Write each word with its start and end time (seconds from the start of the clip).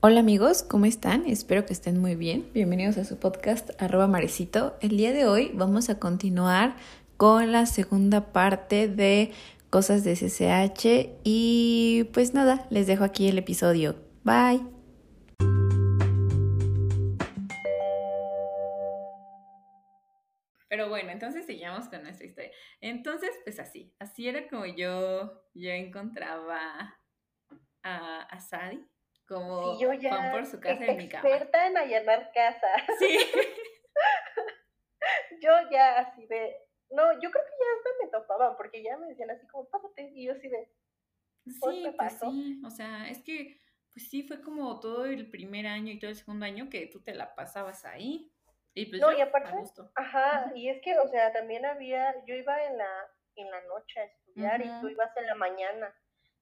Hola 0.00 0.20
amigos, 0.20 0.62
¿cómo 0.62 0.84
están? 0.84 1.24
Espero 1.26 1.64
que 1.64 1.72
estén 1.72 2.00
muy 2.00 2.16
bien. 2.16 2.44
Bienvenidos 2.52 2.98
a 2.98 3.04
su 3.04 3.16
podcast 3.16 3.70
arroba 3.80 4.06
marecito. 4.06 4.74
El 4.80 4.96
día 4.96 5.12
de 5.12 5.26
hoy 5.26 5.50
vamos 5.54 5.88
a 5.88 5.98
continuar 5.98 6.76
con 7.16 7.52
la 7.52 7.66
segunda 7.66 8.32
parte 8.32 8.88
de 8.88 9.30
cosas 9.70 10.04
de 10.04 10.14
CCH 10.14 11.20
y 11.24 12.04
pues 12.12 12.34
nada, 12.34 12.66
les 12.68 12.86
dejo 12.86 13.04
aquí 13.04 13.28
el 13.28 13.38
episodio. 13.38 13.94
Bye. 14.24 14.81
Pero 20.72 20.88
bueno, 20.88 21.10
entonces 21.10 21.44
sigamos 21.44 21.90
con 21.90 22.02
nuestra 22.02 22.26
historia. 22.26 22.50
Entonces, 22.80 23.30
pues 23.44 23.60
así, 23.60 23.94
así 23.98 24.26
era 24.26 24.48
como 24.48 24.64
yo, 24.64 25.44
yo 25.52 25.70
encontraba 25.70 26.98
a, 27.82 28.22
a 28.22 28.40
Sadi 28.40 28.82
como 29.28 29.78
yo 29.78 29.92
ya 29.92 30.32
por 30.32 30.46
su 30.46 30.58
casa 30.60 30.86
en 30.86 30.96
mi 30.96 31.10
cama. 31.10 31.28
Experta 31.28 31.66
en 31.66 31.76
allanar 31.76 32.32
casa. 32.32 32.68
Sí. 32.98 33.18
yo 35.42 35.50
ya 35.70 35.98
así 35.98 36.26
de, 36.26 36.56
no, 36.88 37.20
yo 37.20 37.30
creo 37.30 37.44
que 37.44 37.50
ya 37.50 37.66
hasta 37.76 37.90
me 38.02 38.08
topaban, 38.10 38.56
porque 38.56 38.82
ya 38.82 38.96
me 38.96 39.08
decían 39.08 39.30
así 39.30 39.46
como, 39.48 39.68
pásate, 39.68 40.10
y 40.14 40.24
yo 40.24 40.32
así 40.32 40.48
de, 40.48 40.72
sí, 41.48 41.84
pues 41.98 42.18
sí, 42.18 42.62
o 42.64 42.70
sea, 42.70 43.10
es 43.10 43.22
que, 43.22 43.60
pues 43.92 44.08
sí, 44.08 44.22
fue 44.22 44.40
como 44.40 44.80
todo 44.80 45.04
el 45.04 45.28
primer 45.28 45.66
año 45.66 45.92
y 45.92 45.98
todo 45.98 46.08
el 46.08 46.16
segundo 46.16 46.46
año 46.46 46.70
que 46.70 46.86
tú 46.86 47.02
te 47.02 47.12
la 47.12 47.34
pasabas 47.34 47.84
ahí. 47.84 48.32
Y 48.74 48.86
pues 48.86 49.00
no, 49.00 49.12
y 49.12 49.20
aparte, 49.20 49.54
ajá, 49.96 50.50
y 50.54 50.68
es 50.68 50.80
que, 50.82 50.98
o 50.98 51.08
sea, 51.08 51.32
también 51.32 51.66
había, 51.66 52.14
yo 52.26 52.34
iba 52.34 52.64
en 52.64 52.78
la, 52.78 53.06
en 53.36 53.50
la 53.50 53.60
noche 53.62 54.00
a 54.00 54.04
estudiar 54.04 54.60
y 54.62 54.80
tú 54.80 54.88
ibas 54.88 55.14
en 55.16 55.26
la 55.26 55.34
mañana. 55.34 55.94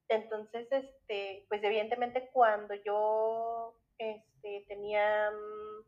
Entonces, 0.07 0.67
este, 0.71 1.45
pues 1.49 1.63
evidentemente 1.63 2.29
cuando 2.33 2.73
yo 2.75 3.75
este, 3.97 4.65
tenía 4.67 5.31
mm, 5.31 5.85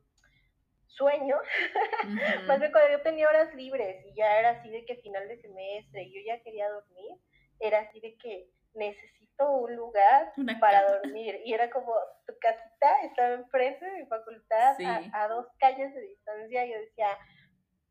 sueño, 0.87 1.37
más 2.47 2.59
bien 2.59 2.71
cuando 2.71 2.91
yo 2.91 3.01
tenía 3.01 3.27
horas 3.27 3.53
libres 3.55 4.05
y 4.05 4.15
ya 4.15 4.39
era 4.39 4.51
así 4.51 4.69
de 4.69 4.85
que 4.85 4.97
final 4.97 5.27
de 5.27 5.41
semestre 5.41 6.03
y 6.03 6.13
yo 6.13 6.21
ya 6.25 6.41
quería 6.43 6.69
dormir, 6.69 7.17
era 7.59 7.79
así 7.79 7.99
de 7.99 8.17
que 8.17 8.49
necesito 8.75 9.51
un 9.51 9.75
lugar 9.75 10.33
para 10.59 10.83
dormir. 10.97 11.41
Y 11.45 11.53
era 11.53 11.69
como, 11.69 11.93
tu 12.25 12.33
casita 12.39 13.01
estaba 13.03 13.33
enfrente 13.35 13.85
de 13.85 14.03
mi 14.03 14.05
facultad, 14.05 14.75
a, 14.81 15.23
a, 15.23 15.27
dos 15.27 15.47
calles 15.59 15.93
de 15.93 16.01
distancia, 16.01 16.65
y 16.65 16.71
yo 16.71 16.79
decía, 16.79 17.07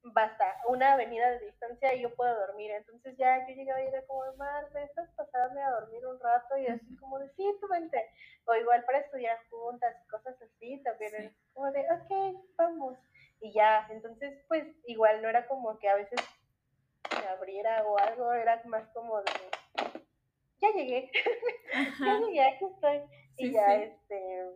basta, 0.05 0.57
una 0.67 0.95
avenida 0.95 1.31
de 1.31 1.47
distancia 1.47 1.95
y 1.95 2.03
yo 2.03 2.15
puedo 2.15 2.35
dormir. 2.47 2.71
Entonces 2.73 3.17
ya 3.17 3.47
yo 3.47 3.55
llegaba 3.55 3.83
y 3.83 3.87
era 3.87 4.05
como, 4.07 4.25
Mar, 4.37 4.69
¿me 4.73 4.89
pasarme 5.17 5.63
a 5.63 5.71
dormir 5.71 6.07
un 6.07 6.19
rato? 6.21 6.57
Y 6.57 6.67
así 6.67 6.97
como 6.97 7.19
de, 7.19 7.29
sí, 7.35 7.45
tú 7.61 7.69
vente. 7.69 8.05
O 8.47 8.55
igual 8.55 8.85
para 8.85 8.99
estudiar 8.99 9.39
juntas 9.49 9.95
y 10.05 10.09
cosas 10.09 10.41
así, 10.43 10.83
también 10.83 11.35
como 11.53 11.71
de, 11.71 11.81
ok, 11.81 12.45
vamos. 12.57 12.99
Y 13.41 13.53
ya, 13.53 13.87
entonces 13.91 14.45
pues 14.49 14.65
igual 14.87 15.23
no 15.23 15.29
era 15.29 15.47
como 15.47 15.79
que 15.79 15.89
a 15.89 15.97
veces 15.97 16.21
se 17.11 17.29
abriera 17.29 17.85
o 17.85 17.99
algo, 17.99 18.33
era 18.33 18.63
más 18.67 18.87
como 18.91 19.21
de, 19.21 19.33
ya 20.63 20.73
llegué, 20.75 21.11
ya 22.01 22.19
llegué, 22.21 22.41
aquí 22.41 22.65
estoy. 22.65 23.01
y 23.37 23.53
ya, 23.53 23.75
este, 23.75 24.47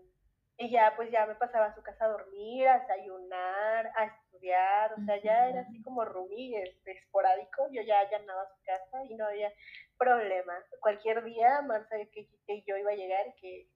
y 0.59 0.71
ya 0.71 0.95
pues 0.97 1.11
ya 1.11 1.27
me 1.27 1.35
pasaba 1.35 1.67
a 1.67 1.75
su 1.75 1.83
casa 1.83 2.05
a 2.05 2.09
dormir, 2.09 2.69
a 2.69 2.79
desayunar, 2.79 3.93
a 3.97 4.05
estudiar, 4.05 4.95
o 4.95 5.05
sea, 5.05 5.21
ya 5.23 5.49
era 5.49 5.61
así 5.63 5.83
como 5.83 6.05
Rumi, 6.05 6.55
este, 6.57 6.93
esporádico, 6.93 7.69
yo 7.73 7.83
ya 7.83 8.01
allanaba 8.01 8.49
su 8.49 8.63
casa 8.65 9.05
y 9.09 9.17
no 9.17 9.27
había 9.27 9.53
problema. 9.99 10.55
Cualquier 10.81 11.25
día 11.25 11.61
Mar 11.63 11.87
sabía 11.89 12.07
que, 12.11 12.29
que, 12.47 12.63
yo 12.67 12.77
iba 12.77 12.93
a 12.93 12.97
llegar 12.97 13.35
que, 13.41 13.69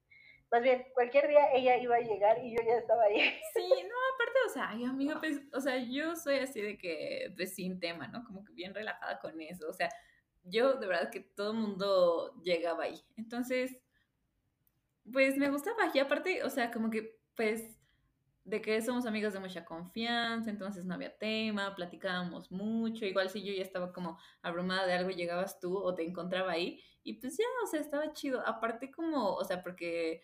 más 0.51 0.61
bien, 0.61 0.85
cualquier 0.93 1.27
día 1.27 1.51
ella 1.53 1.77
iba 1.77 1.97
a 1.97 2.01
llegar 2.01 2.43
y 2.43 2.55
yo 2.55 2.63
ya 2.63 2.77
estaba 2.77 3.03
ahí. 3.03 3.19
Sí, 3.53 3.69
no, 3.69 3.95
aparte, 4.15 4.39
o 4.47 4.49
sea, 4.49 4.69
ay, 4.69 4.85
amigo, 4.85 5.19
pues, 5.19 5.41
o 5.53 5.59
sea, 5.59 5.77
yo 5.77 6.15
soy 6.15 6.39
así 6.39 6.61
de 6.61 6.77
que, 6.77 7.31
pues, 7.35 7.53
sin 7.53 7.79
tema, 7.79 8.07
¿no? 8.07 8.23
Como 8.23 8.43
que 8.45 8.53
bien 8.53 8.73
relajada 8.73 9.19
con 9.19 9.39
eso, 9.41 9.67
o 9.69 9.73
sea, 9.73 9.89
yo 10.43 10.73
de 10.73 10.87
verdad 10.87 11.11
que 11.11 11.21
todo 11.21 11.51
el 11.51 11.57
mundo 11.57 12.41
llegaba 12.43 12.85
ahí. 12.85 13.01
Entonces, 13.17 13.77
pues 15.11 15.37
me 15.37 15.49
gustaba. 15.49 15.91
Y 15.93 15.99
aparte, 15.99 16.43
o 16.43 16.49
sea, 16.49 16.71
como 16.71 16.89
que, 16.89 17.19
pues, 17.35 17.77
de 18.43 18.61
que 18.61 18.81
somos 18.81 19.05
amigos 19.05 19.33
de 19.33 19.39
mucha 19.39 19.65
confianza, 19.65 20.49
entonces 20.49 20.85
no 20.85 20.95
había 20.95 21.15
tema, 21.17 21.75
platicábamos 21.75 22.51
mucho, 22.51 23.05
igual 23.05 23.29
si 23.29 23.43
yo 23.43 23.53
ya 23.53 23.61
estaba 23.61 23.93
como 23.93 24.17
abrumada 24.41 24.87
de 24.87 24.93
algo, 24.93 25.11
llegabas 25.11 25.59
tú 25.59 25.77
o 25.77 25.93
te 25.93 26.03
encontraba 26.03 26.51
ahí, 26.51 26.81
y 27.03 27.13
pues 27.13 27.37
ya, 27.37 27.45
o 27.63 27.67
sea, 27.67 27.79
estaba 27.79 28.13
chido, 28.13 28.45
aparte 28.45 28.91
como, 28.91 29.35
o 29.35 29.43
sea, 29.45 29.61
porque 29.61 30.23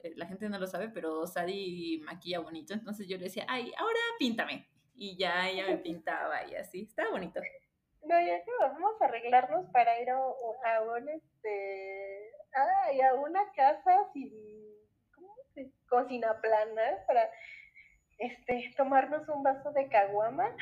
eh, 0.00 0.14
la 0.16 0.26
gente 0.26 0.48
no 0.48 0.58
lo 0.58 0.66
sabe, 0.66 0.88
pero 0.88 1.26
Sadi 1.26 2.02
maquilla 2.04 2.40
bonito, 2.40 2.74
entonces 2.74 3.06
yo 3.06 3.16
le 3.18 3.24
decía, 3.24 3.46
ay, 3.48 3.72
ahora 3.78 4.00
píntame, 4.18 4.68
y 4.94 5.16
ya 5.16 5.48
ella 5.48 5.66
me 5.66 5.78
pintaba 5.78 6.46
y 6.50 6.56
así, 6.56 6.82
estaba 6.82 7.10
bonito. 7.10 7.40
No, 8.06 8.20
ya 8.20 8.44
que 8.44 8.50
vamos 8.60 9.00
a 9.00 9.04
arreglarnos 9.06 9.70
para 9.70 10.00
ir 10.00 10.10
a, 10.10 10.16
a 10.16 10.82
un, 10.82 11.08
este, 11.08 12.30
ay, 12.52 13.00
a 13.00 13.14
una 13.14 13.50
casa 13.52 14.08
sin, 14.12 14.30
¿cómo 15.14 15.34
se? 15.54 15.70
Cocina 15.88 16.40
plana 16.40 17.04
para 17.06 17.30
este, 18.18 18.72
tomarnos 18.76 19.28
un 19.28 19.42
vaso 19.42 19.72
de 19.72 19.88
caguama. 19.88 20.54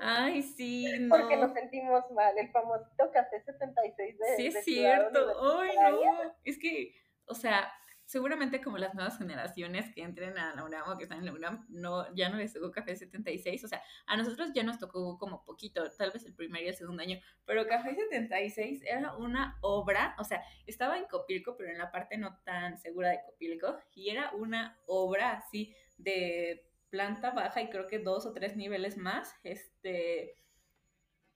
Ay, 0.00 0.42
sí, 0.42 0.86
no. 1.00 1.16
Porque 1.16 1.36
nos 1.36 1.52
sentimos 1.52 2.10
mal, 2.12 2.36
el 2.38 2.50
famosito 2.50 3.10
café 3.10 3.42
76 3.42 4.18
de 4.18 4.36
Sí, 4.36 4.46
es 4.46 4.64
cierto. 4.64 5.60
Ay, 5.60 5.76
no. 5.76 6.34
Es 6.44 6.58
que, 6.58 6.94
o 7.26 7.34
sea, 7.34 7.72
seguramente 8.06 8.60
como 8.60 8.78
las 8.78 8.94
nuevas 8.94 9.18
generaciones 9.18 9.92
que 9.92 10.02
entren 10.02 10.38
a 10.38 10.54
la 10.54 10.64
UNAM 10.64 10.88
o 10.88 10.96
que 10.96 11.02
están 11.02 11.18
en 11.18 11.26
la 11.26 11.32
UNAM, 11.32 11.66
no, 11.68 12.14
ya 12.14 12.28
no 12.28 12.36
les 12.36 12.52
tocó 12.52 12.70
Café 12.70 12.94
76, 12.94 13.64
o 13.64 13.68
sea, 13.68 13.82
a 14.06 14.16
nosotros 14.16 14.52
ya 14.54 14.62
nos 14.62 14.78
tocó 14.78 15.18
como 15.18 15.44
poquito, 15.44 15.82
tal 15.98 16.12
vez 16.12 16.24
el 16.24 16.34
primer 16.34 16.62
y 16.62 16.68
el 16.68 16.76
segundo 16.76 17.02
año, 17.02 17.18
pero 17.44 17.66
Café 17.66 17.94
76 17.96 18.82
era 18.86 19.16
una 19.16 19.58
obra, 19.60 20.14
o 20.18 20.24
sea, 20.24 20.40
estaba 20.66 20.96
en 20.96 21.06
Copilco, 21.06 21.56
pero 21.56 21.70
en 21.70 21.78
la 21.78 21.90
parte 21.90 22.16
no 22.16 22.38
tan 22.44 22.78
segura 22.78 23.10
de 23.10 23.20
Copilco, 23.26 23.76
y 23.92 24.10
era 24.10 24.30
una 24.32 24.78
obra 24.86 25.32
así 25.32 25.74
de 25.98 26.64
planta 26.90 27.32
baja 27.32 27.60
y 27.60 27.70
creo 27.70 27.88
que 27.88 27.98
dos 27.98 28.24
o 28.24 28.32
tres 28.32 28.56
niveles 28.56 28.96
más, 28.96 29.34
este, 29.42 30.38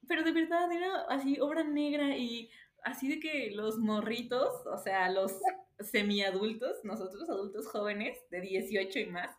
pero 0.06 0.22
de 0.22 0.30
verdad 0.30 0.70
era 0.70 1.02
así 1.08 1.40
obra 1.40 1.64
negra 1.64 2.16
y 2.16 2.48
así 2.84 3.08
de 3.08 3.20
que 3.20 3.50
los 3.52 3.78
morritos, 3.78 4.66
o 4.66 4.78
sea, 4.78 5.10
los 5.10 5.40
semiadultos, 5.80 6.84
nosotros 6.84 7.28
adultos 7.28 7.66
jóvenes 7.68 8.18
de 8.30 8.40
18 8.40 8.98
y 8.98 9.06
más, 9.06 9.36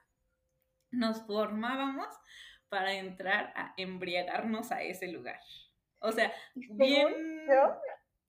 nos 0.91 1.21
formábamos 1.25 2.07
para 2.69 2.93
entrar 2.93 3.51
a 3.55 3.73
embriagarnos 3.77 4.71
a 4.71 4.81
ese 4.81 5.07
lugar. 5.07 5.39
O 5.99 6.11
sea, 6.11 6.33
bien 6.55 7.47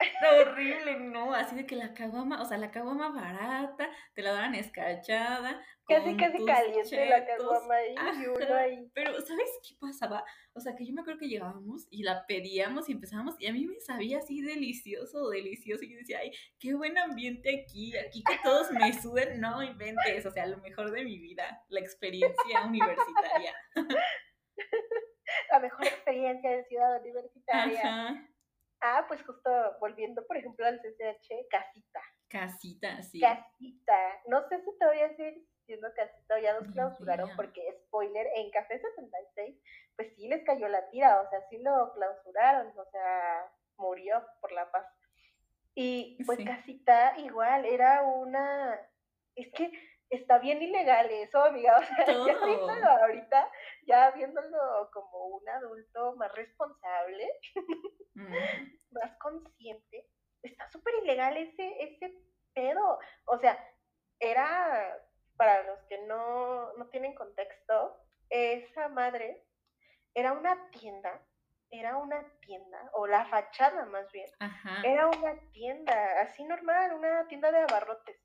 horrible, 0.41 1.01
¿no? 1.01 1.35
Así 1.35 1.57
de 1.57 1.67
que 1.67 1.77
la 1.77 1.95
caguama, 1.95 2.41
o 2.43 2.45
sea, 2.45 2.59
la 2.59 2.71
caguama 2.71 3.11
barata, 3.11 3.91
te 4.15 4.23
la 4.23 4.33
daban 4.33 4.55
escarchada. 4.55 5.61
Casi, 5.87 6.17
casi 6.17 6.45
caliente 6.45 7.07
la 7.07 7.25
caguama 7.27 7.75
ahí, 7.75 7.95
ahí. 8.55 8.91
Pero, 8.95 9.21
¿sabes 9.21 9.51
qué 9.67 9.75
pasaba? 9.81 10.25
O 10.55 10.61
sea, 10.61 10.75
que 10.77 10.87
yo 10.87 10.95
me 10.95 11.01
acuerdo 11.01 11.21
que 11.21 11.29
llegábamos 11.29 11.87
y 11.91 12.03
la 12.03 12.25
pedíamos 12.27 12.89
y 12.89 12.93
empezábamos, 12.93 13.35
y 13.39 13.47
a 13.47 13.53
mí 13.53 13.67
me 13.67 13.81
sabía 13.81 14.19
así 14.19 14.41
delicioso, 14.41 15.29
delicioso, 15.29 15.85
y 15.85 15.93
yo 15.93 15.99
decía, 15.99 16.19
ay, 16.21 16.33
qué 16.59 16.75
buen 16.75 16.97
ambiente 16.99 17.63
aquí, 17.63 17.97
aquí 17.97 18.23
que 18.23 18.39
todos 18.43 18.71
me 18.71 18.93
suben, 18.93 19.41
no 19.41 19.63
inventes, 19.63 20.25
o 20.27 20.31
sea, 20.31 20.47
lo 20.47 20.59
mejor 20.59 20.91
de 20.93 21.05
mi 21.05 21.19
vida, 21.19 21.63
la 21.69 21.81
experiencia 21.81 22.63
universitaria. 22.66 23.55
la 25.51 25.60
mejor 25.60 25.87
experiencia 25.87 26.51
de 26.51 26.65
ciudad 26.65 27.01
universitaria. 27.01 27.81
Ajá. 27.81 28.32
Ah, 28.83 29.05
pues 29.07 29.25
justo 29.25 29.51
volviendo, 29.81 30.27
por 30.27 30.37
ejemplo, 30.37 30.67
al 30.67 30.81
CCH, 30.81 31.49
casita. 31.49 32.01
Casita, 32.29 33.03
sí. 33.03 33.21
Casita. 33.21 34.21
No 34.27 34.47
sé 34.49 34.61
si 34.65 34.77
todavía 34.77 35.09
sigue 35.11 35.47
siendo 35.67 35.89
casita 35.95 36.34
o 36.34 36.39
ya 36.39 36.59
los 36.59 36.73
clausuraron, 36.73 37.31
porque 37.37 37.63
spoiler, 37.87 38.27
en 38.34 38.51
Café 38.51 38.81
76, 38.81 39.57
pues 39.95 40.13
sí 40.17 40.27
les 40.27 40.45
cayó 40.45 40.67
la 40.69 40.91
tira, 40.91 41.21
o 41.21 41.31
sea, 41.31 41.41
sí 41.49 41.59
lo 41.59 41.93
clausuraron, 41.95 42.77
o 42.77 42.84
sea, 42.91 43.47
murió 43.77 44.27
por 44.41 44.51
la 44.53 44.71
paz. 44.71 44.87
Y 45.75 46.19
pues 46.27 46.45
casita 46.45 47.15
igual, 47.19 47.65
era 47.65 48.03
una, 48.03 48.79
es 49.37 49.51
que 49.53 49.71
está 50.12 50.38
bien 50.38 50.62
ilegal 50.62 51.10
eso, 51.10 51.42
amiga, 51.42 51.78
o 51.78 51.82
sea, 51.82 52.06
ya 52.06 52.44
viéndolo 52.44 52.86
ahorita, 52.86 53.50
ya 53.86 54.10
viéndolo 54.10 54.91
como 54.92 55.26
un 55.26 55.48
adulto 55.48 56.14
más 56.16 56.32
responsable, 56.34 57.28
más 58.92 59.16
consciente, 59.18 60.06
está 60.42 60.68
súper 60.68 60.94
ilegal 61.03 61.36
ese, 61.36 61.82
ese 61.82 62.14
pedo. 62.54 62.98
O 63.24 63.38
sea, 63.38 63.59
era 64.20 64.98
para 65.36 65.62
los 65.64 65.82
que 65.88 65.98
no, 66.06 66.72
no 66.74 66.86
tienen 66.91 67.14
contexto, 67.14 67.97
esa 68.28 68.88
madre 68.88 69.44
era 70.14 70.32
una 70.32 70.70
tienda, 70.70 71.22
era 71.70 71.97
una 71.97 72.22
tienda, 72.41 72.91
o 72.92 73.06
la 73.06 73.24
fachada 73.24 73.86
más 73.86 74.12
bien, 74.12 74.28
era 74.84 75.09
una 75.09 75.34
tienda, 75.53 76.20
así 76.20 76.44
normal, 76.44 76.92
una 76.92 77.26
tienda 77.28 77.50
de 77.50 77.60
abarrotes. 77.60 78.20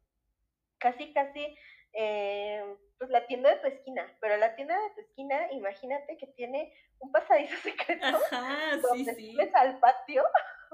Casi, 0.80 1.12
casi, 1.14 1.58
eh, 2.00 2.64
pues 3.00 3.10
la 3.10 3.26
tienda 3.26 3.50
de 3.50 3.56
tu 3.58 3.68
esquina, 3.68 4.18
pero 4.22 4.38
la 4.38 4.56
tienda 4.56 4.80
de 4.80 4.90
tu 4.92 5.02
esquina, 5.02 5.52
imagínate 5.52 6.16
que 6.18 6.28
tiene 6.28 6.72
un 7.00 7.12
pasadizo 7.12 7.56
secreto 7.64 8.06
Ajá, 8.32 8.78
donde 8.78 9.16
sí, 9.16 9.32
subes 9.34 9.54
al 9.56 9.80
patio 9.80 10.24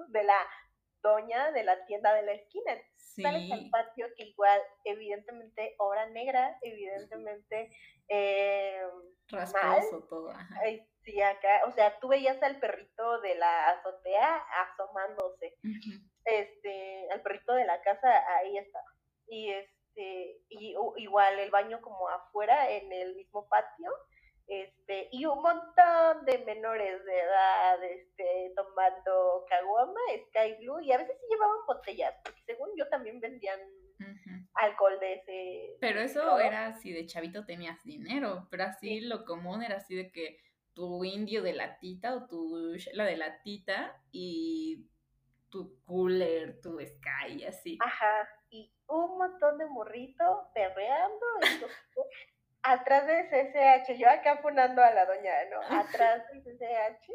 de 0.10 0.24
la 0.24 0.38
doña 1.02 1.52
de 1.52 1.64
la 1.64 1.86
tienda 1.86 2.14
de 2.14 2.24
la 2.24 2.34
esquina. 2.34 2.74
Sales 2.96 3.52
al 3.52 3.70
patio 3.70 4.08
que 4.18 4.24
igual, 4.24 4.60
evidentemente, 4.86 5.76
obra 5.78 6.08
negra, 6.10 6.58
evidentemente, 6.62 7.70
eh, 8.10 8.82
rasposo 9.30 10.04
todo. 10.10 10.34
sí, 11.04 11.22
acá, 11.22 11.62
o 11.68 11.72
sea, 11.72 12.00
tú 12.00 12.08
veías 12.08 12.42
al 12.42 12.60
perrito 12.60 13.22
de 13.22 13.36
la 13.36 13.70
azotea 13.70 14.44
asomándose. 14.66 15.56
Este, 16.26 17.08
al 17.12 17.22
perrito 17.22 17.54
de 17.54 17.66
la 17.66 17.82
casa, 17.82 18.10
ahí 18.38 18.58
estaba. 18.58 18.86
Y 19.28 19.52
este, 19.52 19.83
y 19.96 20.76
igual 20.98 21.40
el 21.40 21.52
baño 21.52 21.82
como 21.82 22.10
afuera, 22.10 22.70
en 22.72 22.92
el 22.92 23.16
mismo 23.16 23.48
patio 23.48 23.92
este, 24.48 25.08
y 25.12 25.26
un 25.26 25.42
montón 25.42 26.26
de 26.26 26.40
menores 26.46 27.04
de 27.06 27.20
edad, 27.20 27.84
este, 27.84 28.52
tomando 28.56 29.46
caguama, 29.48 30.00
Sky 30.28 30.56
Blue, 30.60 30.82
y 30.82 30.92
a 30.92 30.98
veces 30.98 31.16
sí 31.20 31.28
llevaban 31.30 31.66
botellas, 31.66 32.14
porque 32.24 32.42
según 32.46 32.70
yo 32.78 32.88
también 32.90 33.20
vendían 33.20 33.60
alcohol 34.56 35.00
de 35.00 35.14
ese. 35.14 35.78
Pero 35.80 36.02
eso 36.02 36.40
era 36.40 36.74
si 36.74 36.92
de 36.92 37.06
chavito 37.06 37.46
tenías 37.46 37.82
dinero, 37.84 38.48
pero 38.52 38.66
así 38.66 39.00
lo 39.02 39.24
común 39.24 39.64
era 39.64 39.78
así 39.78 39.96
de 39.96 40.12
que 40.12 40.40
tu 40.74 41.06
indio 41.06 41.42
de 41.42 41.54
latita 41.54 42.16
o 42.16 42.28
tu 42.28 42.76
la 42.94 43.06
de 43.06 43.16
latita 43.16 44.02
y 44.12 44.90
tu 45.50 45.80
cooler, 45.86 46.60
tu 46.62 46.80
Sky, 46.80 47.46
así. 47.46 47.78
Ajá, 47.80 48.28
un 48.88 49.18
montón 49.18 49.58
de 49.58 49.66
morrito 49.68 50.50
perreando. 50.54 51.26
atrás 52.64 53.06
de 53.06 53.28
CCH, 53.30 53.98
yo 54.00 54.10
acá 54.10 54.38
funando 54.42 54.82
a 54.82 54.92
la 54.92 55.06
doña, 55.06 55.32
¿no? 55.52 55.60
Atrás 55.80 56.24
de 56.32 56.42
CCH. 56.42 57.12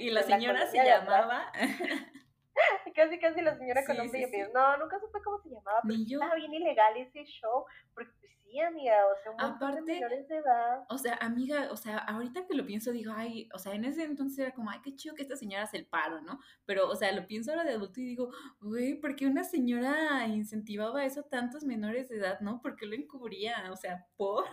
y 0.00 0.10
la 0.10 0.20
este, 0.20 0.32
señora 0.32 0.66
se 0.66 0.84
llamaba. 0.84 1.52
casi, 2.94 3.18
casi 3.18 3.40
la 3.40 3.56
señora 3.56 3.84
con 3.86 3.96
nombre 3.96 4.20
y 4.20 4.52
No, 4.52 4.76
nunca 4.76 4.98
supe 5.00 5.20
cómo 5.22 5.38
se 5.38 5.50
llamaba, 5.50 5.80
pero 5.82 5.98
estaba 6.02 6.34
bien 6.34 6.52
ilegal 6.52 6.96
ese 6.96 7.24
show, 7.24 7.64
porque 7.94 8.12
sí, 8.52 8.60
amiga, 8.60 8.94
o 9.06 9.22
sea, 9.22 9.32
un 9.32 9.40
Aparte, 9.40 9.80
de 9.82 9.94
menores 9.94 10.28
de 10.28 10.36
edad. 10.36 10.84
O 10.88 10.98
sea, 10.98 11.14
amiga, 11.20 11.68
o 11.70 11.76
sea, 11.76 11.98
ahorita 11.98 12.46
que 12.46 12.54
lo 12.54 12.66
pienso, 12.66 12.92
digo, 12.92 13.12
ay, 13.16 13.48
o 13.54 13.58
sea, 13.58 13.74
en 13.74 13.84
ese 13.84 14.04
entonces 14.04 14.38
era 14.38 14.52
como, 14.52 14.70
ay, 14.70 14.80
qué 14.84 14.94
chido 14.94 15.14
que 15.14 15.22
esta 15.22 15.36
señora 15.36 15.64
hace 15.64 15.78
el 15.78 15.86
paro, 15.86 16.20
¿no? 16.20 16.38
Pero, 16.66 16.88
o 16.88 16.94
sea, 16.94 17.10
lo 17.12 17.26
pienso 17.26 17.50
ahora 17.50 17.64
de 17.64 17.72
adulto 17.72 18.00
y 18.00 18.04
digo, 18.04 18.30
güey, 18.60 18.94
¿por 18.94 19.16
qué 19.16 19.26
una 19.26 19.44
señora 19.44 20.26
incentivaba 20.26 21.04
eso 21.04 21.20
a 21.20 21.28
tantos 21.28 21.64
menores 21.64 22.08
de 22.08 22.16
edad, 22.16 22.40
no? 22.40 22.60
¿Por 22.60 22.76
qué 22.76 22.86
lo 22.86 22.94
encubría? 22.94 23.70
O 23.72 23.76
sea, 23.76 24.06
¿por? 24.16 24.44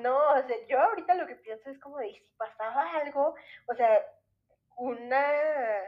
No, 0.00 0.16
o 0.16 0.46
sea, 0.46 0.56
yo 0.68 0.80
ahorita 0.80 1.14
lo 1.14 1.26
que 1.26 1.36
pienso 1.36 1.70
es 1.70 1.78
como 1.78 1.98
de 1.98 2.12
si 2.12 2.30
pasaba 2.36 2.90
algo, 2.92 3.34
o 3.66 3.74
sea, 3.74 3.88
una, 4.76 5.26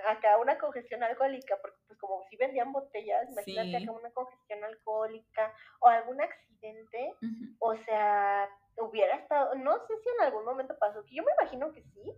acá 0.06 0.38
una 0.38 0.58
congestión 0.58 1.02
alcohólica, 1.02 1.56
porque 1.60 1.78
pues 1.86 1.98
como 1.98 2.24
si 2.28 2.36
vendían 2.36 2.72
botellas, 2.72 3.30
imagínate 3.30 3.76
acá 3.76 3.92
una 3.92 4.10
congestión 4.10 4.64
alcohólica 4.64 5.52
o 5.80 5.88
algún 5.88 6.20
accidente, 6.20 7.14
o 7.60 7.76
sea, 7.84 8.48
hubiera 8.78 9.16
estado, 9.16 9.54
no 9.56 9.78
sé 9.86 9.94
si 10.02 10.08
en 10.08 10.24
algún 10.24 10.44
momento 10.44 10.76
pasó, 10.78 11.04
que 11.04 11.14
yo 11.14 11.22
me 11.22 11.32
imagino 11.32 11.72
que 11.72 11.82
sí, 11.82 12.14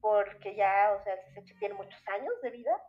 porque 0.00 0.54
ya, 0.54 0.96
o 0.98 1.04
sea, 1.04 1.16
se 1.34 1.54
tiene 1.56 1.74
muchos 1.74 2.00
años 2.08 2.32
de 2.42 2.50
vida, 2.50 2.82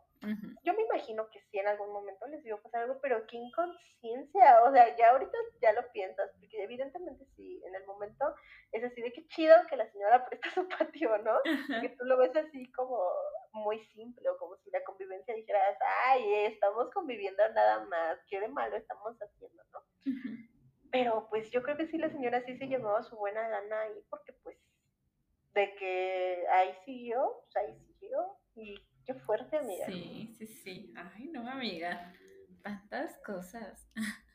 yo 0.64 0.74
me 0.74 0.82
imagino 0.82 1.28
que 1.30 1.40
sí 1.42 1.58
en 1.58 1.68
algún 1.68 1.92
momento 1.92 2.26
les 2.26 2.44
iba 2.44 2.56
a 2.56 2.62
pasar 2.62 2.82
algo, 2.82 2.98
pero 3.00 3.24
qué 3.26 3.36
inconsciencia, 3.36 4.62
o 4.64 4.72
sea, 4.72 4.96
ya 4.96 5.10
ahorita 5.10 5.36
ya 5.60 5.72
lo 5.72 5.90
piensas, 5.92 6.30
porque 6.40 6.62
evidentemente 6.62 7.24
sí, 7.36 7.62
en 7.64 7.74
el 7.74 7.84
momento 7.86 8.34
es 8.78 8.84
así 8.84 9.00
de 9.00 9.12
qué 9.12 9.26
chido 9.28 9.54
que 9.68 9.76
la 9.76 9.90
señora 9.90 10.24
presta 10.28 10.50
su 10.50 10.68
patio, 10.68 11.18
¿no? 11.18 11.40
Que 11.80 11.90
tú 11.90 12.04
lo 12.04 12.16
ves 12.16 12.34
así 12.36 12.70
como 12.72 12.98
muy 13.52 13.84
simple, 13.86 14.28
o 14.28 14.38
como 14.38 14.56
si 14.58 14.70
la 14.70 14.82
convivencia 14.84 15.34
dijeras, 15.34 15.76
ay, 16.06 16.44
estamos 16.46 16.90
conviviendo 16.92 17.42
nada 17.54 17.84
más, 17.86 18.18
qué 18.28 18.40
de 18.40 18.48
malo 18.48 18.76
estamos 18.76 19.16
haciendo, 19.20 19.62
¿no? 19.72 19.80
Pero 20.90 21.26
pues 21.28 21.50
yo 21.50 21.62
creo 21.62 21.76
que 21.76 21.86
sí 21.86 21.98
la 21.98 22.10
señora 22.10 22.42
sí 22.44 22.56
se 22.56 22.66
llevaba 22.66 23.02
su 23.02 23.16
buena 23.16 23.46
gana 23.48 23.82
ahí, 23.82 24.04
porque 24.08 24.32
pues 24.42 24.56
de 25.54 25.74
que 25.74 26.46
ahí 26.50 26.74
siguió, 26.84 27.42
pues 27.42 27.56
ahí 27.56 27.78
siguió, 27.98 28.38
y 28.54 28.76
Qué 29.08 29.14
fuerte, 29.14 29.56
amiga. 29.56 29.86
Sí, 29.86 30.34
sí, 30.36 30.46
sí. 30.46 30.94
Ay, 30.94 31.28
no, 31.28 31.48
amiga. 31.48 32.12
Tantas 32.62 33.16
cosas. 33.24 33.90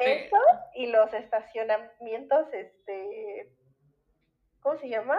Eso 0.00 0.36
y 0.74 0.88
los 0.88 1.14
estacionamientos, 1.14 2.52
este, 2.52 3.54
¿cómo 4.68 4.80
se 4.80 4.88
llama? 4.88 5.16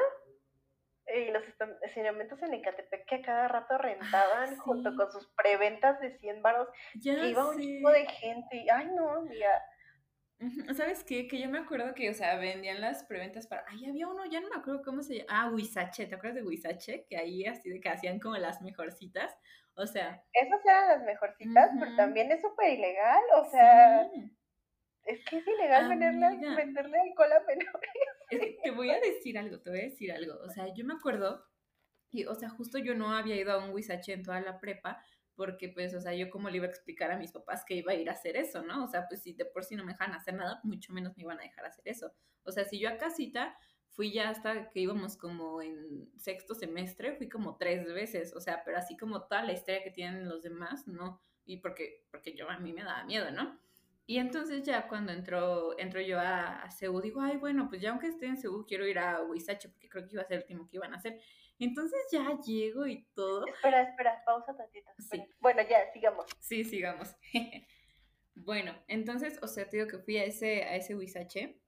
Y 1.08 1.32
los 1.32 1.44
estacionamientos 1.48 2.40
en 2.44 2.54
Ecatepec 2.54 3.08
que 3.08 3.16
a 3.16 3.22
cada 3.24 3.48
rato 3.48 3.80
rentaban 3.80 4.58
junto 4.58 4.96
con 4.96 5.12
sus 5.12 5.28
preventas 5.36 6.00
de 6.02 6.16
100 6.20 6.44
baros. 6.44 6.68
Ya 6.94 7.14
iba 7.26 7.50
un 7.50 7.58
tipo 7.58 7.90
de 7.90 8.06
gente. 8.06 8.68
Ay, 8.72 8.90
no, 8.96 9.10
amiga. 9.14 9.60
¿Sabes 10.78 11.04
qué? 11.04 11.28
Que 11.28 11.40
yo 11.40 11.50
me 11.50 11.58
acuerdo 11.58 11.96
que, 11.96 12.12
o 12.12 12.14
sea, 12.14 12.38
vendían 12.38 12.80
las 12.80 13.04
preventas 13.06 13.48
para. 13.48 13.66
Ay, 13.68 13.90
había 13.90 14.08
uno, 14.08 14.24
ya 14.28 14.40
no 14.40 14.50
me 14.50 14.58
acuerdo 14.58 14.84
cómo 14.86 15.02
se 15.02 15.16
llama. 15.16 15.30
Ah, 15.30 15.50
Huizache, 15.52 16.06
¿te 16.06 16.14
acuerdas 16.14 16.36
de 16.36 16.44
Huizache? 16.44 17.08
Que 17.10 17.18
ahí 17.18 17.46
así 17.46 17.72
de 17.72 17.82
que 17.82 17.90
hacían 17.90 18.20
como 18.20 18.38
las 18.38 18.62
mejorcitas. 18.62 19.36
O 19.74 19.88
sea. 19.88 20.24
Esas 20.32 20.64
eran 20.64 20.88
las 20.90 21.04
mejorcitas, 21.04 21.72
pero 21.80 21.96
también 21.96 22.32
es 22.32 22.42
súper 22.42 22.70
ilegal. 22.70 23.24
O 23.36 23.46
sea. 23.46 24.08
Es 25.10 25.26
que 25.26 25.38
es 25.38 25.48
ilegal 25.48 25.90
venderle, 25.90 26.56
venderle 26.56 27.00
alcohol 27.00 27.32
a 27.32 27.40
menores. 27.46 28.58
te 28.64 28.72
voy 28.72 28.92
a 28.92 29.00
decir 29.02 29.40
algo, 29.40 29.60
te 29.60 29.72
voy 29.72 29.80
a 29.80 29.84
decir 29.84 30.12
algo. 30.12 30.40
O 30.44 30.50
sea, 30.50 30.72
yo 30.76 30.86
me 30.86 30.94
acuerdo 30.94 31.44
que, 32.12 32.28
o 32.28 32.36
sea, 32.36 32.50
justo 32.50 32.78
yo 32.78 32.94
no 32.94 33.12
había 33.12 33.36
ido 33.36 33.52
a 33.52 33.64
un 33.64 33.72
Huizache 33.72 34.14
en 34.14 34.24
toda 34.24 34.40
la 34.40 34.60
prepa 34.60 35.04
porque 35.36 35.70
pues, 35.70 35.96
o 35.96 36.02
sea, 36.02 36.14
yo 36.14 36.30
como 36.30 36.50
le 36.50 36.58
iba 36.58 36.66
a 36.66 36.70
explicar 36.70 37.12
a 37.12 37.18
mis 37.18 37.32
papás 37.32 37.64
que 37.66 37.74
iba 37.74 37.94
a 37.94 37.96
ir 37.96 38.10
a 38.10 38.14
hacer 38.14 38.36
eso, 38.36 38.62
¿no? 38.62 38.84
O 38.84 38.88
sea, 38.88 39.08
pues 39.08 39.24
si 39.24 39.34
de 39.34 39.46
por 39.46 39.64
sí 39.64 39.76
no 39.76 39.86
me 39.86 39.94
dejan 39.94 40.14
hacer 40.14 40.34
nada, 40.34 40.60
mucho 40.64 40.92
menos 40.92 41.16
me 41.16 41.24
iban 41.24 41.40
a 41.40 41.44
dejar 41.44 41.66
hacer 41.66 41.88
eso. 41.88 42.12
O 42.44 42.52
sea, 42.52 42.66
si 42.66 42.78
yo 42.78 42.90
a 42.90 42.98
casita 42.98 43.58
fui 43.88 44.12
ya 44.12 44.30
hasta 44.30 44.70
que 44.70 44.82
íbamos 44.82 45.18
como 45.18 45.62
en 45.62 46.12
sexto 46.20 46.54
semestre, 46.54 47.16
fui 47.16 47.30
como 47.30 47.56
tres 47.58 47.88
veces, 47.88 48.36
o 48.36 48.42
sea, 48.42 48.64
pero 48.66 48.78
así 48.78 48.98
como 48.98 49.28
toda 49.28 49.44
la 49.44 49.54
historia 49.54 49.82
que 49.82 49.92
tienen 49.92 50.28
los 50.28 50.44
demás, 50.44 50.88
no, 50.88 51.22
y 51.46 51.58
porque, 51.58 52.06
porque 52.12 52.36
yo 52.36 52.50
a 52.50 52.60
mí 52.60 52.74
me 52.74 52.84
daba 52.84 53.06
miedo, 53.06 53.32
¿no? 53.32 53.60
Y 54.10 54.18
entonces 54.18 54.64
ya 54.64 54.88
cuando 54.88 55.12
entro, 55.12 55.78
entro 55.78 56.02
yo 56.02 56.20
a, 56.20 56.64
a 56.64 56.70
digo, 57.04 57.22
ay, 57.22 57.38
bueno, 57.38 57.70
pues 57.70 57.80
ya 57.80 57.92
aunque 57.92 58.08
esté 58.08 58.26
en 58.26 58.38
Seúl, 58.38 58.66
quiero 58.66 58.88
ir 58.88 58.98
a 58.98 59.22
Huizache, 59.22 59.70
porque 59.70 59.88
creo 59.88 60.04
que 60.08 60.14
iba 60.14 60.24
a 60.24 60.26
ser 60.26 60.38
el 60.38 60.42
último 60.42 60.68
que 60.68 60.78
iban 60.78 60.96
a 60.96 60.98
hacer. 60.98 61.22
Entonces 61.60 62.00
ya 62.12 62.36
llego 62.44 62.88
y 62.88 63.06
todo. 63.14 63.46
Espera, 63.46 63.84
espera, 63.84 64.24
pausa 64.26 64.58
tantito. 64.58 64.90
Sí. 64.98 65.24
Bueno, 65.40 65.62
ya, 65.62 65.92
sigamos. 65.94 66.26
Sí, 66.40 66.64
sigamos. 66.64 67.16
bueno, 68.34 68.74
entonces, 68.88 69.38
o 69.44 69.48
sea, 69.48 69.70
te 69.70 69.78
digo 69.78 69.88
que 69.88 70.00
fui 70.00 70.18
a 70.18 70.24
ese, 70.24 70.64
a 70.64 70.76
ese 70.76 70.96
Huizache. 70.96 71.62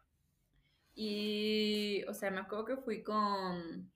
Y, 0.95 2.03
o 2.07 2.13
sea, 2.15 2.31
me 2.31 2.39
acuerdo 2.39 2.65
que 2.65 2.77
fui 2.77 3.03
con... 3.03 3.93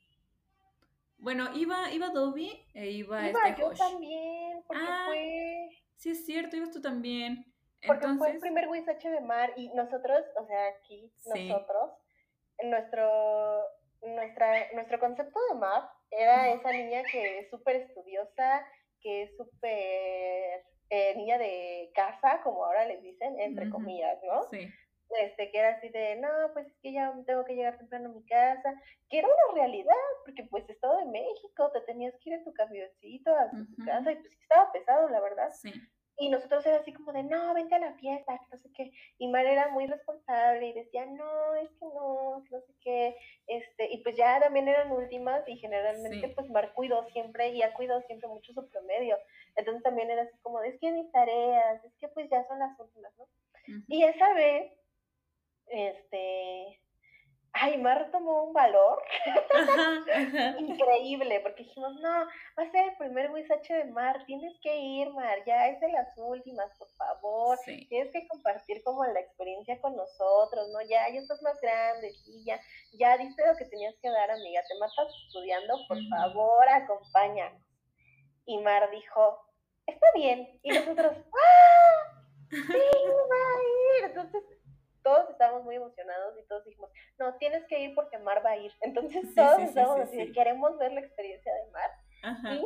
Bueno, 1.17 1.49
iba, 1.55 1.91
iba 1.91 2.09
Dobby 2.09 2.63
e 2.75 2.91
iba, 2.91 3.27
iba 3.27 3.49
este 3.49 3.61
yo 3.63 3.71
también, 3.71 4.61
porque 4.67 4.83
ah, 4.87 5.05
fue... 5.07 5.69
Sí, 5.95 6.11
es 6.11 6.23
cierto, 6.27 6.55
ibas 6.57 6.69
tú 6.69 6.79
también. 6.79 7.54
Porque 7.87 8.07
fue 8.17 8.31
el 8.31 8.39
primer 8.39 8.67
Huizache 8.67 9.09
de 9.09 9.21
mar 9.21 9.53
y 9.55 9.69
nosotros, 9.73 10.23
o 10.39 10.45
sea, 10.45 10.67
aquí, 10.67 11.11
nosotros, 11.25 11.91
nuestro 12.63 13.63
nuestra, 14.07 14.71
nuestro 14.73 14.99
concepto 14.99 15.39
de 15.49 15.59
Mav 15.59 15.89
era 16.11 16.49
esa 16.51 16.71
niña 16.71 17.03
que 17.11 17.39
es 17.39 17.49
súper 17.49 17.77
estudiosa, 17.77 18.65
que 19.01 19.23
es 19.23 19.37
súper 19.37 20.63
eh, 20.89 21.15
niña 21.15 21.37
de 21.37 21.91
casa, 21.93 22.41
como 22.43 22.65
ahora 22.65 22.85
les 22.85 23.01
dicen, 23.01 23.39
entre 23.39 23.69
comillas, 23.69 24.17
¿no? 24.23 24.43
Sí. 24.49 24.67
Este, 25.21 25.51
que 25.51 25.59
era 25.59 25.69
así 25.69 25.89
de, 25.89 26.15
no, 26.15 26.29
pues 26.53 26.67
es 26.67 26.73
que 26.81 26.91
ya 26.91 27.13
tengo 27.25 27.45
que 27.45 27.53
llegar 27.53 27.77
temprano 27.77 28.09
a 28.09 28.13
mi 28.13 28.25
casa, 28.25 28.73
que 29.09 29.19
era 29.19 29.27
una 29.27 29.61
realidad, 29.61 29.93
porque 30.25 30.43
pues 30.49 30.67
Estado 30.67 30.97
de 30.97 31.05
México, 31.05 31.71
te 31.71 31.81
tenías 31.81 32.13
que 32.19 32.31
ir 32.31 32.35
en 32.35 32.43
tu 32.43 32.53
camioncito 32.53 33.35
a 33.35 33.49
tu 33.51 33.85
casa, 33.85 34.11
y 34.11 34.15
pues 34.15 34.33
estaba 34.41 34.71
pesado, 34.71 35.09
la 35.09 35.21
verdad. 35.21 35.51
Sí. 35.51 35.71
Y 36.17 36.29
nosotros 36.29 36.65
era 36.65 36.77
así 36.77 36.93
como 36.93 37.11
de, 37.11 37.23
no, 37.23 37.53
vente 37.53 37.75
a 37.75 37.79
la 37.79 37.93
fiesta, 37.95 38.37
que 38.39 38.55
no 38.55 38.61
sé 38.61 38.69
qué. 38.73 38.91
Y 39.17 39.27
Mar 39.27 39.45
era 39.45 39.67
muy 39.69 39.85
responsable 39.85 40.67
y 40.67 40.73
decía, 40.73 41.05
no, 41.05 41.55
es 41.55 41.69
que 41.71 41.85
no, 41.85 42.43
que 42.45 42.55
no 42.55 42.61
sé 42.61 42.73
qué. 42.81 43.17
Este, 43.47 43.91
y 43.91 44.01
pues 44.01 44.15
ya 44.15 44.39
también 44.39 44.67
eran 44.67 44.91
últimas 44.91 45.47
y 45.47 45.57
generalmente 45.57 46.29
pues 46.29 46.49
Mar 46.49 46.73
cuidó 46.73 47.05
siempre 47.09 47.49
y 47.49 47.63
ha 47.63 47.73
cuidado 47.73 48.01
siempre 48.03 48.29
mucho 48.29 48.53
su 48.53 48.67
promedio. 48.69 49.17
Entonces 49.55 49.83
también 49.83 50.09
era 50.09 50.21
así 50.23 50.37
como, 50.41 50.61
es 50.61 50.79
que 50.79 50.91
mis 50.91 51.11
tareas, 51.11 51.83
es 51.83 51.93
que 51.97 52.07
pues 52.07 52.29
ya 52.29 52.45
son 52.47 52.59
las 52.59 52.79
últimas, 52.79 53.11
¿no? 53.17 53.27
Y 53.87 54.03
esa 54.03 54.33
vez 54.33 54.71
este, 55.67 56.79
ay, 57.55 57.77
Mar 57.77 58.09
tomó 58.11 58.43
un 58.43 58.53
valor 58.53 59.01
increíble, 60.59 61.39
porque 61.41 61.63
dijimos, 61.63 61.93
no, 62.01 62.09
va 62.09 62.63
a 62.63 62.71
ser 62.71 62.89
el 62.89 62.97
primer 62.97 63.31
Wisache 63.31 63.73
de 63.73 63.85
Mar, 63.85 64.23
tienes 64.25 64.53
que 64.61 64.75
ir, 64.75 65.09
Mar, 65.11 65.39
ya 65.45 65.67
es 65.67 65.79
de 65.79 65.91
las 65.91 66.07
últimas, 66.17 66.71
por 66.77 66.89
favor, 66.91 67.57
tienes 67.65 68.11
que 68.11 68.27
compartir 68.27 68.83
como 68.83 69.05
la 69.05 69.19
experiencia 69.19 69.79
con 69.79 69.95
nosotros, 69.95 70.67
¿no? 70.73 70.81
Ya, 70.81 71.09
ya 71.09 71.19
estás 71.19 71.41
más 71.41 71.59
grande, 71.61 72.11
y 72.25 72.43
ya, 72.45 72.59
ya 72.93 73.17
diste 73.17 73.45
lo 73.47 73.55
que 73.55 73.65
tenías 73.65 73.95
que 74.01 74.09
dar, 74.09 74.31
amiga, 74.31 74.61
te 74.67 74.77
matas 74.77 75.13
estudiando, 75.27 75.77
por 75.87 75.97
favor, 76.09 76.67
acompáñanos. 76.67 77.61
Y 78.45 78.57
Mar 78.59 78.89
dijo, 78.91 79.39
está 79.87 80.07
bien, 80.13 80.59
y 80.61 80.69
nosotros, 80.71 81.13
¡ah! 81.33 82.21
Sí, 82.51 82.57
va 82.57 83.35
a 83.35 83.99
ir. 83.99 84.05
Entonces, 84.05 84.43
todos 85.05 85.29
estábamos 85.29 85.63
muy 85.63 85.75
emocionados 85.75 86.35
y 86.39 86.47
todos 86.47 86.65
dijimos, 86.65 86.89
no, 87.19 87.37
tienes 87.37 87.63
que 87.67 87.79
ir 87.79 87.93
porque 87.93 88.17
Mar 88.17 88.43
va 88.43 88.51
a 88.51 88.57
ir. 88.57 88.71
Entonces 88.81 89.35
todos 89.35 89.59
estábamos 89.59 89.99
así, 89.99 90.31
queremos 90.31 90.77
ver 90.79 90.93
la 90.93 91.01
experiencia 91.01 91.53
de 91.53 91.71
Mar. 91.71 92.55
Y 92.55 92.65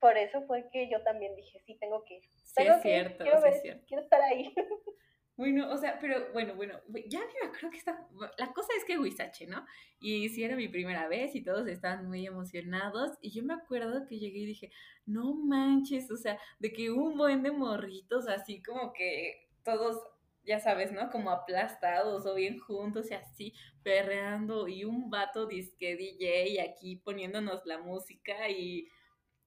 por 0.00 0.16
eso 0.16 0.42
fue 0.46 0.70
que 0.72 0.90
yo 0.90 1.02
también 1.02 1.36
dije, 1.36 1.60
sí, 1.66 1.76
tengo 1.78 2.02
que 2.04 2.14
ir. 2.14 2.22
Sí, 2.42 2.62
es 2.62 2.80
cierto, 2.80 3.22
quiero, 3.22 3.44
es 3.44 3.60
cierto. 3.60 3.84
quiero 3.86 4.02
estar 4.02 4.20
ahí. 4.22 4.52
Bueno, 5.34 5.72
o 5.72 5.78
sea, 5.78 5.98
pero 5.98 6.30
bueno, 6.34 6.54
bueno, 6.54 6.78
ya 7.08 7.20
me 7.20 7.48
acuerdo 7.48 7.70
que 7.70 7.78
está, 7.78 8.06
la 8.36 8.52
cosa 8.52 8.68
es 8.76 8.84
que 8.84 8.98
Huizache, 8.98 9.46
¿no? 9.46 9.64
Y 9.98 10.28
sí 10.28 10.44
era 10.44 10.56
mi 10.56 10.68
primera 10.68 11.08
vez 11.08 11.34
y 11.34 11.42
todos 11.42 11.66
estaban 11.68 12.06
muy 12.06 12.26
emocionados 12.26 13.16
y 13.22 13.30
yo 13.30 13.42
me 13.42 13.54
acuerdo 13.54 14.06
que 14.06 14.18
llegué 14.18 14.40
y 14.40 14.46
dije, 14.46 14.70
no 15.06 15.34
manches, 15.34 16.10
o 16.10 16.18
sea, 16.18 16.38
de 16.58 16.72
que 16.72 16.90
un 16.90 17.16
buen 17.16 17.42
de 17.42 17.50
morritos 17.50 18.28
así 18.28 18.62
como 18.62 18.92
que 18.92 19.48
todos 19.64 20.06
ya 20.44 20.58
sabes, 20.58 20.92
¿no? 20.92 21.10
Como 21.10 21.30
aplastados 21.30 22.26
o 22.26 22.34
bien 22.34 22.58
juntos 22.58 23.10
y 23.10 23.14
así, 23.14 23.54
perreando 23.82 24.68
y 24.68 24.84
un 24.84 25.10
vato 25.10 25.46
disque 25.46 25.96
DJ 25.96 26.60
aquí 26.62 26.96
poniéndonos 26.96 27.64
la 27.64 27.78
música 27.78 28.48
y, 28.48 28.88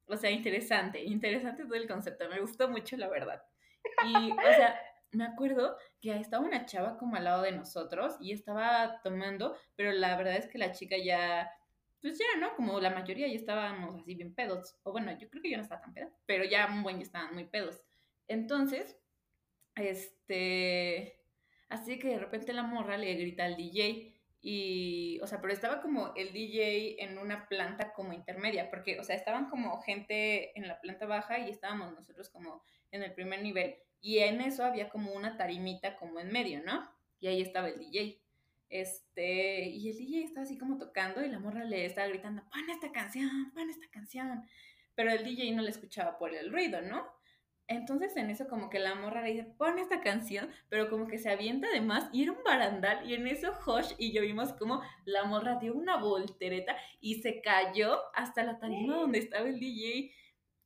o 0.08 0.16
sea, 0.16 0.32
interesante, 0.32 1.04
interesante 1.04 1.64
todo 1.64 1.76
el 1.76 1.88
concepto, 1.88 2.30
me 2.30 2.40
gustó 2.40 2.70
mucho 2.70 2.98
la 2.98 3.10
verdad. 3.10 3.42
Y, 4.06 4.32
o 4.32 4.54
sea, 4.56 4.80
me 5.12 5.26
acuerdo 5.26 5.78
que 6.02 6.16
estaba 6.16 6.46
una 6.46 6.66
chava 6.66 6.98
como 6.98 7.16
al 7.16 7.24
lado 7.24 7.42
de 7.44 7.52
nosotros 7.52 8.16
y 8.20 8.32
estaba 8.32 9.02
tomando, 9.04 9.56
pero 9.76 9.92
la 9.92 10.16
verdad 10.18 10.36
es 10.38 10.48
que 10.48 10.58
la 10.58 10.72
chica 10.72 10.98
ya, 10.98 11.52
pues 12.02 12.18
ya, 12.18 12.40
¿no? 12.40 12.56
Como 12.56 12.80
la 12.80 12.90
mayoría 12.90 13.28
ya 13.28 13.36
estábamos 13.36 14.02
así 14.02 14.16
bien 14.16 14.34
pedos, 14.34 14.78
o 14.84 14.92
bueno, 14.92 15.12
yo 15.18 15.30
creo 15.30 15.42
que 15.42 15.52
yo 15.52 15.58
no 15.58 15.64
estaba 15.64 15.82
tan 15.82 15.94
peda, 15.94 16.10
pero 16.26 16.44
ya 16.46 16.68
un 16.68 16.84
buen 16.84 16.98
ya 16.98 17.04
estaban 17.04 17.34
muy 17.34 17.46
pedos. 17.46 17.82
Entonces, 18.28 18.98
este, 19.76 21.20
así 21.70 22.00
que 22.00 22.10
de 22.10 22.20
repente 22.20 22.54
la 22.54 22.64
morra 22.64 22.98
le 22.98 23.14
grita 23.16 23.46
al 23.46 23.58
DJ 23.58 24.14
y, 24.42 25.20
o 25.22 25.28
sea, 25.28 25.42
pero 25.42 25.54
estaba 25.54 25.82
como 25.82 26.14
el 26.16 26.32
DJ 26.32 27.04
en 27.04 27.18
una 27.18 27.48
planta 27.48 27.94
como 27.94 28.14
intermedia, 28.14 28.70
porque, 28.70 29.00
o 29.00 29.04
sea, 29.04 29.16
estaban 29.16 29.50
como 29.50 29.82
gente 29.82 30.58
en 30.58 30.68
la 30.68 30.80
planta 30.80 31.06
baja 31.06 31.40
y 31.40 31.50
estábamos 31.50 31.94
nosotros 31.94 32.30
como 32.30 32.62
en 32.92 33.04
el 33.04 33.14
primer 33.14 33.42
nivel 33.42 33.76
y 34.06 34.20
en 34.20 34.40
eso 34.40 34.64
había 34.64 34.88
como 34.90 35.14
una 35.14 35.36
tarimita 35.36 35.96
como 35.96 36.20
en 36.20 36.32
medio, 36.32 36.62
¿no? 36.64 36.88
Y 37.20 37.26
ahí 37.26 37.42
estaba 37.42 37.70
el 37.70 37.80
DJ. 37.80 38.22
Este, 38.70 39.66
y 39.66 39.90
el 39.90 39.98
DJ 39.98 40.26
estaba 40.26 40.44
así 40.44 40.60
como 40.60 40.78
tocando 40.78 41.26
y 41.26 41.30
la 41.30 41.40
morra 41.40 41.64
le 41.64 41.86
estaba 41.86 42.08
gritando, 42.08 42.44
pon 42.52 42.70
esta 42.70 42.92
canción, 42.92 43.52
pon 43.56 43.68
esta 43.68 43.88
canción. 43.90 44.46
Pero 44.94 45.12
el 45.12 45.24
DJ 45.24 45.52
no 45.54 45.64
le 45.64 45.72
escuchaba 45.72 46.20
por 46.20 46.36
el 46.36 46.52
ruido, 46.52 46.84
¿no? 46.84 47.15
Entonces 47.68 48.16
en 48.16 48.30
eso 48.30 48.48
como 48.48 48.70
que 48.70 48.78
la 48.78 48.94
morra 48.94 49.22
le 49.22 49.32
dice, 49.32 49.44
pon 49.58 49.80
esta 49.80 50.02
canción, 50.02 50.50
pero 50.70 50.88
como 50.90 51.08
que 51.08 51.18
se 51.18 51.32
avienta 51.32 51.70
de 51.70 51.82
más 51.82 52.10
y 52.14 52.24
era 52.24 52.32
un 52.32 52.44
barandal 52.44 53.10
y 53.10 53.16
en 53.16 53.26
eso 53.26 53.54
Josh 53.54 53.94
y 53.98 54.12
yo 54.12 54.22
vimos 54.22 54.54
como 54.54 54.84
la 55.06 55.24
morra 55.24 55.58
dio 55.60 55.74
una 55.74 55.98
voltereta 55.98 56.76
y 57.02 57.22
se 57.22 57.42
cayó 57.42 57.98
hasta 58.14 58.44
la 58.44 58.60
tarima 58.60 58.98
donde 58.98 59.20
estaba 59.20 59.48
el 59.48 59.60
DJ. 59.60 60.12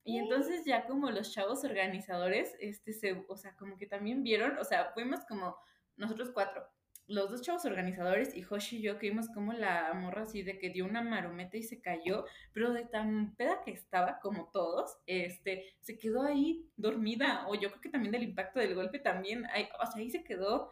Y 0.03 0.18
entonces 0.18 0.65
ya 0.65 0.88
como 0.88 1.10
los 1.12 1.32
chavos 1.32 1.63
organizadores, 1.63 2.56
este, 2.60 2.94
se, 2.94 3.24
o 3.27 3.38
sea, 3.38 3.56
como 3.56 3.77
que 3.77 3.86
también 3.86 4.24
vieron, 4.24 4.58
o 4.58 4.63
sea, 4.63 4.91
fuimos 4.94 5.24
como 5.25 5.56
nosotros 5.96 6.32
cuatro, 6.34 6.68
los 7.10 7.32
dos 7.32 7.42
chavos 7.42 7.66
organizadores 7.66 8.38
y 8.38 8.46
Hoshi 8.48 8.78
y 8.78 8.82
yo 8.84 9.00
que 9.00 9.10
vimos 9.10 9.30
como 9.30 9.51
la 9.51 9.94
morra 9.96 10.22
así 10.22 10.44
de 10.44 10.60
que 10.60 10.70
dio 10.70 10.86
una 10.86 11.01
marometa 11.01 11.58
y 11.58 11.63
se 11.63 11.82
cayó, 11.82 12.25
pero 12.54 12.72
de 12.72 12.86
tan 12.86 13.36
peda 13.36 13.63
que 13.66 13.72
estaba 13.72 14.20
como 14.20 14.50
todos, 14.54 14.96
este, 15.08 15.66
se 15.80 15.98
quedó 15.98 16.22
ahí 16.22 16.70
dormida, 16.78 17.48
o 17.48 17.56
yo 17.56 17.70
creo 17.70 17.82
que 17.82 17.89
también 17.89 18.12
del 18.12 18.24
impacto 18.24 18.60
del 18.60 18.75
golpe 18.75 19.00
también, 19.00 19.46
ahí, 19.48 19.68
o 19.82 19.86
sea, 19.88 20.00
ahí 20.00 20.10
se 20.12 20.24
quedó. 20.24 20.72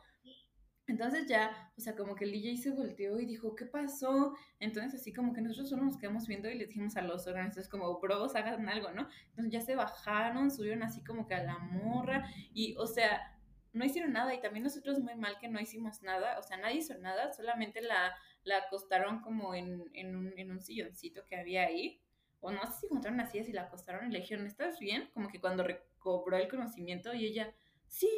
Entonces 0.85 1.25
ya, 1.27 1.73
o 1.75 1.81
sea, 1.81 1.95
como 1.95 2.15
que 2.15 2.23
el 2.23 2.31
DJ 2.31 2.57
se 2.57 2.69
volteó 2.69 3.19
y 3.19 3.25
dijo, 3.25 3.55
¿qué 3.55 3.65
pasó? 3.65 4.35
Entonces 4.59 5.01
así 5.01 5.11
como 5.11 5.33
que 5.33 5.41
nosotros 5.41 5.69
solo 5.69 5.83
nos 5.83 5.97
quedamos 5.97 6.27
viendo 6.27 6.49
y 6.49 6.57
les 6.57 6.69
dijimos 6.69 6.95
a 6.97 7.01
los 7.01 7.27
organizadores 7.27 7.67
como, 7.67 7.99
bros, 7.99 8.35
hagan 8.35 8.69
algo, 8.69 8.91
¿no? 8.91 9.09
Entonces 9.29 9.51
ya 9.51 9.61
se 9.61 9.75
bajaron, 9.75 10.51
subieron 10.51 10.83
así 10.83 11.03
como 11.03 11.27
que 11.27 11.33
a 11.33 11.43
la 11.43 11.57
morra 11.57 12.29
y, 12.53 12.75
o 12.77 12.85
sea, 12.85 13.36
no 13.77 13.85
hicieron 13.85 14.13
nada 14.13 14.33
y 14.33 14.41
también 14.41 14.63
nosotros 14.63 14.99
muy 14.99 15.15
mal 15.15 15.37
que 15.39 15.47
no 15.47 15.59
hicimos 15.59 16.01
nada, 16.01 16.37
o 16.39 16.43
sea, 16.43 16.57
nadie 16.57 16.77
hizo 16.77 16.97
nada, 16.97 17.31
solamente 17.33 17.81
la, 17.81 18.15
la 18.43 18.57
acostaron 18.57 19.21
como 19.21 19.55
en, 19.55 19.89
en, 19.93 20.15
un, 20.15 20.33
en 20.37 20.51
un 20.51 20.59
silloncito 20.59 21.25
que 21.27 21.35
había 21.35 21.63
ahí, 21.63 22.01
o 22.39 22.51
no 22.51 22.65
sé 22.65 22.81
si 22.81 22.85
encontraron 22.87 23.19
así 23.19 23.39
y 23.39 23.51
la 23.51 23.63
acostaron 23.63 24.07
y 24.07 24.13
le 24.13 24.19
dijeron, 24.19 24.45
¿estás 24.45 24.79
bien? 24.79 25.09
Como 25.13 25.29
que 25.29 25.39
cuando 25.39 25.63
recobró 25.63 26.37
el 26.37 26.47
conocimiento 26.47 27.13
y 27.13 27.25
ella, 27.25 27.53
sí, 27.87 28.09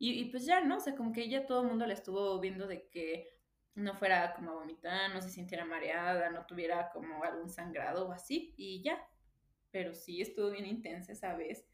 y, 0.00 0.26
pues 0.26 0.46
ya, 0.46 0.60
¿no? 0.60 0.76
O 0.76 0.80
sea, 0.80 0.94
como 0.94 1.12
que 1.12 1.22
ella 1.22 1.44
todo 1.46 1.62
el 1.62 1.68
mundo 1.68 1.84
la 1.84 1.94
estuvo 1.94 2.38
viendo 2.38 2.68
de 2.68 2.86
que 2.88 3.36
no 3.74 3.94
fuera 3.96 4.32
como 4.34 4.52
a 4.52 4.54
vomitar, 4.54 5.12
no 5.12 5.20
se 5.20 5.30
sintiera 5.30 5.64
mareada, 5.64 6.30
no 6.30 6.46
tuviera 6.46 6.90
como 6.92 7.24
algún 7.24 7.50
sangrado 7.50 8.08
o 8.08 8.12
así, 8.12 8.54
y 8.56 8.80
ya. 8.82 9.04
Pero 9.72 9.94
sí, 9.94 10.20
estuvo 10.20 10.50
bien 10.50 10.66
intensa 10.66 11.12
esa 11.12 11.34
vez. 11.34 11.66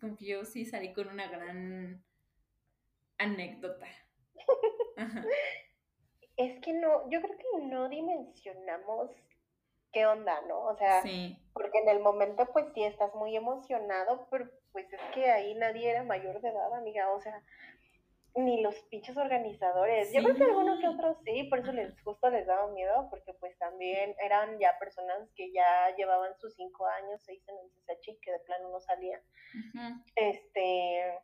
Como 0.00 0.16
que 0.16 0.26
yo 0.26 0.44
sí 0.44 0.64
salí 0.64 0.92
con 0.92 1.08
una 1.08 1.26
gran 1.26 2.04
anécdota. 3.22 3.86
Es 6.36 6.60
que 6.60 6.72
no, 6.72 7.08
yo 7.10 7.20
creo 7.20 7.36
que 7.36 7.64
no 7.66 7.88
dimensionamos 7.88 9.10
qué 9.92 10.06
onda, 10.06 10.40
¿no? 10.48 10.64
O 10.64 10.76
sea, 10.76 11.02
porque 11.52 11.78
en 11.78 11.88
el 11.88 12.00
momento 12.00 12.46
pues 12.52 12.66
sí 12.74 12.82
estás 12.82 13.14
muy 13.14 13.36
emocionado, 13.36 14.26
pero 14.30 14.50
pues 14.72 14.90
es 14.92 15.00
que 15.14 15.30
ahí 15.30 15.54
nadie 15.54 15.90
era 15.90 16.02
mayor 16.02 16.40
de 16.40 16.48
edad, 16.48 16.72
amiga, 16.74 17.12
o 17.12 17.20
sea, 17.20 17.42
ni 18.34 18.62
los 18.62 18.74
pinches 18.84 19.16
organizadores. 19.16 20.12
Yo 20.12 20.22
creo 20.22 20.34
que 20.34 20.44
algunos 20.44 20.80
que 20.80 20.88
otros 20.88 21.18
sí, 21.24 21.44
por 21.44 21.58
eso 21.58 21.72
les 21.72 22.00
justo 22.02 22.30
les 22.30 22.46
daba 22.46 22.66
miedo, 22.68 23.08
porque 23.10 23.34
pues 23.34 23.56
también 23.58 24.14
eran 24.18 24.58
ya 24.58 24.78
personas 24.78 25.28
que 25.36 25.52
ya 25.52 25.94
llevaban 25.96 26.34
sus 26.38 26.54
cinco 26.54 26.86
años, 26.86 27.20
seis 27.22 27.42
en 27.46 27.56
el 27.58 27.70
CSH 27.70 28.18
que 28.22 28.32
de 28.32 28.38
plano 28.40 28.70
no 28.70 28.80
salían. 28.80 29.20
Este, 30.16 31.18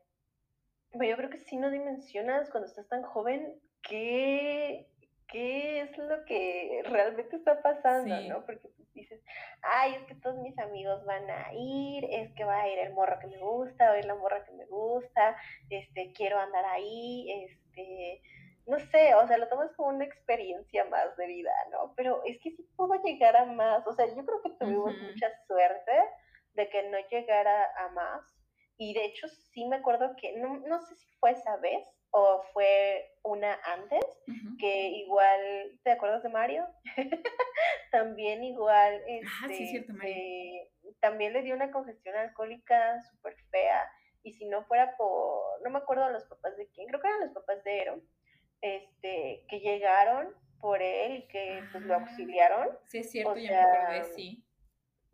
pero 0.93 1.05
yo 1.05 1.17
creo 1.17 1.31
que 1.31 1.39
si 1.39 1.57
no 1.57 1.71
dimensionas 1.71 2.51
cuando 2.51 2.69
estás 2.69 2.89
tan 2.89 3.03
joven 3.03 3.55
qué, 3.83 4.87
qué 5.29 5.83
es 5.83 5.99
lo 5.99 6.25
que 6.25 6.83
realmente 6.85 7.37
está 7.37 7.63
pasando, 7.63 8.21
¿no? 8.23 8.45
Porque 8.45 8.69
dices, 8.95 9.23
ay, 9.63 9.95
es 9.95 10.05
que 10.05 10.15
todos 10.17 10.37
mis 10.39 10.59
amigos 10.59 11.05
van 11.05 11.31
a 11.31 11.53
ir, 11.55 12.05
es 12.11 12.33
que 12.35 12.45
va 12.45 12.63
a 12.63 12.69
ir 12.69 12.79
el 12.79 12.93
morro 12.95 13.19
que 13.21 13.27
me 13.27 13.39
gusta, 13.39 13.89
va 13.89 13.93
a 13.93 13.99
ir 13.99 14.05
la 14.05 14.15
morra 14.15 14.45
que 14.45 14.53
me 14.53 14.67
gusta, 14.67 15.37
este, 15.71 16.13
quiero 16.13 16.39
andar 16.39 16.65
ahí, 16.65 17.31
este, 17.45 18.23
no 18.67 18.79
sé, 18.79 19.15
o 19.15 19.27
sea, 19.27 19.39
lo 19.39 19.49
tomas 19.49 19.73
como 19.77 19.89
una 19.89 20.05
experiencia 20.05 20.85
más 20.87 21.17
de 21.17 21.27
vida, 21.27 21.53
¿no? 21.71 21.95
Pero 21.97 22.23
es 22.25 22.39
que 22.41 22.51
sí 22.51 22.69
puedo 22.77 22.95
llegar 23.03 23.37
a 23.37 23.45
más, 23.47 23.87
o 23.87 23.93
sea, 23.93 24.07
yo 24.07 24.25
creo 24.25 24.43
que 24.43 24.51
tuvimos 24.59 24.95
mucha 24.99 25.31
suerte 25.47 25.93
de 26.55 26.69
que 26.69 26.89
no 26.91 26.99
llegara 27.11 27.67
a 27.77 27.89
más, 27.91 28.38
y 28.79 28.95
de 28.95 29.05
hecho 29.05 29.29
sí 29.29 29.67
me 29.67 29.77
acuerdo 29.77 30.15
que, 30.17 30.37
no, 30.39 30.61
no 30.61 30.81
sé 30.81 30.95
si 30.95 31.11
fue 31.19 31.33
esa 31.33 31.57
vez 31.57 31.85
o 32.11 32.43
fue 32.53 33.05
una 33.23 33.59
antes, 33.65 34.05
que 34.59 34.89
igual, 34.89 35.79
¿te 35.83 35.91
acuerdas 35.91 36.23
de 36.23 36.31
Mario? 36.31 36.67
también 37.93 38.43
igual, 38.45 39.03
ah, 39.27 39.49
sí, 39.49 39.67
cierto, 39.67 39.93
Mario. 39.93 40.15
Este, 40.15 40.71
también 41.01 41.33
le 41.33 41.43
dio 41.43 41.55
una 41.55 41.71
congestión 41.71 42.17
alcohólica 42.17 43.03
súper 43.11 43.37
fea, 43.51 43.91
y 44.23 44.33
si 44.33 44.47
no 44.47 44.65
fuera 44.65 44.97
por, 44.97 45.63
no 45.63 45.71
me 45.71 45.79
acuerdo 45.79 46.09
los 46.11 46.25
papás 46.25 46.57
de 46.57 46.69
quién, 46.69 46.87
creo 46.87 47.01
que 47.01 47.09
eran 47.09 47.21
los 47.21 47.33
papás 47.33 47.63
de 47.65 47.79
Ero, 47.79 48.03
este, 48.61 49.45
que 49.49 49.61
llegaron 49.61 50.35
por 50.61 50.83
él 50.83 51.17
y 51.17 51.29
que 51.29 51.63
pues 51.73 51.85
lo 51.85 51.95
ah, 51.95 51.99
auxiliaron. 51.99 52.69
Sí, 52.87 52.99
es 52.99 53.11
cierto, 53.11 53.37
ya 53.37 53.51
me 53.51 53.59
acordé, 53.59 54.15
sí. 54.15 54.45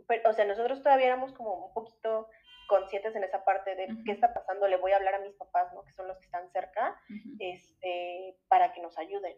Pero, 0.07 0.31
o 0.31 0.33
sea, 0.33 0.45
nosotros 0.45 0.83
todavía 0.83 1.07
éramos 1.07 1.33
como 1.33 1.67
un 1.67 1.75
poquito 1.75 2.29
conscientes 2.67 3.15
en 3.15 3.25
esa 3.25 3.45
parte 3.45 3.75
de 3.75 3.89
qué 4.05 4.13
está 4.13 4.33
pasando, 4.33 4.69
le 4.69 4.77
voy 4.77 4.93
a 4.93 4.97
hablar 4.97 5.15
a 5.15 5.21
mis 5.21 5.35
papás, 5.35 5.73
¿no? 5.75 5.85
Que 5.85 5.93
son 5.93 6.09
los 6.09 6.19
que 6.19 6.27
están 6.27 6.51
cerca, 6.51 7.01
este, 7.39 8.37
para 8.49 8.73
que 8.73 8.81
nos 8.81 8.97
ayuden. 8.99 9.37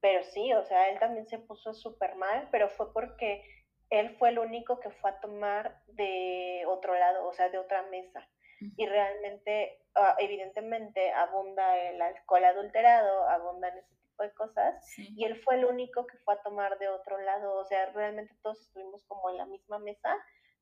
Pero 0.00 0.22
sí, 0.24 0.52
o 0.52 0.64
sea, 0.64 0.88
él 0.90 0.98
también 0.98 1.28
se 1.28 1.38
puso 1.38 1.74
súper 1.74 2.14
mal, 2.16 2.48
pero 2.50 2.68
fue 2.68 2.92
porque 2.92 3.42
él 3.90 4.16
fue 4.18 4.30
el 4.30 4.38
único 4.38 4.80
que 4.80 4.90
fue 4.90 5.10
a 5.10 5.20
tomar 5.20 5.80
de 5.86 6.64
otro 6.66 6.94
lado, 6.94 7.26
o 7.26 7.32
sea, 7.32 7.48
de 7.48 7.58
otra 7.58 7.82
mesa. 7.82 8.28
Y 8.76 8.86
realmente, 8.86 9.80
ah, 9.94 10.16
evidentemente, 10.18 11.12
abunda 11.12 11.76
el 11.78 12.02
alcohol 12.02 12.44
adulterado, 12.44 13.28
abundan 13.28 13.78
ese 13.78 13.88
tipo 13.88 13.98
tipo 14.18 14.22
de 14.22 14.32
cosas. 14.34 14.98
Y 14.98 15.24
él 15.24 15.40
fue 15.42 15.56
el 15.56 15.64
único 15.64 16.06
que 16.06 16.18
fue 16.18 16.34
a 16.34 16.42
tomar 16.42 16.78
de 16.78 16.88
otro 16.88 17.18
lado. 17.20 17.54
O 17.54 17.64
sea, 17.64 17.86
realmente 17.92 18.34
todos 18.42 18.60
estuvimos 18.60 19.02
como 19.06 19.30
en 19.30 19.36
la 19.36 19.46
misma 19.46 19.78
mesa 19.78 20.16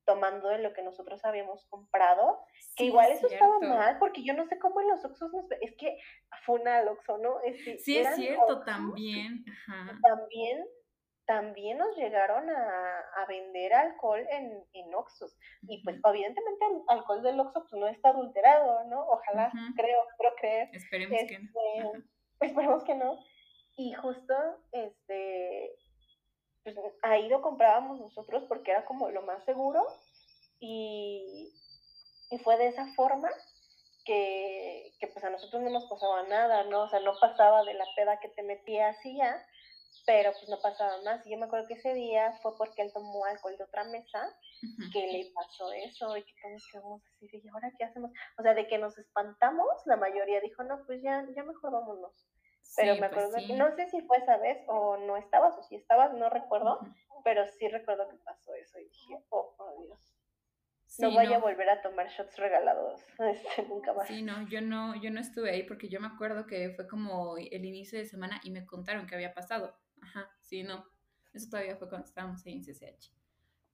tomando 0.07 0.49
de 0.49 0.59
lo 0.59 0.73
que 0.73 0.83
nosotros 0.83 1.23
habíamos 1.25 1.67
comprado, 1.67 2.41
que 2.77 2.85
igual 2.85 3.11
eso 3.11 3.27
estaba 3.27 3.59
mal, 3.61 3.99
porque 3.99 4.25
yo 4.25 4.33
no 4.33 4.47
sé 4.47 4.59
cómo 4.59 4.81
en 4.81 4.89
los 4.89 5.05
Oxxos 5.05 5.33
nos... 5.33 5.45
Es 5.61 5.77
que 5.77 5.99
fue 6.45 6.61
una 6.61 6.81
Oxxo, 6.83 7.19
¿no? 7.19 7.37
sí, 7.79 7.99
es 7.99 8.15
cierto, 8.15 8.65
también. 8.65 9.45
También 10.03 10.65
también 11.27 11.79
nos 11.79 11.97
llegaron 11.97 12.49
a, 12.49 13.27
vender 13.29 13.75
alcohol 13.75 14.25
en, 14.31 14.65
en 14.73 14.95
Oxxos. 14.95 15.37
Y 15.63 15.83
pues 15.83 15.99
evidentemente 16.05 16.65
el 16.65 16.83
alcohol 16.87 17.23
del 17.23 17.41
Oxxo 17.41 17.67
pues, 17.69 17.73
no 17.73 17.89
está 17.89 18.11
adulterado, 18.11 18.85
¿no? 18.85 19.05
Ojalá, 19.09 19.51
creo, 19.75 19.99
creo 20.17 20.35
creer. 20.37 20.69
Esperemos 20.73 21.19
que 21.27 21.39
no. 21.41 21.45
Este, 21.45 22.05
esperemos 22.41 22.85
que 22.85 22.95
no. 22.95 23.19
Y 23.77 23.93
justo, 23.95 24.35
este, 24.71 25.77
pues 26.75 26.77
ahí 27.03 27.29
lo 27.29 27.43
comprábamos 27.43 28.01
nosotros 28.01 28.43
porque 28.49 28.73
era 28.73 28.85
como 28.85 29.09
lo 29.11 29.23
más 29.23 29.45
seguro. 29.45 29.87
Y, 30.59 31.53
y 32.31 32.39
fue 32.39 32.57
de 32.57 32.69
esa 32.69 32.93
forma 32.95 33.31
que, 34.05 34.93
que, 34.99 35.07
pues 35.07 35.25
a 35.25 35.31
nosotros 35.31 35.63
no 35.63 35.71
nos 35.71 35.85
pasaba 35.85 36.25
nada, 36.25 36.65
¿no? 36.65 36.83
O 36.83 36.89
sea, 36.89 36.99
no 37.01 37.13
pasaba 37.21 37.63
de 37.63 37.75
la 37.75 37.85
peda 37.95 38.19
que 38.19 38.31
te 38.31 38.43
metías 38.43 38.97
y 39.05 39.17
ya, 39.17 39.47
pero 40.07 40.33
pues 40.33 40.49
no 40.49 40.59
pasaba 40.61 41.01
más. 41.03 41.25
Y 41.25 41.31
yo 41.31 41.39
me 41.39 41.47
acuerdo 41.47 41.69
que 41.69 41.75
ese 41.75 41.95
día 41.95 42.37
fue 42.43 42.57
porque 42.57 42.83
él 42.83 42.93
tomó 42.93 43.25
alcohol 43.27 43.57
de 43.57 43.65
otra 43.65 43.85
mesa 43.85 44.37
que 44.93 45.07
le 45.07 45.31
pasó 45.35 45.71
eso 45.71 46.17
y 46.17 46.25
que 46.25 46.33
todos 46.43 46.67
quedamos 46.73 47.03
así, 47.05 47.29
y 47.33 47.49
ahora 47.49 47.73
qué 47.79 47.85
hacemos. 47.85 48.11
O 48.39 48.43
sea, 48.43 48.55
de 48.55 48.67
que 48.67 48.79
nos 48.79 48.99
espantamos, 48.99 49.69
la 49.85 49.97
mayoría 49.97 50.41
dijo, 50.41 50.65
no, 50.65 50.85
pues 50.85 51.01
ya, 51.01 51.25
ya 51.37 51.45
mejor 51.45 51.71
vámonos. 51.71 52.13
Pero 52.77 52.95
me 52.95 53.09
pues 53.09 53.27
acuerdo 53.35 53.57
no 53.57 53.75
sé 53.77 53.89
si 53.89 54.01
fue 54.03 54.19
esa 54.19 54.37
vez 54.39 54.59
o 54.67 54.97
no 54.97 55.17
estabas 55.17 55.57
o 55.57 55.63
si 55.63 55.77
estabas, 55.77 56.13
no 56.15 56.29
recuerdo, 56.29 56.81
pero 57.25 57.47
sí 57.47 57.69
recuerdo 57.69 58.09
que 58.09 58.17
pasó 58.17 58.55
eso 58.55 58.79
y 58.79 58.85
dije, 58.85 59.25
oh, 59.31 59.55
por 59.57 59.79
Dios. 59.83 60.15
no 60.99 61.11
voy 61.13 61.33
a 61.33 61.39
volver 61.39 61.69
a 61.71 61.83
tomar 61.83 62.09
shots 62.09 62.37
regalados, 62.37 63.05
este, 63.19 63.63
nunca 63.69 63.93
más. 63.93 64.09
Sí, 64.09 64.23
no, 64.23 64.47
yo 64.49 64.61
no, 64.61 65.01
yo 65.01 65.11
no 65.11 65.21
estuve 65.21 65.51
ahí 65.51 65.63
porque 65.63 65.89
yo 65.89 66.01
me 66.01 66.09
acuerdo 66.09 66.47
que 66.47 66.71
fue 66.71 66.87
como 66.87 67.37
el 67.39 67.65
inicio 67.65 67.99
de 67.99 68.07
semana 68.07 68.41
y 68.45 68.51
me 68.51 68.67
contaron 68.67 69.07
que 69.07 69.15
había 69.15 69.35
pasado. 69.35 69.77
Ajá, 70.03 70.31
sí, 70.41 70.63
no. 70.63 70.85
Eso 71.33 71.49
todavía 71.51 71.77
fue 71.77 71.89
cuando 71.89 72.07
estábamos 72.07 72.45
ahí 72.47 72.55
en 72.55 72.63
CCH. 72.63 73.13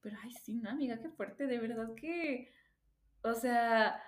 Pero, 0.01 0.17
ay, 0.21 0.31
sí, 0.31 0.55
no, 0.55 0.69
amiga, 0.69 0.99
qué 0.99 1.09
fuerte, 1.09 1.47
de 1.47 1.59
verdad 1.59 1.89
que. 1.95 2.51
O 3.23 3.33
sea, 3.33 4.03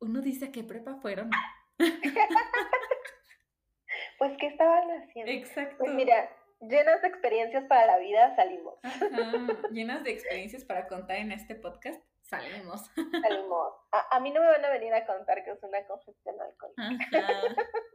uno 0.00 0.20
dice 0.20 0.46
a 0.46 0.52
qué 0.52 0.64
prepa 0.64 0.96
fueron. 0.96 1.30
pues, 4.18 4.32
¿qué 4.38 4.46
estaban 4.46 4.88
haciendo? 5.02 5.32
Exacto. 5.32 5.76
Pues 5.78 5.94
mira, 5.94 6.30
llenas 6.60 7.02
de 7.02 7.08
experiencias 7.08 7.64
para 7.64 7.86
la 7.86 7.98
vida, 7.98 8.34
salimos. 8.36 8.74
llenas 9.72 10.02
de 10.04 10.10
experiencias 10.12 10.64
para 10.64 10.86
contar 10.86 11.18
en 11.18 11.32
este 11.32 11.54
podcast, 11.54 12.02
salimos. 12.22 12.90
Salimos. 13.22 13.74
A, 13.92 14.16
a, 14.16 14.20
mí 14.20 14.30
no 14.30 14.40
me 14.40 14.48
van 14.48 14.64
a 14.64 14.70
venir 14.70 14.92
a 14.94 15.06
contar 15.06 15.44
que 15.44 15.50
es 15.50 15.62
una 15.62 15.84
congestión 15.86 16.36
alcohólica. 16.40 17.18
Ajá. 17.18 17.40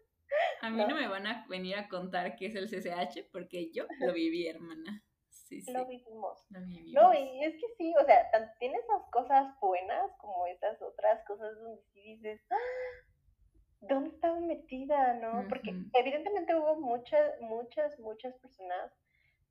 A 0.62 0.70
mí 0.70 0.86
no. 0.86 0.96
me 0.96 1.08
van 1.08 1.26
a 1.26 1.46
venir 1.50 1.76
a 1.76 1.88
contar 1.88 2.36
qué 2.36 2.48
es 2.48 2.56
el 2.56 2.70
CCH 2.70 3.30
porque 3.32 3.72
yo 3.72 3.86
lo 4.00 4.14
viví, 4.14 4.48
hermana. 4.48 5.04
Sí, 5.30 5.62
sí. 5.62 5.72
Lo 5.72 5.88
vivimos. 5.88 6.46
No, 6.94 7.14
y 7.14 7.44
es 7.44 7.54
que 7.56 7.68
sí, 7.78 7.94
o 8.00 8.06
sea, 8.06 8.30
tiene 8.60 8.78
esas 8.78 9.02
cosas 9.12 9.48
buenas 9.60 10.12
como 10.20 10.46
esas 10.48 10.80
otras 10.82 11.26
cosas 11.26 11.56
donde 11.58 11.82
sí 11.92 12.02
dices, 12.02 12.42
¡Ah! 12.52 12.56
¿Dónde 13.81 14.09
estaba 14.09 14.39
metida, 14.39 15.13
no? 15.15 15.45
Porque 15.48 15.74
evidentemente 15.93 16.55
hubo 16.55 16.75
muchas, 16.79 17.39
muchas, 17.41 17.98
muchas 18.00 18.36
personas, 18.36 18.91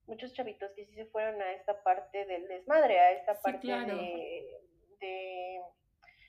muchos 0.06 0.32
chavitos 0.32 0.70
que 0.72 0.86
sí 0.86 0.94
se 0.94 1.06
fueron 1.06 1.40
a 1.40 1.52
esta 1.52 1.82
parte 1.82 2.24
del 2.26 2.46
desmadre, 2.48 2.98
a 2.98 3.12
esta 3.12 3.40
parte 3.40 3.66
de, 3.66 4.60
de 5.00 5.60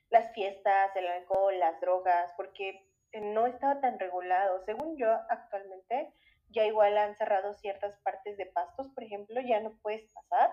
las 0.09 0.33
fiestas, 0.33 0.95
el 0.95 1.07
alcohol, 1.07 1.57
las 1.59 1.79
drogas, 1.81 2.31
porque 2.37 2.87
no 3.13 3.47
estaba 3.47 3.81
tan 3.81 3.99
regulado. 3.99 4.63
Según 4.65 4.97
yo, 4.97 5.11
actualmente 5.29 6.13
ya 6.49 6.65
igual 6.65 6.97
han 6.97 7.15
cerrado 7.15 7.53
ciertas 7.55 7.99
partes 7.99 8.37
de 8.37 8.47
pastos, 8.47 8.87
por 8.89 9.03
ejemplo, 9.03 9.39
ya 9.41 9.59
no 9.59 9.77
puedes 9.81 10.11
pasar, 10.13 10.51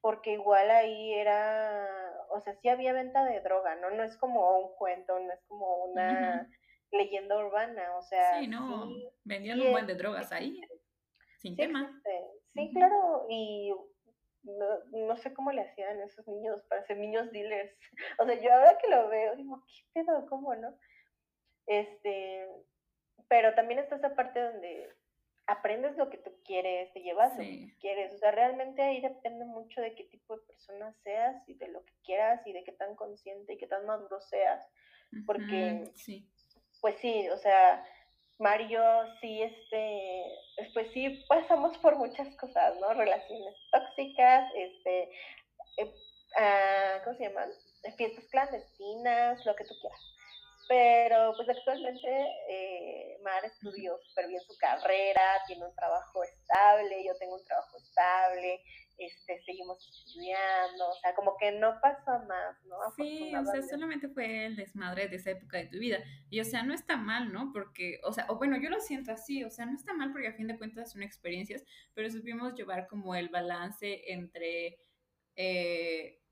porque 0.00 0.32
igual 0.32 0.70
ahí 0.70 1.14
era, 1.14 1.88
o 2.30 2.40
sea, 2.40 2.54
sí 2.54 2.68
había 2.68 2.92
venta 2.92 3.24
de 3.24 3.40
droga, 3.40 3.74
¿no? 3.76 3.90
No 3.90 4.02
es 4.02 4.16
como 4.16 4.58
un 4.60 4.74
cuento, 4.76 5.18
no 5.18 5.32
es 5.32 5.42
como 5.46 5.84
una 5.84 6.48
leyenda 6.92 7.36
urbana, 7.38 7.96
o 7.96 8.02
sea... 8.02 8.40
Sí, 8.40 8.46
no, 8.46 8.88
vendían 9.24 9.60
un 9.60 9.72
buen 9.72 9.86
de 9.86 9.94
drogas 9.94 10.32
ahí, 10.32 10.60
sin 11.38 11.56
tema. 11.56 12.00
Sí, 12.54 12.70
claro, 12.72 13.26
y 13.28 13.72
no, 14.44 15.06
no, 15.06 15.16
sé 15.16 15.34
cómo 15.34 15.52
le 15.52 15.62
hacían 15.62 16.00
esos 16.00 16.26
niños 16.26 16.62
para 16.68 16.84
ser 16.86 16.96
niños 16.98 17.30
dealers. 17.32 17.72
O 18.18 18.24
sea, 18.24 18.40
yo 18.40 18.52
ahora 18.52 18.78
que 18.78 18.88
lo 18.88 19.08
veo, 19.08 19.36
digo, 19.36 19.62
¿qué 19.66 20.04
pedo? 20.04 20.26
¿Cómo 20.26 20.54
no? 20.54 20.74
Este, 21.66 22.46
pero 23.28 23.54
también 23.54 23.80
está 23.80 23.96
esa 23.96 24.14
parte 24.14 24.40
donde 24.40 24.88
aprendes 25.46 25.96
lo 25.96 26.10
que 26.10 26.18
tú 26.18 26.30
quieres, 26.44 26.92
te 26.92 27.00
llevas 27.00 27.32
lo 27.36 27.42
que 27.42 27.74
quieres. 27.80 28.12
O 28.14 28.18
sea, 28.18 28.30
realmente 28.32 28.82
ahí 28.82 29.00
depende 29.00 29.44
mucho 29.44 29.80
de 29.80 29.94
qué 29.94 30.04
tipo 30.04 30.36
de 30.36 30.44
persona 30.44 30.92
seas 31.02 31.48
y 31.48 31.54
de 31.54 31.68
lo 31.68 31.84
que 31.84 31.94
quieras 32.04 32.44
y 32.46 32.52
de 32.52 32.64
qué 32.64 32.72
tan 32.72 32.96
consciente 32.96 33.54
y 33.54 33.58
qué 33.58 33.66
tan 33.66 33.86
maduro 33.86 34.20
seas. 34.20 34.66
Porque, 35.24 35.84
sí. 35.94 36.28
Pues 36.80 36.96
sí, 37.00 37.28
o 37.28 37.38
sea, 37.38 37.84
Mario 38.38 38.82
sí, 39.20 39.42
este, 39.42 40.22
pues 40.74 40.92
sí, 40.92 41.24
pasamos 41.28 41.76
por 41.78 41.96
muchas 41.96 42.34
cosas, 42.36 42.76
¿no? 42.80 42.92
Relaciones 42.94 43.54
tóxicas, 43.70 44.50
este, 44.54 45.02
eh, 45.78 45.94
ah, 46.38 47.00
¿cómo 47.04 47.16
se 47.16 47.24
llaman? 47.24 47.50
Fiestas 47.96 48.24
clandestinas, 48.30 49.44
lo 49.46 49.54
que 49.56 49.64
tú 49.64 49.74
quieras. 49.80 50.00
Pero 50.68 51.32
pues 51.36 51.48
actualmente 51.48 52.08
eh, 52.48 53.18
Mar 53.22 53.44
estudió 53.44 53.96
súper 54.08 54.26
bien 54.26 54.40
su 54.42 54.56
carrera, 54.58 55.22
tiene 55.46 55.64
un 55.64 55.74
trabajo 55.76 56.24
estable, 56.24 57.04
yo 57.04 57.16
tengo 57.18 57.36
un 57.36 57.44
trabajo 57.44 57.78
estable, 57.78 58.60
este, 58.98 59.40
seguimos 59.44 59.78
estudiando, 59.88 60.88
o 60.88 60.94
sea, 61.00 61.14
como 61.14 61.36
que 61.38 61.52
no 61.52 61.78
pasó 61.80 62.24
más, 62.26 62.64
¿no? 62.64 62.76
Sí, 62.96 63.34
o 63.34 63.44
sea, 63.44 63.62
solamente 63.62 64.08
fue 64.08 64.46
el 64.46 64.56
desmadre 64.56 65.08
de 65.08 65.16
esa 65.16 65.30
época 65.30 65.58
de 65.58 65.66
tu 65.66 65.78
vida. 65.78 65.98
Y 66.30 66.40
o 66.40 66.44
sea, 66.44 66.62
no 66.62 66.74
está 66.74 66.96
mal, 66.96 67.32
¿no? 67.32 67.52
Porque, 67.52 68.00
o 68.04 68.12
sea, 68.12 68.26
o 68.28 68.36
bueno, 68.36 68.56
yo 68.60 68.70
lo 68.70 68.80
siento 68.80 69.12
así, 69.12 69.44
o 69.44 69.50
sea, 69.50 69.66
no 69.66 69.74
está 69.74 69.92
mal 69.94 70.12
porque 70.12 70.28
a 70.28 70.34
fin 70.34 70.46
de 70.46 70.58
cuentas 70.58 70.92
son 70.92 71.02
experiencias, 71.02 71.64
pero 71.94 72.10
supimos 72.10 72.54
llevar 72.54 72.86
como 72.86 73.14
el 73.14 73.28
balance 73.28 74.12
entre... 74.12 74.78
Eh, 75.36 76.22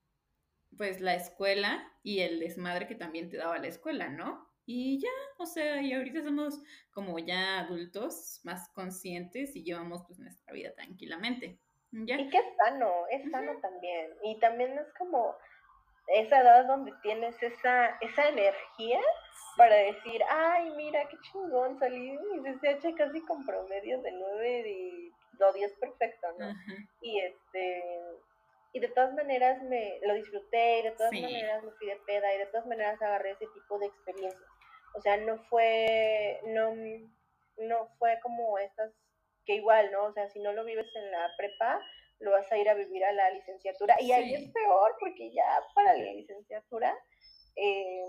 pues 0.77 1.00
la 1.00 1.14
escuela 1.14 1.92
y 2.03 2.20
el 2.20 2.40
desmadre 2.40 2.87
que 2.87 2.94
también 2.94 3.31
te 3.31 3.37
daba 3.37 3.59
la 3.59 3.68
escuela, 3.68 4.09
¿no? 4.09 4.48
Y 4.66 4.98
ya, 4.98 5.11
o 5.38 5.46
sea, 5.46 5.83
y 5.83 5.92
ahorita 5.92 6.22
somos 6.22 6.61
como 6.90 7.18
ya 7.18 7.61
adultos 7.61 8.40
más 8.44 8.68
conscientes 8.70 9.55
y 9.57 9.62
llevamos 9.62 10.05
pues 10.07 10.18
nuestra 10.18 10.53
vida 10.55 10.72
tranquilamente. 10.74 11.61
¿Ya? 12.07 12.16
Y 12.16 12.28
que 12.28 12.38
es 12.38 12.57
sano, 12.57 13.07
es 13.11 13.30
sano 13.30 13.52
también. 13.61 14.11
Y 14.22 14.38
también 14.40 14.76
es 14.78 14.92
como 14.98 15.37
esa 16.09 16.40
edad 16.40 16.66
donde 16.66 16.92
tienes 17.02 17.40
esa, 17.42 17.96
esa 18.00 18.28
energía 18.28 19.00
para 19.57 19.76
decir, 19.76 20.20
ay, 20.28 20.70
mira, 20.76 21.09
qué 21.09 21.16
chingón, 21.20 21.78
salí 21.78 22.12
y 22.12 22.40
mi 22.40 22.52
CCH 22.52 22.94
casi 22.96 23.20
con 23.22 23.44
promedio 23.46 24.00
de 24.02 24.12
9 24.12 24.68
y, 24.68 25.12
o 25.40 25.52
10 25.52 25.72
perfecto, 25.78 26.28
¿no? 26.38 26.52
Y 27.00 27.20
este 27.20 27.83
y 28.74 28.80
de 28.80 28.88
todas 28.88 29.14
maneras 29.14 29.62
me 29.62 30.00
lo 30.02 30.14
disfruté 30.14 30.80
y 30.80 30.83
de 30.83 30.90
todas 30.90 31.12
maneras 31.12 31.62
me 31.62 31.70
fui 31.72 31.87
de 31.87 31.96
peda 32.07 32.35
y 32.35 32.38
de 32.38 32.46
todas 32.46 32.66
maneras 32.66 33.00
agarré 33.00 33.30
ese 33.30 33.46
tipo 33.54 33.78
de 33.78 33.87
experiencias. 33.87 34.50
O 34.96 35.00
sea, 35.00 35.16
no 35.16 35.38
fue, 35.44 36.40
no, 36.46 36.74
no 37.59 37.88
fue 37.98 38.18
como 38.20 38.59
estas 38.59 38.92
que 39.44 39.57
igual, 39.57 39.90
¿no? 39.92 40.07
O 40.07 40.12
sea, 40.12 40.28
si 40.30 40.40
no 40.40 40.52
lo 40.52 40.64
vives 40.64 40.87
en 40.94 41.11
la 41.11 41.30
prepa, 41.37 41.80
lo 42.20 42.30
vas 42.30 42.50
a 42.50 42.59
ir 42.59 42.68
a 42.68 42.74
vivir 42.74 43.04
a 43.04 43.12
la 43.12 43.30
licenciatura. 43.30 43.96
Y 44.00 44.12
ahí 44.12 44.35
es 44.35 44.50
peor 44.52 44.96
porque 44.98 45.33
ya 45.33 45.61
para 45.74 45.96
la 45.96 46.12
licenciatura, 46.12 46.96
eh, 47.57 48.04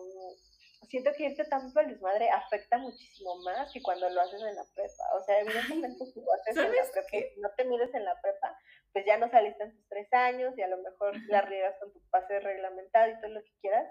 siento 0.90 1.12
que 1.18 1.26
irte 1.26 1.46
tanto 1.46 1.80
al 1.80 1.90
desmadre 1.90 2.30
afecta 2.30 2.78
muchísimo 2.78 3.36
más 3.44 3.72
que 3.72 3.82
cuando 3.82 4.10
lo 4.10 4.22
haces 4.22 4.42
en 4.42 4.56
la 4.56 4.66
prepa. 4.74 5.04
O 5.20 5.24
sea, 5.24 5.40
evidentemente 5.40 6.06
si 6.06 6.22
lo 6.22 6.34
haces 6.34 6.58
en 6.58 6.64
la 6.64 6.92
prepa, 6.92 7.28
no 7.38 7.50
te 7.56 7.66
mides 7.66 7.94
en 7.94 8.06
la 8.06 8.20
prepa, 8.22 8.58
pues 8.94 9.06
ya 9.06 9.18
no 9.18 9.30
saliste 9.30 9.64
en 9.64 9.76
tus 9.76 9.88
tres 9.90 10.12
años 10.14 10.58
y 10.58 10.62
a 10.62 10.68
lo 10.68 10.78
mejor 10.78 11.14
la 11.28 11.42
riegas 11.42 11.76
con 11.80 11.92
tu 11.92 12.00
pase 12.10 12.40
reglamentado 12.40 13.12
y 13.12 13.20
todo 13.20 13.30
lo 13.30 13.44
que 13.44 13.52
quieras, 13.62 13.88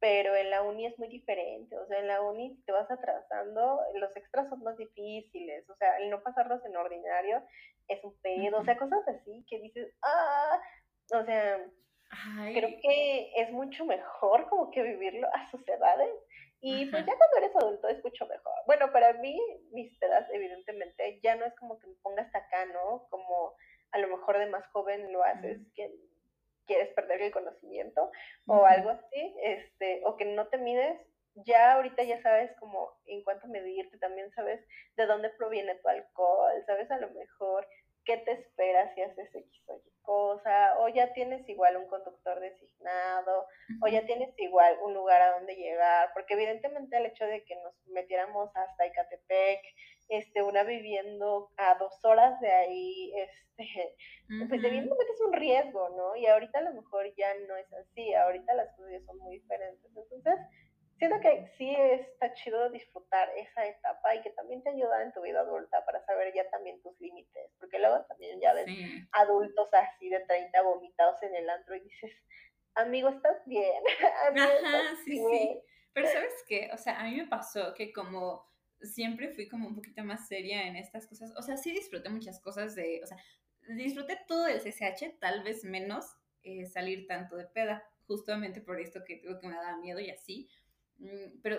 pero 0.00 0.36
en 0.36 0.50
la 0.50 0.62
uni 0.62 0.86
es 0.86 0.98
muy 0.98 1.08
diferente, 1.08 1.76
o 1.76 1.86
sea, 1.86 1.98
en 1.98 2.08
la 2.08 2.22
uni 2.22 2.56
te 2.64 2.72
vas 2.72 2.90
atrasando, 2.90 3.80
los 3.94 4.16
extras 4.16 4.48
son 4.48 4.62
más 4.62 4.76
difíciles, 4.76 5.68
o 5.68 5.74
sea, 5.76 5.98
el 5.98 6.10
no 6.10 6.22
pasarlos 6.22 6.64
en 6.64 6.76
ordinario 6.76 7.42
es 7.88 8.02
un 8.04 8.14
pedo, 8.20 8.58
o 8.58 8.64
sea, 8.64 8.76
cosas 8.76 9.06
así 9.08 9.44
que 9.48 9.60
dices, 9.60 9.92
ah, 10.02 10.60
o 11.14 11.24
sea, 11.24 11.66
creo 12.52 12.70
que 12.80 13.32
es 13.36 13.50
mucho 13.50 13.84
mejor 13.84 14.48
como 14.48 14.70
que 14.70 14.82
vivirlo 14.82 15.28
a 15.34 15.50
sus 15.50 15.66
edades 15.68 16.14
Y 16.60 16.86
pues 16.86 17.04
ya 17.06 17.16
cuando 17.16 17.36
eres 17.36 17.56
adulto 17.56 17.88
es 17.88 18.02
mucho 18.02 18.26
mejor. 18.26 18.54
Bueno, 18.66 18.90
para 18.92 19.12
mí, 19.14 19.38
mis 19.70 19.96
pedas, 19.98 20.26
evidentemente, 20.32 21.20
ya 21.22 21.36
no 21.36 21.44
es 21.44 21.54
como 21.54 21.78
que 21.78 21.86
me 21.86 21.94
ponga 22.02 22.22
hasta 22.22 22.38
acá, 22.38 22.66
¿no? 22.66 23.06
Como 23.10 23.54
a 23.92 23.98
lo 23.98 24.08
mejor 24.08 24.38
de 24.38 24.46
más 24.46 24.66
joven 24.72 25.12
lo 25.12 25.22
haces, 25.22 25.60
que 25.74 25.90
quieres 26.68 26.94
perder 26.94 27.20
el 27.22 27.32
conocimiento 27.32 28.12
o 28.46 28.64
algo 28.64 28.90
así, 28.90 29.36
este, 29.42 30.02
o 30.04 30.16
que 30.16 30.26
no 30.26 30.46
te 30.46 30.58
mides, 30.58 31.00
ya 31.44 31.72
ahorita 31.72 32.04
ya 32.04 32.22
sabes 32.22 32.52
como 32.60 32.92
en 33.06 33.24
cuánto 33.24 33.48
medirte, 33.48 33.98
también 33.98 34.30
sabes 34.32 34.64
de 34.96 35.06
dónde 35.06 35.30
proviene 35.30 35.74
tu 35.76 35.88
alcohol, 35.88 36.62
sabes 36.66 36.88
a 36.92 36.98
lo 36.98 37.10
mejor 37.10 37.66
qué 38.04 38.18
te 38.18 38.32
esperas 38.32 38.94
si 38.94 39.02
haces 39.02 39.34
X 39.34 39.62
o 39.66 39.76
Y 39.76 39.98
cosa, 40.08 40.78
o 40.78 40.88
ya 40.88 41.12
tienes 41.12 41.46
igual 41.50 41.76
un 41.76 41.86
conductor 41.86 42.40
designado, 42.40 43.46
o 43.82 43.88
ya 43.88 44.06
tienes 44.06 44.32
igual 44.38 44.78
un 44.82 44.94
lugar 44.94 45.20
a 45.20 45.32
donde 45.32 45.54
llegar, 45.54 46.10
porque 46.14 46.32
evidentemente 46.32 46.96
el 46.96 47.04
hecho 47.04 47.26
de 47.26 47.44
que 47.44 47.54
nos 47.56 47.74
metiéramos 47.88 48.50
hasta 48.56 48.86
Icatepec, 48.86 49.60
este, 50.08 50.42
una 50.42 50.62
viviendo 50.64 51.50
a 51.56 51.74
dos 51.76 52.02
horas 52.04 52.40
de 52.40 52.50
ahí, 52.50 53.12
este, 53.16 53.94
pues 54.48 54.64
evidentemente 54.64 55.12
es 55.12 55.20
un 55.20 55.32
riesgo, 55.32 55.88
¿no? 55.90 56.16
Y 56.16 56.26
ahorita 56.26 56.60
a 56.60 56.62
lo 56.62 56.74
mejor 56.74 57.06
ya 57.16 57.34
no 57.46 57.56
es 57.56 57.72
así, 57.74 58.14
ahorita 58.14 58.54
las 58.54 58.74
cosas 58.76 59.04
son 59.04 59.18
muy 59.18 59.38
diferentes. 59.38 59.84
Entonces, 59.96 60.38
siento 60.98 61.20
que 61.20 61.46
sí 61.56 61.74
está 61.74 62.32
chido 62.34 62.70
disfrutar 62.70 63.28
esa 63.36 63.66
etapa 63.66 64.14
y 64.14 64.22
que 64.22 64.30
también 64.30 64.62
te 64.62 64.70
ayuda 64.70 65.02
en 65.02 65.12
tu 65.12 65.22
vida 65.22 65.40
adulta 65.40 65.84
para 65.84 66.04
saber 66.06 66.32
ya 66.34 66.48
también 66.50 66.80
tus 66.82 66.98
límites, 67.00 67.52
porque 67.58 67.78
luego 67.78 68.04
también 68.06 68.40
ya 68.40 68.54
ves 68.54 68.66
adultos 69.12 69.68
así 69.72 70.08
de 70.08 70.20
30 70.20 70.62
vomitados 70.62 71.22
en 71.22 71.34
el 71.34 71.48
antro 71.50 71.76
y 71.76 71.80
dices, 71.80 72.12
amigo, 72.74 73.10
¿estás 73.10 73.44
bien? 73.46 73.82
Ajá, 74.36 74.96
sí, 75.04 75.18
sí. 75.30 75.62
Pero 75.92 76.06
sabes 76.08 76.44
qué, 76.46 76.70
o 76.72 76.78
sea, 76.78 77.00
a 77.00 77.04
mí 77.04 77.16
me 77.16 77.26
pasó 77.26 77.74
que 77.74 77.92
como 77.92 78.47
siempre 78.82 79.30
fui 79.30 79.48
como 79.48 79.68
un 79.68 79.74
poquito 79.74 80.04
más 80.04 80.28
seria 80.28 80.66
en 80.66 80.76
estas 80.76 81.06
cosas, 81.06 81.32
o 81.36 81.42
sea, 81.42 81.56
sí 81.56 81.72
disfruté 81.72 82.08
muchas 82.08 82.40
cosas 82.40 82.74
de, 82.74 83.00
o 83.02 83.06
sea, 83.06 83.16
disfruté 83.76 84.18
todo 84.26 84.46
el 84.46 84.60
CCH, 84.60 85.18
tal 85.20 85.42
vez 85.42 85.64
menos 85.64 86.04
eh, 86.42 86.66
salir 86.66 87.06
tanto 87.06 87.36
de 87.36 87.46
peda, 87.46 87.82
justamente 88.06 88.60
por 88.60 88.80
esto 88.80 89.00
que 89.06 89.16
tengo 89.16 89.38
que 89.38 89.48
me 89.48 89.54
daba 89.54 89.76
miedo 89.78 90.00
y 90.00 90.10
así, 90.10 90.48
Mm, 90.98 91.40
pero 91.42 91.58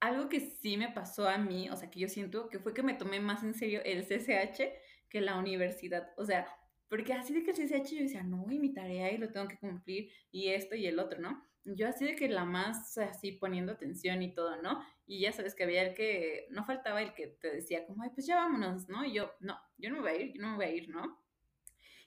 algo 0.00 0.28
que 0.28 0.40
sí 0.40 0.76
me 0.76 0.88
pasó 0.88 1.28
a 1.28 1.38
mí, 1.38 1.70
o 1.70 1.76
sea, 1.76 1.90
que 1.90 2.00
yo 2.00 2.08
siento 2.08 2.48
que 2.48 2.58
fue 2.58 2.74
que 2.74 2.82
me 2.82 2.94
tomé 2.94 3.20
más 3.20 3.42
en 3.44 3.54
serio 3.54 3.80
el 3.84 4.04
CCH 4.04 4.72
que 5.08 5.20
la 5.20 5.38
universidad. 5.38 6.10
O 6.16 6.24
sea, 6.24 6.46
porque 6.88 7.12
así 7.12 7.32
de 7.32 7.42
que 7.44 7.52
el 7.52 7.56
CCH 7.56 7.94
yo 7.94 8.02
decía, 8.02 8.22
no, 8.22 8.44
y 8.50 8.58
mi 8.58 8.72
tarea 8.74 9.12
y 9.12 9.18
lo 9.18 9.30
tengo 9.30 9.48
que 9.48 9.58
cumplir 9.58 10.10
y 10.30 10.48
esto 10.48 10.74
y 10.74 10.86
el 10.86 10.98
otro, 10.98 11.20
¿no? 11.20 11.44
Yo 11.64 11.88
así 11.88 12.04
de 12.04 12.16
que 12.16 12.28
la 12.28 12.44
más 12.44 12.98
así 12.98 13.32
poniendo 13.32 13.72
atención 13.72 14.22
y 14.22 14.34
todo, 14.34 14.60
¿no? 14.60 14.82
Y 15.06 15.20
ya 15.20 15.32
sabes 15.32 15.54
que 15.54 15.64
había 15.64 15.82
el 15.82 15.94
que, 15.94 16.46
no 16.50 16.64
faltaba 16.64 17.02
el 17.02 17.14
que 17.14 17.26
te 17.26 17.50
decía 17.50 17.86
como, 17.86 18.02
ay, 18.02 18.10
pues 18.14 18.26
ya 18.26 18.36
vámonos, 18.36 18.88
¿no? 18.88 19.04
Y 19.04 19.12
yo, 19.14 19.32
no, 19.40 19.58
yo 19.78 19.90
no 19.90 19.96
me 19.96 20.02
voy 20.02 20.10
a 20.10 20.22
ir, 20.22 20.32
yo 20.32 20.42
no 20.42 20.50
me 20.50 20.56
voy 20.56 20.64
a 20.64 20.70
ir, 20.72 20.88
¿no? 20.88 21.22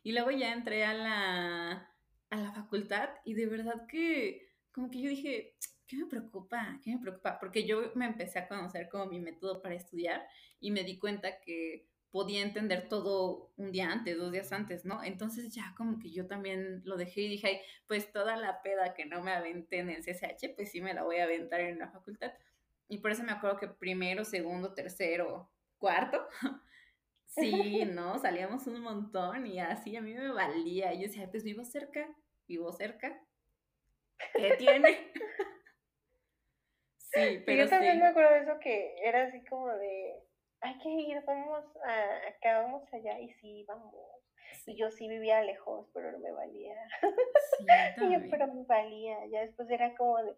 Y 0.03 0.11
luego 0.11 0.31
ya 0.31 0.53
entré 0.53 0.85
a 0.85 0.93
la, 0.93 1.91
a 2.29 2.35
la 2.37 2.51
facultad 2.51 3.09
y 3.25 3.33
de 3.33 3.47
verdad 3.47 3.87
que, 3.87 4.49
como 4.71 4.89
que 4.89 5.01
yo 5.01 5.09
dije, 5.09 5.55
¿qué 5.87 5.97
me 5.97 6.05
preocupa? 6.05 6.79
¿Qué 6.83 6.91
me 6.91 6.99
preocupa? 6.99 7.39
Porque 7.39 7.65
yo 7.65 7.91
me 7.95 8.05
empecé 8.05 8.39
a 8.39 8.47
conocer 8.47 8.89
como 8.89 9.07
mi 9.07 9.19
método 9.19 9.61
para 9.61 9.75
estudiar 9.75 10.25
y 10.59 10.71
me 10.71 10.83
di 10.83 10.97
cuenta 10.99 11.39
que 11.41 11.87
podía 12.15 12.43
entender 12.43 12.87
todo 12.87 13.51
un 13.57 13.73
día 13.73 13.91
antes, 13.91 14.17
dos 14.17 14.31
días 14.31 14.51
antes, 14.53 14.85
¿no? 14.85 15.03
Entonces 15.03 15.53
ya 15.53 15.73
como 15.75 15.99
que 15.99 16.11
yo 16.11 16.27
también 16.27 16.81
lo 16.85 16.95
dejé 16.95 17.21
y 17.21 17.27
dije, 17.27 17.61
pues 17.87 18.11
toda 18.13 18.37
la 18.37 18.61
peda 18.61 18.93
que 18.93 19.05
no 19.05 19.21
me 19.21 19.31
aventé 19.31 19.79
en 19.79 19.89
el 19.89 20.01
CSH, 20.01 20.55
pues 20.55 20.71
sí 20.71 20.79
me 20.79 20.93
la 20.93 21.03
voy 21.03 21.17
a 21.17 21.25
aventar 21.25 21.59
en 21.59 21.77
la 21.77 21.91
facultad. 21.91 22.31
Y 22.87 22.99
por 22.99 23.11
eso 23.11 23.23
me 23.23 23.31
acuerdo 23.31 23.57
que 23.57 23.67
primero, 23.67 24.23
segundo, 24.25 24.73
tercero, 24.73 25.49
cuarto, 25.77 26.27
sí, 27.27 27.85
¿no? 27.93 28.19
Salíamos 28.19 28.67
un 28.67 28.81
montón 28.81 29.45
y 29.47 29.59
así 29.59 29.95
a 29.95 30.01
mí 30.01 30.13
me 30.13 30.31
valía. 30.31 30.93
Y 30.93 31.01
yo 31.01 31.07
decía, 31.07 31.29
pues 31.29 31.43
vivo 31.43 31.63
cerca, 31.63 32.07
vivo 32.47 32.71
cerca. 32.73 33.21
¿Qué 34.33 34.55
tiene? 34.57 35.11
Sí, 37.15 37.41
pero 37.45 37.63
yo 37.63 37.69
también 37.69 37.99
me 37.99 38.07
acuerdo 38.07 38.33
de 38.33 38.41
eso 38.41 38.59
que 38.59 38.93
era 39.01 39.23
así 39.23 39.41
como 39.45 39.69
de, 39.69 40.21
hay 40.59 40.77
que 40.79 40.89
ir, 40.89 41.23
vamos 41.25 41.63
a, 41.85 42.27
acá, 42.27 42.59
vamos 42.59 42.83
allá, 42.93 43.17
y 43.21 43.29
sí, 43.35 43.63
vamos. 43.65 43.93
Y 44.67 44.75
yo 44.75 44.89
sí 44.89 45.07
vivía 45.07 45.41
lejos, 45.43 45.87
pero 45.93 46.11
no 46.11 46.19
me 46.19 46.31
valía. 46.31 46.75
Sí, 47.59 47.65
y 48.09 48.13
yo, 48.13 48.19
pero 48.31 48.47
me 48.47 48.63
valía. 48.63 49.25
Ya 49.27 49.41
después 49.41 49.69
era 49.69 49.95
como 49.95 50.17
de, 50.23 50.33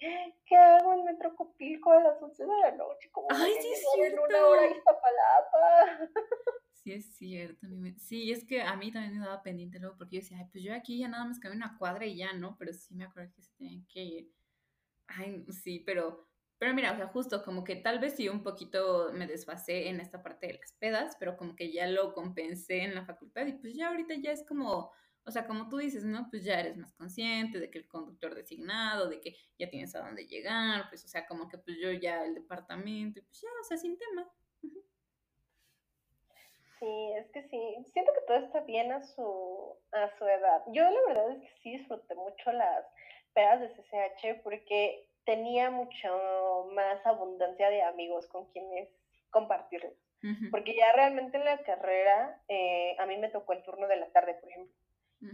¿qué 0.45 0.55
hago 0.57 0.93
en 0.93 1.05
Metro 1.05 1.33
Copilco 1.35 1.91
a 1.91 2.01
las 2.01 2.21
11 2.21 2.43
de 2.43 2.49
la 2.49 2.71
noche? 2.71 3.09
Como 3.11 3.27
Ay, 3.31 3.53
sí 3.61 3.67
es 3.71 3.85
cierto. 3.95 4.23
una 4.23 4.45
hora 4.47 4.61
palapa. 4.85 6.09
Sí, 6.73 6.93
es 6.93 7.15
cierto. 7.15 7.67
Sí, 7.97 8.31
es 8.31 8.45
que 8.45 8.61
a 8.61 8.75
mí 8.75 8.91
también 8.91 9.17
me 9.17 9.25
daba 9.25 9.43
pendiente 9.43 9.79
luego 9.79 9.97
porque 9.97 10.17
yo 10.17 10.21
decía, 10.21 10.37
Ay, 10.39 10.47
pues 10.51 10.63
yo 10.63 10.73
aquí 10.73 10.99
ya 10.99 11.07
nada 11.07 11.25
más 11.25 11.39
camino 11.39 11.65
una 11.65 11.77
cuadra 11.77 12.05
y 12.05 12.17
ya, 12.17 12.33
¿no? 12.33 12.57
Pero 12.57 12.73
sí 12.73 12.95
me 12.95 13.05
acuerdo 13.05 13.33
que 13.33 13.41
se 13.41 13.53
tenían 13.53 13.85
que 13.87 14.03
ir. 14.03 14.31
Ay, 15.07 15.45
sí, 15.51 15.79
pero 15.79 16.26
pero 16.59 16.73
mira, 16.73 16.91
o 16.91 16.95
sea, 16.95 17.07
justo 17.07 17.43
como 17.43 17.63
que 17.63 17.75
tal 17.75 17.99
vez 17.99 18.15
sí 18.15 18.29
un 18.29 18.41
poquito 18.41 19.11
me 19.13 19.27
desfasé 19.27 19.89
en 19.89 19.99
esta 19.99 20.23
parte 20.23 20.47
de 20.47 20.53
las 20.53 20.73
pedas, 20.73 21.15
pero 21.19 21.37
como 21.37 21.55
que 21.55 21.71
ya 21.71 21.87
lo 21.87 22.13
compensé 22.13 22.83
en 22.83 22.95
la 22.95 23.05
facultad 23.05 23.45
y 23.45 23.53
pues 23.53 23.75
ya 23.75 23.89
ahorita 23.89 24.15
ya 24.15 24.31
es 24.31 24.43
como, 24.43 24.91
o 25.23 25.31
sea, 25.31 25.45
como 25.45 25.69
tú 25.69 25.77
dices, 25.77 26.03
¿no? 26.03 26.27
Pues 26.31 26.43
ya 26.43 26.59
eres 26.59 26.77
más 26.77 26.93
consciente 26.93 27.59
de 27.59 27.69
que 27.69 27.77
el 27.77 27.87
conductor 27.87 28.33
designado, 28.33 29.07
de 29.07 29.21
que 29.21 29.35
ya 29.59 29.69
tienes 29.69 29.93
a 29.95 29.99
dónde 29.99 30.25
llegar, 30.25 30.89
pues 30.89 31.05
o 31.05 31.07
sea, 31.07 31.27
como 31.27 31.47
que 31.47 31.59
pues 31.59 31.77
yo 31.79 31.91
ya 31.91 32.23
el 32.23 32.33
departamento 32.33 33.19
y 33.19 33.21
pues 33.21 33.41
ya, 33.41 33.49
o 33.61 33.63
sea, 33.63 33.77
sin 33.77 33.97
tema. 33.97 34.27
Sí, 36.79 37.11
es 37.17 37.29
que 37.31 37.41
sí, 37.49 37.85
siento 37.93 38.13
que 38.13 38.21
todo 38.27 38.37
está 38.37 38.61
bien 38.61 38.91
a 38.91 39.01
su, 39.01 39.75
a 39.91 40.17
su 40.17 40.25
edad. 40.25 40.61
Yo 40.67 40.83
la 40.83 41.01
verdad 41.07 41.31
es 41.31 41.41
que 41.41 41.61
sí 41.61 41.77
disfruté 41.77 42.13
mucho 42.13 42.51
las 42.51 42.85
pedas 43.33 43.61
de 43.61 43.69
CCH 43.69 44.43
porque 44.43 45.06
tenía 45.27 45.69
mucho 45.69 46.69
más 46.71 47.05
abundancia 47.05 47.69
de 47.69 47.83
amigos 47.83 48.25
con 48.27 48.45
quienes 48.51 48.89
compartirlos. 49.29 49.93
Porque 50.51 50.75
ya 50.75 50.91
realmente 50.93 51.37
en 51.37 51.45
la 51.45 51.57
carrera, 51.59 52.41
eh, 52.47 52.95
a 52.97 53.05
mí 53.05 53.17
me 53.17 53.29
tocó 53.29 53.53
el 53.53 53.61
turno 53.63 53.87
de 53.87 53.97
la 53.97 54.07
tarde, 54.07 54.33
por 54.35 54.49
ejemplo. 54.49 54.73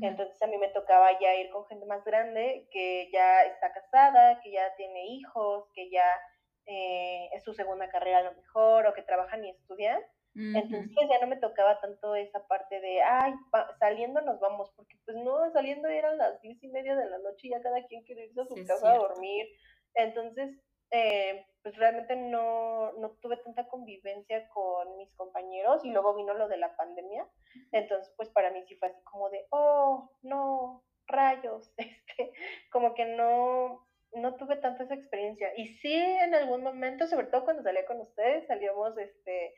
Entonces 0.02 0.42
a 0.42 0.48
mí 0.48 0.58
me 0.58 0.70
tocaba 0.70 1.18
ya 1.20 1.36
ir 1.36 1.50
con 1.50 1.66
gente 1.66 1.86
más 1.86 2.04
grande 2.06 2.68
que 2.72 3.10
ya 3.12 3.44
está 3.44 3.72
casada, 3.72 4.40
que 4.42 4.52
ya 4.52 4.76
tiene 4.76 5.06
hijos, 5.08 5.70
que 5.74 5.90
ya 5.90 6.06
eh, 6.66 7.30
es 7.34 7.44
su 7.44 7.54
segunda 7.54 7.90
carrera 7.90 8.20
a 8.20 8.24
lo 8.24 8.34
mejor, 8.34 8.88
o 8.88 8.94
que 8.94 9.04
trabajan 9.04 9.46
y 9.46 9.52
estudian. 9.52 10.02
Entonces 10.36 11.08
ya 11.10 11.20
no 11.22 11.28
me 11.28 11.38
tocaba 11.38 11.80
tanto 11.80 12.16
esa 12.16 12.48
parte 12.48 12.80
de, 12.80 13.04
ay, 13.04 13.34
saliendo 13.78 14.20
nos 14.22 14.40
vamos, 14.40 14.72
porque 14.76 14.98
pues 15.06 15.18
no, 15.18 15.52
saliendo 15.52 15.88
eran 15.88 16.18
las 16.18 16.42
diez 16.42 16.62
y 16.64 16.70
media 16.70 16.96
de 16.96 17.06
la 17.08 17.20
noche 17.20 17.48
y 17.48 17.50
ya 17.52 17.62
cada 17.62 17.86
quien 17.86 18.04
quiere 18.04 18.26
irse 18.26 18.42
a 18.42 18.46
su 18.46 18.56
casa 18.66 18.94
a 18.94 18.98
dormir 18.98 19.48
entonces, 19.96 20.58
eh, 20.92 21.46
pues 21.64 21.76
realmente 21.78 22.16
no, 22.16 22.92
no, 22.94 23.12
tuve 23.22 23.38
tanta 23.38 23.68
convivencia 23.68 24.48
con 24.50 24.98
mis 24.98 25.12
compañeros 25.16 25.84
y 25.84 25.92
luego 25.92 26.14
vino 26.14 26.34
lo 26.34 26.48
de 26.48 26.58
la 26.58 26.76
pandemia. 26.76 27.26
Entonces, 27.72 28.14
pues 28.18 28.30
para 28.30 28.52
mí 28.52 28.64
sí 28.68 28.76
fue 28.76 28.90
así 28.90 29.02
como 29.04 29.30
de, 29.30 29.46
oh, 29.50 30.12
no, 30.22 30.84
rayos, 31.08 31.74
este, 31.78 32.34
como 32.72 32.94
que 32.94 33.06
no, 33.06 33.88
no 34.14 34.36
tuve 34.36 34.58
tanta 34.58 34.84
esa 34.84 34.96
experiencia. 34.96 35.52
Y 35.58 35.68
sí, 35.78 35.94
en 35.94 36.36
algún 36.36 36.64
momento, 36.64 37.08
sobre 37.08 37.28
todo 37.28 37.46
cuando 37.46 37.64
salía 37.64 37.86
con 37.86 38.00
ustedes, 38.00 38.46
salíamos 38.48 38.98
este, 38.98 39.54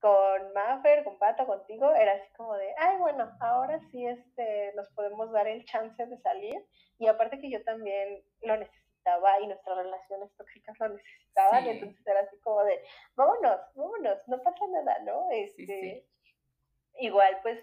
con 0.00 0.52
Maffer, 0.54 1.04
con 1.04 1.18
Pato, 1.18 1.46
contigo, 1.46 1.92
era 1.94 2.12
así 2.12 2.32
como 2.36 2.54
de, 2.54 2.72
ay, 2.78 2.96
bueno, 2.98 3.30
ahora 3.40 3.80
sí 3.90 4.06
este, 4.06 4.72
nos 4.74 4.88
podemos 4.90 5.30
dar 5.32 5.46
el 5.46 5.64
chance 5.64 6.06
de 6.06 6.18
salir. 6.18 6.64
Y 6.98 7.06
aparte 7.06 7.38
que 7.40 7.50
yo 7.50 7.62
también 7.64 8.22
lo 8.42 8.56
necesito 8.56 8.79
y 9.42 9.46
nuestras 9.46 9.76
relaciones 9.76 10.34
tóxicas 10.36 10.78
lo 10.78 10.88
necesitaban, 10.88 11.66
entonces 11.66 12.06
era 12.06 12.20
así 12.20 12.38
como 12.40 12.64
de, 12.64 12.82
vámonos, 13.14 13.60
vámonos, 13.74 14.18
no 14.26 14.42
pasa 14.42 14.66
nada, 14.68 14.98
¿no? 15.04 15.30
Este, 15.30 16.06
Igual, 16.98 17.38
pues, 17.42 17.58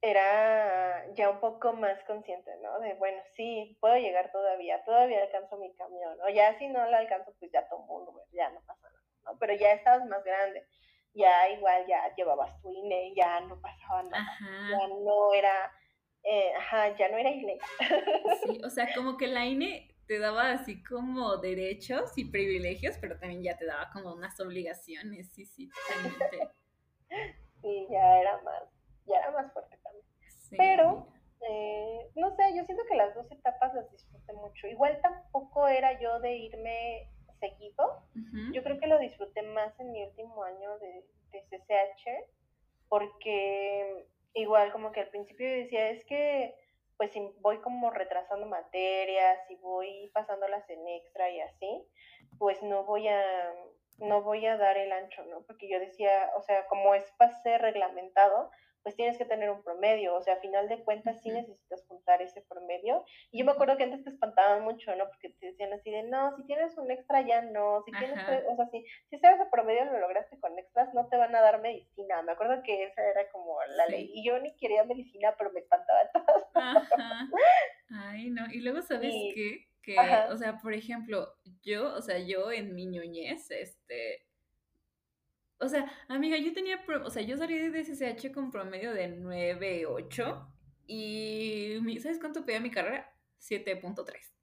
era 0.00 1.06
ya 1.14 1.30
un 1.30 1.40
poco 1.40 1.72
más 1.72 2.02
consciente, 2.04 2.50
¿no? 2.62 2.80
De, 2.80 2.94
bueno, 2.94 3.18
sí, 3.34 3.76
puedo 3.80 3.96
llegar 3.96 4.30
todavía, 4.32 4.82
todavía 4.84 5.22
alcanzo 5.22 5.56
mi 5.56 5.72
camión, 5.74 6.18
o 6.22 6.28
ya 6.28 6.58
si 6.58 6.68
no 6.68 6.88
lo 6.90 6.96
alcanzo, 6.96 7.32
pues 7.38 7.50
ya 7.52 7.68
tomo 7.68 7.96
un 7.96 8.08
Uber, 8.08 8.26
ya 8.32 8.50
no 8.50 8.60
pasa 8.66 8.88
nada, 8.88 9.04
¿no? 9.24 9.38
Pero 9.38 9.54
ya 9.54 9.72
estabas 9.72 10.06
más 10.06 10.22
grande, 10.24 10.66
ya 11.14 11.48
igual 11.50 11.86
ya 11.86 12.14
llevabas 12.14 12.60
tu 12.60 12.72
INE, 12.72 13.14
ya 13.14 13.40
no 13.40 13.60
pasaba 13.60 14.02
nada, 14.04 14.26
ya 14.70 14.88
no 14.88 15.32
era... 15.32 15.72
Eh, 16.28 16.52
ajá, 16.56 16.88
ya 16.96 17.08
no 17.08 17.18
era 17.18 17.30
ilegal. 17.30 17.68
Sí, 18.42 18.60
o 18.64 18.68
sea, 18.68 18.92
como 18.96 19.16
que 19.16 19.28
la 19.28 19.46
INE 19.46 19.95
te 20.06 20.18
daba 20.18 20.52
así 20.52 20.82
como 20.84 21.36
derechos 21.38 22.16
y 22.16 22.24
privilegios, 22.26 22.96
pero 23.00 23.18
también 23.18 23.42
ya 23.42 23.56
te 23.56 23.66
daba 23.66 23.90
como 23.92 24.14
unas 24.14 24.38
obligaciones, 24.40 25.32
sí, 25.32 25.44
sí, 25.46 25.68
totalmente. 25.68 26.54
Sí, 27.62 27.86
ya 27.90 28.20
era 28.20 28.40
más, 28.42 28.62
ya 29.06 29.18
era 29.18 29.30
más 29.32 29.52
fuerte 29.52 29.76
también. 29.82 30.06
Pero, 30.56 31.08
eh, 31.48 32.10
no 32.14 32.34
sé, 32.36 32.42
yo 32.56 32.64
siento 32.64 32.84
que 32.88 32.96
las 32.96 33.14
dos 33.14 33.30
etapas 33.30 33.74
las 33.74 33.90
disfruté 33.90 34.32
mucho. 34.34 34.68
Igual 34.68 35.00
tampoco 35.02 35.66
era 35.66 35.98
yo 36.00 36.20
de 36.20 36.36
irme 36.36 37.10
seguido. 37.40 38.02
Yo 38.52 38.62
creo 38.62 38.78
que 38.78 38.86
lo 38.86 38.98
disfruté 38.98 39.42
más 39.42 39.78
en 39.80 39.92
mi 39.92 40.02
último 40.04 40.42
año 40.44 40.78
de, 40.78 41.04
de 41.32 41.42
CCH, 41.50 42.30
porque 42.88 44.06
igual 44.34 44.72
como 44.72 44.92
que 44.92 45.00
al 45.00 45.08
principio 45.08 45.46
yo 45.48 45.54
decía, 45.56 45.90
es 45.90 46.04
que 46.04 46.54
pues 46.96 47.12
si 47.12 47.20
voy 47.40 47.58
como 47.58 47.90
retrasando 47.90 48.46
materias, 48.46 49.38
y 49.50 49.56
voy 49.56 50.10
pasándolas 50.14 50.68
en 50.70 50.86
extra 50.88 51.30
y 51.30 51.40
así, 51.40 51.86
pues 52.38 52.62
no 52.62 52.84
voy 52.84 53.08
a 53.08 53.22
no 53.98 54.22
voy 54.22 54.44
a 54.44 54.56
dar 54.58 54.76
el 54.76 54.92
ancho, 54.92 55.24
¿no? 55.24 55.42
Porque 55.46 55.68
yo 55.68 55.80
decía, 55.80 56.30
o 56.36 56.42
sea, 56.42 56.66
como 56.66 56.94
es 56.94 57.10
pase 57.12 57.56
reglamentado, 57.56 58.50
pues 58.86 58.94
tienes 58.94 59.18
que 59.18 59.24
tener 59.24 59.50
un 59.50 59.64
promedio, 59.64 60.14
o 60.14 60.22
sea, 60.22 60.34
a 60.34 60.40
final 60.40 60.68
de 60.68 60.84
cuentas 60.84 61.20
sí 61.20 61.28
necesitas 61.28 61.84
juntar 61.88 62.22
ese 62.22 62.40
promedio. 62.42 63.04
Y 63.32 63.40
yo 63.40 63.44
me 63.44 63.50
acuerdo 63.50 63.76
que 63.76 63.82
antes 63.82 64.04
te 64.04 64.10
espantaban 64.10 64.62
mucho, 64.62 64.94
¿no? 64.94 65.08
Porque 65.08 65.30
te 65.30 65.46
decían 65.46 65.72
así 65.72 65.90
de, 65.90 66.04
no, 66.04 66.36
si 66.36 66.46
tienes 66.46 66.78
un 66.78 66.88
extra 66.92 67.20
ya 67.22 67.42
no, 67.42 67.82
si 67.84 67.90
tienes, 67.90 68.16
o 68.48 68.54
sea, 68.54 68.68
si, 68.70 68.86
si 69.10 69.18
sabes 69.18 69.40
el 69.40 69.50
promedio 69.50 69.86
lo 69.86 69.98
lograste 69.98 70.38
con 70.38 70.56
extras, 70.56 70.94
no 70.94 71.08
te 71.08 71.16
van 71.16 71.34
a 71.34 71.40
dar 71.40 71.60
medicina. 71.60 72.22
Me 72.22 72.30
acuerdo 72.30 72.62
que 72.62 72.84
esa 72.84 73.02
era 73.02 73.28
como 73.32 73.58
la 73.76 73.86
ley. 73.86 74.08
Y 74.14 74.24
yo 74.24 74.38
ni 74.38 74.54
quería 74.54 74.84
medicina, 74.84 75.34
pero 75.36 75.50
me 75.50 75.58
espantaba 75.58 76.00
todo. 76.14 76.48
Ajá. 76.54 77.28
Ay, 77.90 78.30
no. 78.30 78.46
Y 78.52 78.60
luego, 78.60 78.82
¿sabes 78.82 79.12
qué? 79.34 79.66
Que, 79.82 79.96
o 80.30 80.36
sea, 80.36 80.58
por 80.62 80.74
ejemplo, 80.74 81.26
yo, 81.64 81.92
o 81.92 82.02
sea, 82.02 82.20
yo 82.20 82.52
en 82.52 82.72
mi 82.72 82.86
ñoñez, 82.86 83.50
este, 83.50 84.25
o 85.58 85.68
sea, 85.68 85.90
amiga, 86.08 86.36
yo 86.36 86.52
tenía, 86.52 86.84
o 87.04 87.10
sea, 87.10 87.22
yo 87.22 87.36
salí 87.36 87.56
de 87.56 87.84
SSH 87.84 88.32
con 88.32 88.50
promedio 88.50 88.92
de 88.92 89.08
9, 89.08 89.86
8 89.86 90.52
y 90.86 91.98
¿sabes 92.00 92.18
cuánto 92.18 92.44
pedía 92.44 92.60
mi 92.60 92.70
carrera? 92.70 93.12
7.3. 93.40 94.36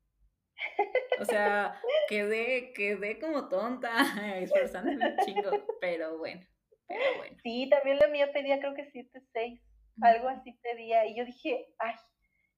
O 1.20 1.26
sea, 1.26 1.80
quedé, 2.08 2.74
quedé 2.74 3.20
como 3.20 3.50
tonta, 3.50 3.90
esforzándome 4.40 5.12
un 5.12 5.18
chingo, 5.26 5.52
pero 5.80 6.18
bueno, 6.18 6.42
pero 6.88 7.18
bueno. 7.18 7.38
Sí, 7.44 7.70
también 7.70 8.00
la 8.00 8.08
mía 8.08 8.32
pedía 8.32 8.60
creo 8.60 8.74
que 8.74 8.92
7.6, 8.92 9.62
algo 10.02 10.28
así 10.30 10.54
pedía, 10.62 11.06
y 11.06 11.18
yo 11.18 11.26
dije, 11.26 11.74
ay, 11.80 11.96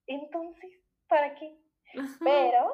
entonces, 0.07 0.71
¿para 1.07 1.35
qué? 1.35 1.57
Pero 2.23 2.71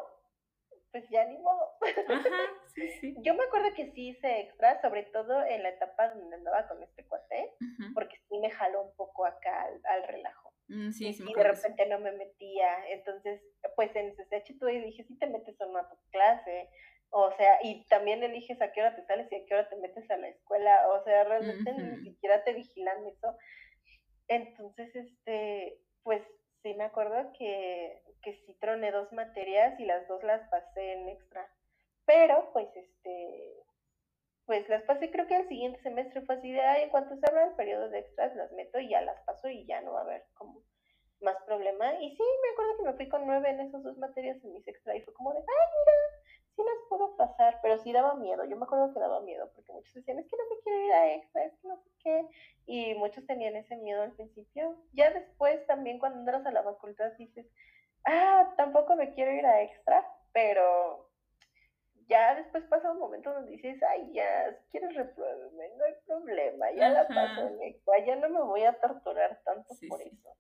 pues 0.91 1.10
ya 1.10 1.25
ni 1.25 1.38
modo. 1.38 1.71
Ajá, 2.08 2.30
sí, 2.75 2.89
sí. 2.99 3.15
Yo 3.21 3.34
me 3.34 3.43
acuerdo 3.43 3.73
que 3.75 3.91
sí 3.91 4.10
hice 4.10 4.41
extra, 4.41 4.82
sobre 4.82 5.04
todo 5.04 5.43
en 5.45 5.63
la 5.63 5.69
etapa 5.69 6.10
donde 6.13 6.36
andaba 6.36 6.67
con 6.67 6.82
este 6.84 7.06
cuate, 7.06 7.54
porque 7.93 8.17
sí 8.27 8.38
me 8.39 8.51
jaló 8.51 8.84
un 8.84 8.95
poco 8.95 9.25
acá 9.25 9.67
al, 9.84 10.08
relajo. 10.08 10.54
Mm, 10.67 10.91
sí, 10.91 11.13
sí, 11.13 11.23
y 11.27 11.34
de 11.34 11.43
repente 11.43 11.86
no 11.88 11.99
me 11.99 12.12
metía. 12.12 12.88
Entonces, 12.89 13.41
pues 13.75 13.95
en 13.95 14.15
CCH 14.15 14.58
tuve 14.60 14.82
dije, 14.82 15.04
si 15.04 15.17
te 15.17 15.27
metes 15.27 15.60
o 15.62 15.65
no 15.67 15.80
a 15.80 15.89
tu 15.89 15.95
clase. 16.12 16.69
O 17.13 17.30
sea, 17.36 17.60
y 17.62 17.86
también 17.88 18.23
eliges 18.23 18.62
a 18.62 18.71
qué 18.71 18.82
hora 18.82 18.95
te 18.95 19.06
sales 19.06 19.30
y 19.32 19.36
a 19.36 19.45
qué 19.45 19.54
hora 19.54 19.67
te 19.67 19.75
metes 19.75 20.10
a 20.10 20.17
la 20.17 20.30
escuela. 20.30 20.88
O 20.89 21.04
sea, 21.04 21.25
realmente 21.25 21.73
ni 21.73 22.12
siquiera 22.12 22.43
te 22.43 22.54
vigilan 22.54 23.06
eso. 23.06 23.38
Entonces, 24.30 24.95
este, 24.95 25.77
pues 26.04 26.21
sí 26.63 26.74
me 26.74 26.86
acuerdo 26.86 27.34
que, 27.38 28.02
que 28.21 28.34
sí 28.45 28.54
troné 28.60 28.91
dos 28.91 29.12
materias 29.13 29.80
y 29.80 29.86
las 29.86 30.08
dos 30.08 30.24
las 30.24 30.47
pasé 30.50 30.93
en 30.93 31.10
extra. 31.10 31.47
Pero, 32.06 32.50
pues, 32.54 32.67
este, 32.76 33.63
pues 34.45 34.67
las 34.69 34.84
pasé, 34.84 35.12
creo 35.12 35.28
que 35.28 35.38
el 35.38 35.47
siguiente 35.47 35.82
semestre 35.82 36.21
fue 36.24 36.36
así 36.36 36.52
de, 36.52 36.62
ay, 36.62 36.84
en 36.84 36.89
cuanto 36.89 37.15
se 37.15 37.30
abra 37.30 37.45
el 37.45 37.56
periodo 37.56 37.89
de 37.89 38.00
extras, 38.00 38.36
las 38.36 38.52
meto 38.52 38.80
y 38.80 38.89
ya 38.89 39.02
las 39.02 39.21
paso 39.24 39.47
y 39.50 39.65
ya 39.65 39.82
no 39.82 39.93
va 39.93 40.00
a 40.00 40.04
haber 40.04 40.24
como 40.34 40.62
más 41.21 41.38
problema. 41.45 41.93
Y 42.02 42.15
sí, 42.15 42.24
me 42.43 42.50
acuerdo 42.50 42.78
que 42.78 42.84
me 42.84 42.93
fui 42.93 43.10
con 43.10 43.26
nueve 43.26 43.50
en 43.50 43.62
esas 43.62 43.84
dos 43.84 43.97
materias 43.97 44.43
en 44.43 44.54
mis 44.54 44.67
extra 44.67 44.95
y 44.95 45.02
fue 45.02 45.13
como 45.13 45.34
de, 45.34 45.39
ay, 45.39 45.45
mira, 45.45 46.20
sí 46.62 46.69
las 46.69 46.89
puedo 46.89 47.15
pasar, 47.15 47.60
pero 47.62 47.78
sí 47.80 47.91
daba 47.91 48.15
miedo. 48.15 48.45
Yo 48.45 48.58
me 48.58 48.63
acuerdo 48.63 48.93
que 48.93 49.00
daba 49.00 49.21
miedo 49.21 49.50
porque 49.56 49.71
muchos 49.71 49.93
decían, 49.93 50.19
es 50.19 50.28
que 50.28 50.38
no 50.38 50.43
me 50.50 50.62
quiero 50.62 50.86
ir 50.86 50.93
a 50.93 51.13
extra, 51.13 51.43
es 51.45 51.54
que 51.60 51.67
no 51.67 51.78
sé 51.78 51.89
qué. 52.04 52.28
Y 52.65 52.95
muchos 52.95 53.26
tenían 53.26 53.56
ese 53.56 53.76
miedo 53.78 54.02
al 54.02 54.13
principio. 54.13 54.76
Ya 54.93 55.12
después 55.12 55.65
también 55.67 56.00
cuando 56.00 56.19
entras 56.19 56.45
a 56.45 56.52
la 56.52 56.63
facultad 56.63 57.12
dices, 57.17 57.45
ah, 58.06 58.54
tampoco 58.58 58.95
me 58.95 59.13
quiero 59.13 59.32
ir 59.32 59.45
a 59.45 59.62
extra, 59.62 60.06
pero 60.34 61.10
ya 62.08 62.36
después 62.36 62.63
pasa 62.65 62.91
un 62.91 63.00
momento 63.00 63.34
donde 63.34 63.52
dices, 63.52 63.82
ay, 63.84 64.12
ya, 64.13 64.54
si 64.54 64.69
quieres 64.71 64.95
repruébeme, 64.95 65.69
no 65.78 65.86
hay 65.86 65.93
problema, 66.06 66.71
ya 66.71 66.89
la 66.89 67.08
paso 67.08 67.47
en 67.47 67.62
extra, 67.62 68.06
ya 68.06 68.15
no 68.17 68.30
me 68.30 68.41
voy 68.41 68.63
a 68.63 68.80
torturar 68.80 69.41
tanto 69.45 69.74
por 69.88 70.02
eso. 70.02 70.36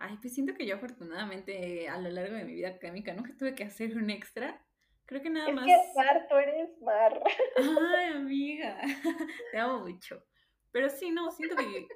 Ay, 0.00 0.16
pues 0.20 0.32
siento 0.32 0.54
que 0.54 0.64
yo 0.64 0.76
afortunadamente 0.76 1.88
a 1.88 1.98
lo 1.98 2.08
largo 2.08 2.36
de 2.36 2.44
mi 2.44 2.54
vida 2.54 2.68
académica 2.68 3.12
nunca 3.14 3.34
tuve 3.36 3.56
que 3.56 3.64
hacer 3.64 3.96
un 3.96 4.10
extra. 4.10 4.64
Creo 5.06 5.20
que 5.20 5.28
nada 5.28 5.48
es 5.48 5.54
más. 5.54 5.66
Que 5.66 5.76
Mar, 5.96 6.26
tú 6.28 6.36
eres 6.36 6.80
Mar. 6.80 7.20
Ay, 7.56 8.12
amiga. 8.14 8.80
Te 9.52 9.58
amo 9.58 9.80
mucho. 9.80 10.24
Pero 10.70 10.88
sí, 10.88 11.10
no, 11.10 11.32
siento 11.32 11.56
que. 11.56 11.88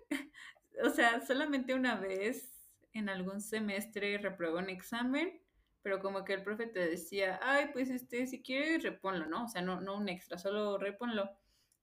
o 0.83 0.91
sea, 0.91 1.21
solamente 1.21 1.75
una 1.75 1.95
vez 1.95 2.69
en 2.93 3.09
algún 3.09 3.41
semestre 3.41 4.19
reprobó 4.19 4.59
un 4.59 4.69
examen, 4.69 5.41
pero 5.83 6.01
como 6.01 6.25
que 6.25 6.33
el 6.33 6.43
profe 6.43 6.67
te 6.67 6.81
decía, 6.81 7.39
ay, 7.41 7.67
pues 7.73 7.89
este, 7.89 8.27
si 8.27 8.43
quieres, 8.43 8.83
reponlo, 8.83 9.27
¿no? 9.27 9.45
O 9.45 9.49
sea, 9.49 9.63
no, 9.63 9.81
no 9.81 9.97
un 9.97 10.09
extra, 10.09 10.39
solo 10.39 10.77
reponlo. 10.77 11.31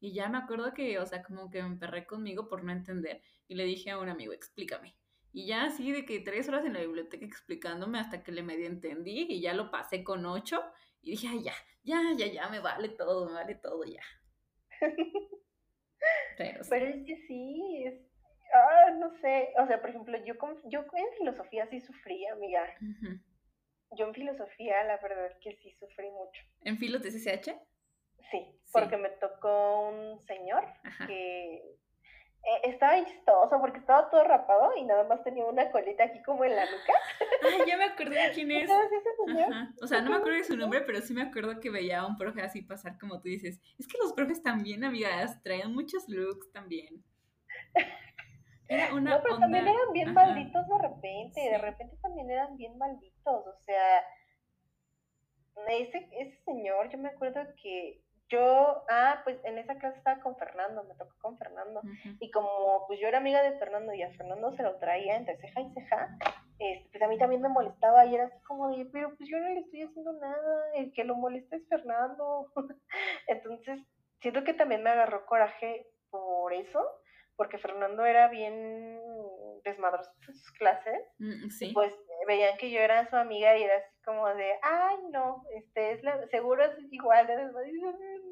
Y 0.01 0.13
ya 0.13 0.27
me 0.27 0.38
acuerdo 0.38 0.73
que, 0.73 0.99
o 0.99 1.05
sea, 1.05 1.23
como 1.23 1.49
que 1.49 1.62
me 1.62 1.69
emperré 1.69 2.05
conmigo 2.05 2.49
por 2.49 2.63
no 2.65 2.73
entender. 2.73 3.21
Y 3.47 3.55
le 3.55 3.63
dije 3.63 3.91
a 3.91 3.99
un 3.99 4.10
amigo, 4.10 4.34
explícame. 4.34 4.98
Y 5.31 5.47
ya 5.47 5.65
así 5.65 5.91
de 5.91 6.05
que 6.05 6.19
tres 6.19 6.47
horas 6.49 6.65
en 6.65 6.73
la 6.73 6.79
biblioteca 6.79 7.25
explicándome 7.25 7.99
hasta 7.99 8.23
que 8.23 8.31
le 8.31 8.41
medio 8.41 8.65
entendí 8.65 9.27
y 9.29 9.41
ya 9.41 9.53
lo 9.53 9.69
pasé 9.69 10.03
con 10.03 10.25
ocho 10.25 10.63
y 11.01 11.11
dije, 11.11 11.27
ay, 11.29 11.43
ya, 11.43 11.53
ya, 11.83 12.01
ya, 12.17 12.27
ya, 12.27 12.49
me 12.49 12.59
vale 12.59 12.89
todo, 12.89 13.27
me 13.27 13.33
vale 13.33 13.55
todo 13.55 13.83
ya. 13.85 14.01
Pero, 16.37 16.61
es 16.61 17.05
que 17.05 17.17
sí, 17.27 17.83
es, 17.85 17.93
ah, 18.53 18.91
no 18.97 19.11
sé, 19.19 19.49
o 19.61 19.67
sea, 19.67 19.81
por 19.81 19.89
ejemplo, 19.89 20.17
yo, 20.23 20.35
yo 20.65 20.79
en 20.79 21.17
filosofía 21.17 21.67
sí 21.67 21.81
sufrí, 21.81 22.25
amiga. 22.27 22.65
Yo 23.91 24.07
en 24.07 24.13
filosofía, 24.13 24.83
la 24.85 24.97
verdad 24.97 25.37
que 25.41 25.55
sí 25.57 25.71
sufrí 25.79 26.09
mucho. 26.11 26.41
¿En 26.61 26.77
filo 26.77 26.99
de 26.99 27.11
CCH? 27.11 27.51
Sí, 28.31 28.61
porque 28.71 28.97
me 28.97 29.09
tocó 29.09 29.89
un 29.89 30.25
señor 30.25 30.63
que 31.07 31.78
eh, 32.41 32.69
estaba 32.69 33.04
chistoso 33.04 33.60
porque 33.60 33.80
estaba 33.80 34.10
todo 34.10 34.23
rapado 34.23 34.71
y 34.78 34.86
nada 34.86 35.04
más 35.04 35.23
tenía 35.23 35.45
una 35.45 35.69
colita 35.71 36.06
aquí 36.06 36.21
como 36.23 36.45
en 36.45 36.56
la 36.56 36.65
nuca. 36.65 36.93
Ay, 37.43 37.67
ya 37.67 37.78
me 37.78 37.84
acordé 37.86 38.28
de 38.28 38.32
quién 38.32 38.52
es. 38.52 38.69
O 39.82 39.88
sea, 39.88 40.02
no 40.02 40.12
me 40.12 40.17
acuerdo 40.17 40.38
de 40.38 40.43
su 40.45 40.56
nombre, 40.56 40.82
pero 40.82 41.02
sí 41.02 41.13
me 41.13 41.23
acuerdo 41.23 41.60
que 41.60 41.69
veía 41.69 41.99
a 41.99 42.08
un 42.08 42.17
profe 42.17 42.41
así 42.41 42.62
pasar 42.62 42.97
como 42.97 43.19
tú 43.21 43.28
dices. 43.28 43.60
Es 43.78 43.88
que 43.88 43.97
los 44.02 44.13
profes 44.13 44.41
también, 44.41 44.84
amigas, 44.84 45.41
traían 45.43 45.73
muchos 45.73 46.08
looks 46.08 46.52
también. 46.52 47.04
Era 48.69 48.93
una 48.93 49.15
no, 49.15 49.23
pero 49.23 49.39
también 49.39 49.67
eran 49.67 49.91
bien 49.93 50.13
malditos 50.13 50.67
de 50.67 50.78
repente, 50.78 51.41
de 51.41 51.58
repente 51.58 51.97
también 52.04 52.30
eran 52.30 52.56
bien 52.56 52.78
malditos, 52.78 53.47
o 53.47 53.58
sea, 53.62 54.04
ese, 55.69 56.08
ese 56.12 56.39
señor, 56.43 56.88
yo 56.91 56.99
me 56.99 57.10
acuerdo 57.10 57.41
que 57.60 57.99
yo, 58.29 58.83
ah, 58.89 59.21
pues 59.23 59.37
en 59.43 59.57
esa 59.57 59.75
clase 59.75 59.97
estaba 59.97 60.21
con 60.21 60.37
Fernando, 60.37 60.83
me 60.83 60.95
tocó 60.95 61.15
con 61.19 61.37
Fernando. 61.37 61.81
Y 62.19 62.29
como 62.31 62.85
pues 62.87 62.99
yo 62.99 63.07
era 63.07 63.17
amiga 63.17 63.41
de 63.41 63.57
Fernando 63.57 63.93
y 63.93 64.03
a 64.03 64.11
Fernando 64.13 64.55
se 64.55 64.63
lo 64.63 64.77
traía 64.77 65.17
entre 65.17 65.37
ceja 65.37 65.61
y 65.61 65.73
ceja, 65.73 66.17
este, 66.59 66.89
pues 66.91 67.03
a 67.03 67.07
mí 67.07 67.17
también 67.17 67.41
me 67.41 67.49
molestaba 67.49 68.05
y 68.05 68.15
era 68.15 68.25
así 68.25 68.39
como 68.43 68.69
de, 68.69 68.85
pero 68.91 69.15
pues 69.15 69.29
yo 69.29 69.37
no 69.39 69.47
le 69.47 69.61
estoy 69.61 69.83
haciendo 69.83 70.13
nada, 70.13 70.73
el 70.75 70.93
que 70.93 71.03
lo 71.03 71.15
molesta 71.15 71.55
es 71.55 71.67
Fernando. 71.67 72.51
Entonces, 73.27 73.79
siento 74.21 74.43
que 74.43 74.53
también 74.53 74.83
me 74.83 74.89
agarró 74.89 75.25
coraje 75.25 75.87
por 76.09 76.53
eso, 76.53 76.85
porque 77.35 77.57
Fernando 77.57 78.05
era 78.05 78.27
bien 78.27 78.99
desmadroso 79.63 80.11
en 80.27 80.35
sus 80.35 80.51
clases. 80.51 81.01
Mm, 81.17 81.49
sí. 81.49 81.71
pues 81.73 81.93
veían 82.27 82.57
que 82.57 82.69
yo 82.69 82.79
era 82.79 83.09
su 83.09 83.15
amiga 83.15 83.57
y 83.57 83.63
era 83.63 83.77
así 83.77 84.03
como 84.05 84.27
de, 84.27 84.51
ay, 84.61 84.97
no, 85.11 85.43
este 85.55 85.93
es 85.93 86.03
la, 86.03 86.27
seguro 86.27 86.63
es 86.63 86.77
igual 86.91 87.27
de 87.27 87.35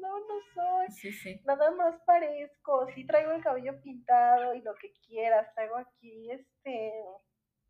no, 0.00 0.18
no 0.20 0.40
soy, 0.54 0.88
sí, 0.90 1.12
sí. 1.12 1.40
nada 1.44 1.70
más 1.72 2.00
parezco, 2.06 2.86
sí 2.94 3.06
traigo 3.06 3.32
el 3.32 3.42
cabello 3.42 3.80
pintado 3.82 4.54
y 4.54 4.62
lo 4.62 4.74
que 4.74 4.92
quieras, 5.06 5.52
traigo 5.54 5.76
aquí 5.76 6.30
este, 6.30 6.92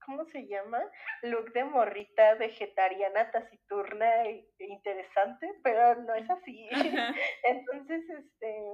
¿cómo 0.04 0.24
se 0.26 0.46
llama? 0.46 0.80
Look 1.22 1.52
de 1.52 1.64
morrita 1.64 2.34
vegetariana, 2.34 3.30
taciturna 3.30 4.24
e 4.24 4.48
interesante, 4.58 5.52
pero 5.62 5.96
no 6.02 6.14
es 6.14 6.28
así. 6.30 6.68
Entonces, 7.44 8.08
este, 8.08 8.72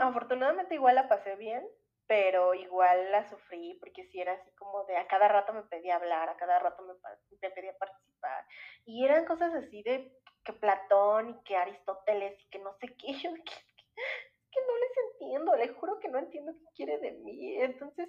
afortunadamente 0.00 0.74
igual 0.74 0.94
la 0.94 1.08
pasé 1.08 1.36
bien, 1.36 1.62
pero 2.06 2.54
igual 2.54 3.12
la 3.12 3.28
sufrí 3.28 3.78
porque 3.80 4.04
si 4.06 4.20
era 4.20 4.32
así 4.32 4.50
como 4.56 4.84
de 4.84 4.96
a 4.96 5.06
cada 5.06 5.28
rato 5.28 5.52
me 5.52 5.62
pedía 5.62 5.96
hablar, 5.96 6.28
a 6.28 6.36
cada 6.36 6.58
rato 6.58 6.82
me, 6.82 7.50
pedía 7.50 7.76
participar. 7.78 8.44
Y 8.84 9.04
eran 9.04 9.24
cosas 9.26 9.54
así 9.54 9.82
de 9.82 10.12
que 10.44 10.52
Platón 10.52 11.30
y 11.30 11.42
que 11.44 11.56
Aristóteles 11.56 12.40
y 12.40 12.48
que 12.48 12.58
no 12.58 12.72
sé 12.80 12.88
qué. 12.96 13.12
que 14.52 14.60
no 14.66 14.76
les 14.78 15.12
entiendo, 15.12 15.56
le 15.56 15.68
juro 15.68 15.98
que 16.00 16.08
no 16.08 16.18
entiendo 16.18 16.52
qué 16.52 16.64
quiere 16.74 16.98
de 16.98 17.12
mí. 17.12 17.56
Entonces, 17.60 18.08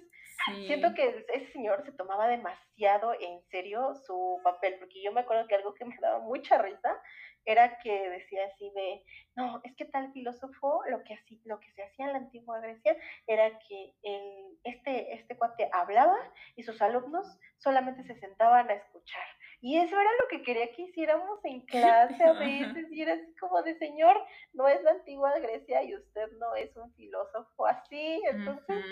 siento 0.66 0.92
que 0.94 1.24
ese 1.28 1.52
señor 1.52 1.84
se 1.84 1.92
tomaba 1.92 2.26
demasiado 2.26 3.14
en 3.14 3.40
serio 3.48 3.94
su 4.06 4.40
papel, 4.42 4.76
porque 4.78 5.02
yo 5.02 5.12
me 5.12 5.20
acuerdo 5.20 5.46
que 5.46 5.54
algo 5.54 5.74
que 5.74 5.84
me 5.84 5.96
daba 6.00 6.18
mucha 6.18 6.58
risa 6.58 7.00
era 7.44 7.78
que 7.78 8.10
decía 8.10 8.46
así 8.46 8.70
de, 8.74 9.02
no, 9.36 9.60
es 9.64 9.74
que 9.76 9.84
tal 9.86 10.12
filósofo, 10.12 10.82
lo 10.88 11.02
que, 11.04 11.14
así, 11.14 11.40
lo 11.44 11.58
que 11.60 11.70
se 11.72 11.82
hacía 11.82 12.06
en 12.06 12.12
la 12.12 12.18
antigua 12.18 12.60
Grecia 12.60 12.96
era 13.26 13.58
que 13.68 13.94
el, 14.02 14.58
este, 14.64 15.14
este 15.14 15.36
cuate 15.36 15.68
hablaba 15.72 16.18
y 16.56 16.62
sus 16.62 16.80
alumnos 16.82 17.26
solamente 17.58 18.04
se 18.04 18.18
sentaban 18.18 18.68
a 18.70 18.74
escuchar. 18.74 19.24
Y 19.60 19.78
eso 19.78 19.98
era 19.98 20.10
lo 20.20 20.28
que 20.28 20.42
quería 20.42 20.72
que 20.72 20.82
hiciéramos 20.82 21.38
en 21.44 21.60
clase 21.66 22.22
a 22.22 22.32
veces, 22.32 22.86
y 22.90 23.02
era 23.02 23.14
así 23.14 23.34
como 23.40 23.62
de, 23.62 23.76
señor, 23.78 24.16
no 24.52 24.68
es 24.68 24.82
la 24.82 24.92
antigua 24.92 25.38
Grecia 25.38 25.82
y 25.82 25.94
usted 25.94 26.30
no 26.38 26.54
es 26.54 26.76
un 26.76 26.92
filósofo 26.94 27.66
así, 27.66 28.20
entonces... 28.24 28.84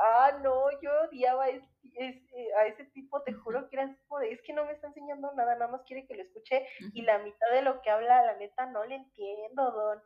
Ah, 0.00 0.38
no, 0.42 0.70
yo 0.80 0.90
odiaba 1.02 1.44
a 1.44 1.48
ese, 1.48 2.84
tipo, 2.92 3.22
te 3.22 3.32
juro 3.32 3.68
que 3.68 3.76
era 3.76 3.96
como 4.06 4.20
de, 4.20 4.32
es 4.32 4.42
que 4.42 4.52
no 4.52 4.64
me 4.64 4.72
está 4.72 4.88
enseñando 4.88 5.32
nada, 5.34 5.54
nada 5.54 5.70
más 5.70 5.82
quiere 5.84 6.06
que 6.06 6.14
lo 6.14 6.22
escuche 6.22 6.66
y 6.92 7.02
la 7.02 7.18
mitad 7.18 7.50
de 7.50 7.62
lo 7.62 7.80
que 7.80 7.90
habla, 7.90 8.24
la 8.24 8.36
neta, 8.36 8.66
no 8.66 8.84
le 8.84 8.96
entiendo, 8.96 9.70
don. 9.70 10.02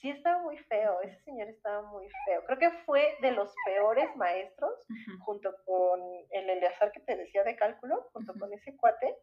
Sí 0.00 0.10
estaba 0.10 0.42
muy 0.42 0.58
feo, 0.58 1.00
ese 1.02 1.20
señor 1.22 1.48
estaba 1.48 1.82
muy 1.82 2.08
feo. 2.26 2.44
Creo 2.44 2.58
que 2.58 2.70
fue 2.84 3.16
de 3.20 3.30
los 3.30 3.54
peores 3.64 4.14
maestros, 4.16 4.72
junto 5.24 5.54
con 5.64 6.00
el 6.30 6.50
Eleazar 6.50 6.90
que 6.90 7.00
te 7.00 7.16
decía 7.16 7.44
de 7.44 7.54
cálculo, 7.54 8.08
junto 8.12 8.34
con 8.34 8.52
ese 8.52 8.76
cuate, 8.76 9.16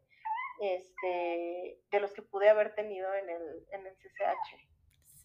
este, 0.62 1.82
de 1.92 2.00
los 2.00 2.14
que 2.14 2.22
pude 2.22 2.50
haber 2.50 2.76
tenido 2.76 3.14
en 3.14 3.30
el, 3.30 3.68
en 3.72 3.88
el 3.88 3.94
CCH. 3.98 4.79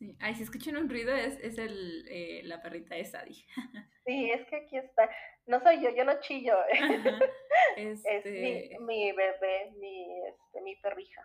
Sí. 0.05 0.17
Ay, 0.21 0.35
si 0.35 0.43
escuchan 0.43 0.77
un 0.77 0.88
ruido 0.88 1.14
es, 1.14 1.38
es 1.40 1.57
el, 1.57 2.07
eh, 2.09 2.43
la 2.45 2.61
perrita 2.61 2.95
de 2.95 3.05
Sadie. 3.05 3.45
Sí, 4.07 4.31
es 4.31 4.47
que 4.49 4.57
aquí 4.57 4.77
está. 4.77 5.09
No 5.47 5.61
soy 5.61 5.83
yo, 5.83 5.88
yo 5.97 6.05
no 6.05 6.21
chillo. 6.21 6.55
Es 7.79 8.05
este 8.05 8.77
mi, 8.81 9.12
bebé, 9.12 9.73
mi, 9.79 10.21
este, 10.29 10.61
mi 10.61 10.77
perrija. 10.77 11.23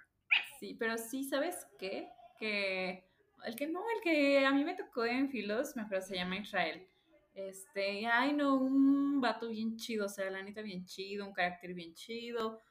Sí, 0.61 0.77
pero 0.79 0.97
sí, 0.97 1.25
¿sabes 1.25 1.67
qué? 1.77 2.07
Que 2.39 3.03
el 3.45 3.55
que 3.57 3.67
no, 3.67 3.83
el 3.97 4.01
que 4.01 4.45
a 4.45 4.51
mí 4.51 4.63
me 4.63 4.75
tocó 4.75 5.05
en 5.05 5.29
Filos, 5.29 5.75
me 5.75 5.81
acuerdo, 5.81 6.05
se 6.05 6.15
llama 6.15 6.37
Israel. 6.37 6.87
Este, 7.33 8.07
ay 8.07 8.31
no, 8.31 8.55
un 8.55 9.19
vato 9.19 9.49
bien 9.49 9.75
chido, 9.75 10.05
o 10.05 10.09
sea, 10.09 10.29
la 10.29 10.41
neta 10.41 10.61
bien 10.61 10.85
chido, 10.85 11.27
un 11.27 11.33
carácter 11.33 11.73
bien 11.73 11.93
chido, 11.93 12.61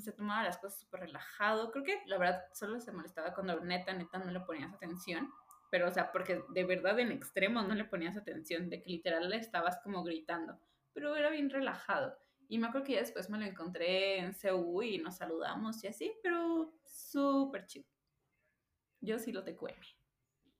se 0.00 0.12
tomaba 0.12 0.44
las 0.44 0.58
cosas 0.58 0.80
súper 0.80 1.00
relajado. 1.00 1.70
Creo 1.70 1.84
que 1.84 2.02
la 2.06 2.18
verdad 2.18 2.44
solo 2.52 2.80
se 2.80 2.92
molestaba 2.92 3.34
cuando 3.34 3.60
neta, 3.60 3.92
neta 3.92 4.18
no 4.18 4.30
le 4.30 4.40
ponías 4.40 4.72
atención. 4.72 5.30
Pero, 5.70 5.88
o 5.88 5.90
sea, 5.90 6.12
porque 6.12 6.42
de 6.48 6.64
verdad 6.64 6.98
en 6.98 7.12
extremo 7.12 7.62
no 7.62 7.74
le 7.74 7.84
ponías 7.84 8.16
atención, 8.16 8.70
de 8.70 8.82
que 8.82 8.90
literal 8.90 9.28
le 9.28 9.36
estabas 9.36 9.78
como 9.82 10.02
gritando. 10.02 10.58
Pero 10.94 11.14
era 11.16 11.30
bien 11.30 11.50
relajado. 11.50 12.16
Y 12.48 12.58
me 12.58 12.68
acuerdo 12.68 12.86
que 12.86 12.94
ya 12.94 13.00
después 13.00 13.28
me 13.28 13.38
lo 13.38 13.44
encontré 13.44 14.18
en 14.18 14.32
CU 14.32 14.82
y 14.82 14.98
nos 14.98 15.18
saludamos 15.18 15.84
y 15.84 15.88
así, 15.88 16.12
pero 16.22 16.72
súper 16.82 17.66
chido. 17.66 17.86
Yo 19.00 19.18
sí 19.18 19.30
lo 19.32 19.44
te 19.44 19.54
cueme. 19.54 19.97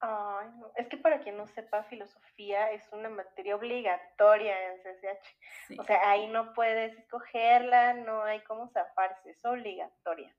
Ay, 0.01 0.49
no. 0.59 0.71
Es 0.77 0.87
que 0.89 0.97
para 0.97 1.21
quien 1.21 1.37
no 1.37 1.47
sepa, 1.49 1.83
filosofía 1.85 2.71
es 2.71 2.83
una 2.93 3.09
materia 3.09 3.57
obligatoria 3.57 4.55
en 4.73 4.79
CCH. 4.83 5.81
O 5.81 5.85
sea, 5.85 6.11
ahí 6.11 6.29
no 6.29 6.53
puedes 6.55 6.97
escogerla, 6.99 7.95
no 7.95 8.23
hay 8.23 8.41
cómo 8.45 8.69
zafarse, 8.69 9.31
es 9.31 9.45
obligatoria. 9.45 10.35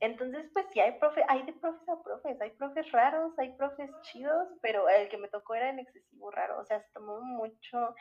Entonces, 0.00 0.48
pues 0.52 0.66
sí, 0.72 0.80
hay, 0.80 0.98
profe, 0.98 1.24
hay 1.28 1.42
de 1.44 1.52
profes 1.54 1.88
a 1.88 2.02
profes, 2.02 2.40
hay 2.40 2.50
profes 2.50 2.90
raros, 2.92 3.38
hay 3.38 3.52
profes 3.56 3.90
chidos, 4.02 4.48
pero 4.60 4.88
el 4.88 5.08
que 5.08 5.18
me 5.18 5.28
tocó 5.28 5.54
era 5.54 5.70
en 5.70 5.78
excesivo 5.78 6.30
raro, 6.30 6.58
o 6.58 6.64
sea, 6.64 6.80
se 6.80 6.92
tomó 6.92 7.20
mucho 7.20 7.94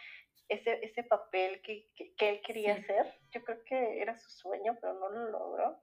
ese, 0.50 0.84
ese 0.84 1.04
papel 1.04 1.62
que, 1.62 1.88
que, 1.95 2.30
él 2.30 2.41
quería 2.45 2.74
hacer. 2.74 3.13
Yo 3.32 3.43
creo 3.43 3.63
que 3.65 4.02
era 4.02 4.17
su 4.17 4.30
sueño, 4.30 4.78
pero 4.82 4.93
no 4.93 5.10
lo 5.10 5.30
logró. 5.32 5.80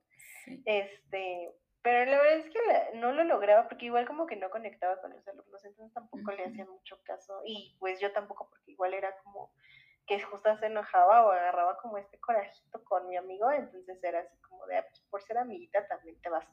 Este, 0.65 1.53
pero 1.83 2.11
la 2.11 2.19
verdad 2.19 2.47
es 2.47 2.51
que 2.51 2.99
no 2.99 3.13
lo 3.13 3.25
lograba 3.25 3.69
porque 3.69 3.87
igual 3.87 4.07
como 4.07 4.27
que 4.27 4.37
no 4.37 4.51
conectaba 4.51 5.01
con 5.01 5.13
los 5.13 5.27
alumnos, 5.27 5.65
entonces 5.65 5.93
tampoco 5.93 6.33
le 6.33 6.45
hacía 6.45 6.65
mucho 6.65 6.99
caso 7.05 7.43
y 7.45 7.77
pues 7.81 8.01
yo 8.01 8.13
tampoco 8.13 8.49
porque 8.51 8.73
igual 8.73 8.95
era 8.95 9.17
como 9.23 9.53
que 10.07 10.21
justo 10.21 10.57
se 10.59 10.67
enojaba 10.67 11.27
o 11.27 11.31
agarraba 11.31 11.79
como 11.79 11.99
este 11.99 12.19
corajito 12.19 12.83
con 12.85 13.09
mi 13.09 13.17
amigo, 13.17 13.51
entonces 13.51 14.03
era 14.03 14.21
así 14.21 14.37
como 14.41 14.67
de, 14.67 14.79
ah, 14.79 14.87
pues 14.89 15.01
por 15.11 15.23
ser 15.23 15.39
amiguita 15.39 15.87
también 15.87 16.21
te 16.21 16.29
basta. 16.29 16.53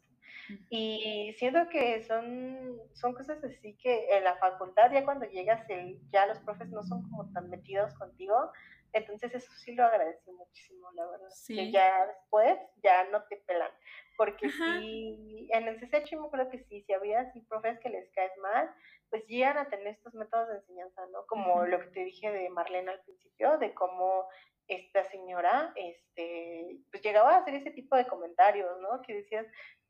Y 0.70 1.34
siento 1.38 1.68
que 1.70 2.04
son, 2.04 2.80
son 2.94 3.14
cosas 3.14 3.44
así 3.44 3.76
que 3.78 4.16
en 4.16 4.24
la 4.24 4.36
facultad 4.38 4.92
ya 4.92 5.04
cuando 5.04 5.26
llegas, 5.26 5.68
el, 5.70 6.00
ya 6.12 6.26
los 6.28 6.40
profes 6.40 6.70
no 6.70 6.84
son 6.84 7.04
como 7.04 7.32
tan 7.34 7.50
metidos 7.50 7.94
contigo, 7.96 8.52
entonces 8.94 9.34
eso 9.34 9.52
sí 9.64 9.74
lo 9.74 9.86
agradecí 9.86 10.32
muchísimo, 10.32 10.92
la 10.94 11.06
verdad. 11.08 11.30
Que 11.48 11.72
ya 11.72 12.08
después 12.08 12.58
ya 12.84 13.04
no 13.10 13.24
te 13.28 13.38
pelan. 13.38 13.72
Porque 14.18 14.50
si 14.50 15.48
en 15.52 15.68
el 15.68 15.80
CCH 15.80 16.14
me 16.14 16.28
acuerdo 16.28 16.50
que 16.50 16.60
sí, 16.60 16.82
si 16.82 16.94
había 16.94 17.22
así 17.22 17.42
profes 17.42 17.80
que 17.80 17.90
les 17.90 18.12
caes 18.12 18.36
mal, 18.42 18.70
pues 19.10 19.26
llegan 19.28 19.58
a 19.58 19.70
tener 19.70 19.88
estos 19.88 20.14
métodos 20.14 20.50
de 20.50 20.56
enseñanza, 20.56 21.06
¿no? 21.12 21.26
Como 21.26 21.66
lo 21.66 21.80
que 21.80 21.88
te 21.88 22.04
dije 22.04 22.30
de 22.32 22.50
Marlene 22.50 22.92
al 22.92 23.02
principio, 23.02 23.58
de 23.58 23.74
cómo 23.74 24.28
esta 24.68 25.04
señora, 25.06 25.74
este, 25.76 26.78
pues 26.92 27.02
llegaba 27.02 27.36
a 27.36 27.38
hacer 27.40 27.56
ese 27.56 27.72
tipo 27.72 27.96
de 27.96 28.06
comentarios, 28.08 28.70
¿no? 28.82 29.02
Que 29.02 29.16
decías, 29.16 29.48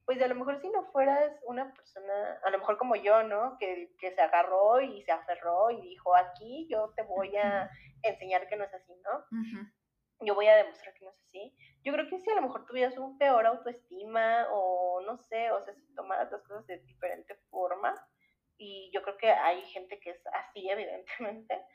pues 0.10 0.20
a 0.24 0.28
lo 0.28 0.34
mejor 0.34 0.60
si 0.60 0.68
no 0.72 0.86
fueras 0.92 1.40
una 1.46 1.72
persona, 1.72 2.40
a 2.44 2.50
lo 2.50 2.58
mejor 2.58 2.80
como 2.80 2.96
yo, 2.96 3.22
¿no? 3.22 3.60
Que, 3.60 3.94
que 4.00 4.10
se 4.10 4.20
agarró 4.20 4.82
y 4.82 5.04
se 5.04 5.12
aferró 5.12 5.70
y 5.70 5.80
dijo, 5.82 6.16
aquí 6.16 6.68
yo 6.68 6.92
te 6.96 7.04
voy 7.04 7.38
a 7.38 7.70
enseñar 8.02 8.48
que 8.48 8.56
no 8.56 8.64
es 8.64 8.74
así, 8.74 8.92
¿no? 9.04 9.24
Yo 10.22 10.34
voy 10.34 10.48
a 10.48 10.56
demostrar 10.56 10.96
que 10.96 11.06
no 11.06 11.12
es 11.12 11.20
así. 11.20 11.56
Yo 11.84 11.94
creo 11.94 12.10
que 12.10 12.20
si 12.22 12.30
a 12.32 12.34
lo 12.34 12.42
mejor 12.42 12.66
tuvieras 12.66 12.98
un 12.98 13.20
peor 13.20 13.46
autoestima 13.46 14.48
o 14.52 15.00
no 15.02 15.20
sé, 15.20 15.52
o 15.52 15.64
sea, 15.64 15.76
si 15.76 15.94
tomaras 15.94 16.32
las 16.32 16.42
cosas 16.42 16.66
de 16.66 16.80
diferente 16.80 17.36
forma, 17.52 17.94
y 18.58 18.90
yo 18.92 19.04
creo 19.04 19.16
que 19.16 19.30
hay 19.30 19.62
gente 19.66 20.00
que 20.00 20.10
es 20.10 20.26
así, 20.34 20.68
evidentemente, 20.72 21.66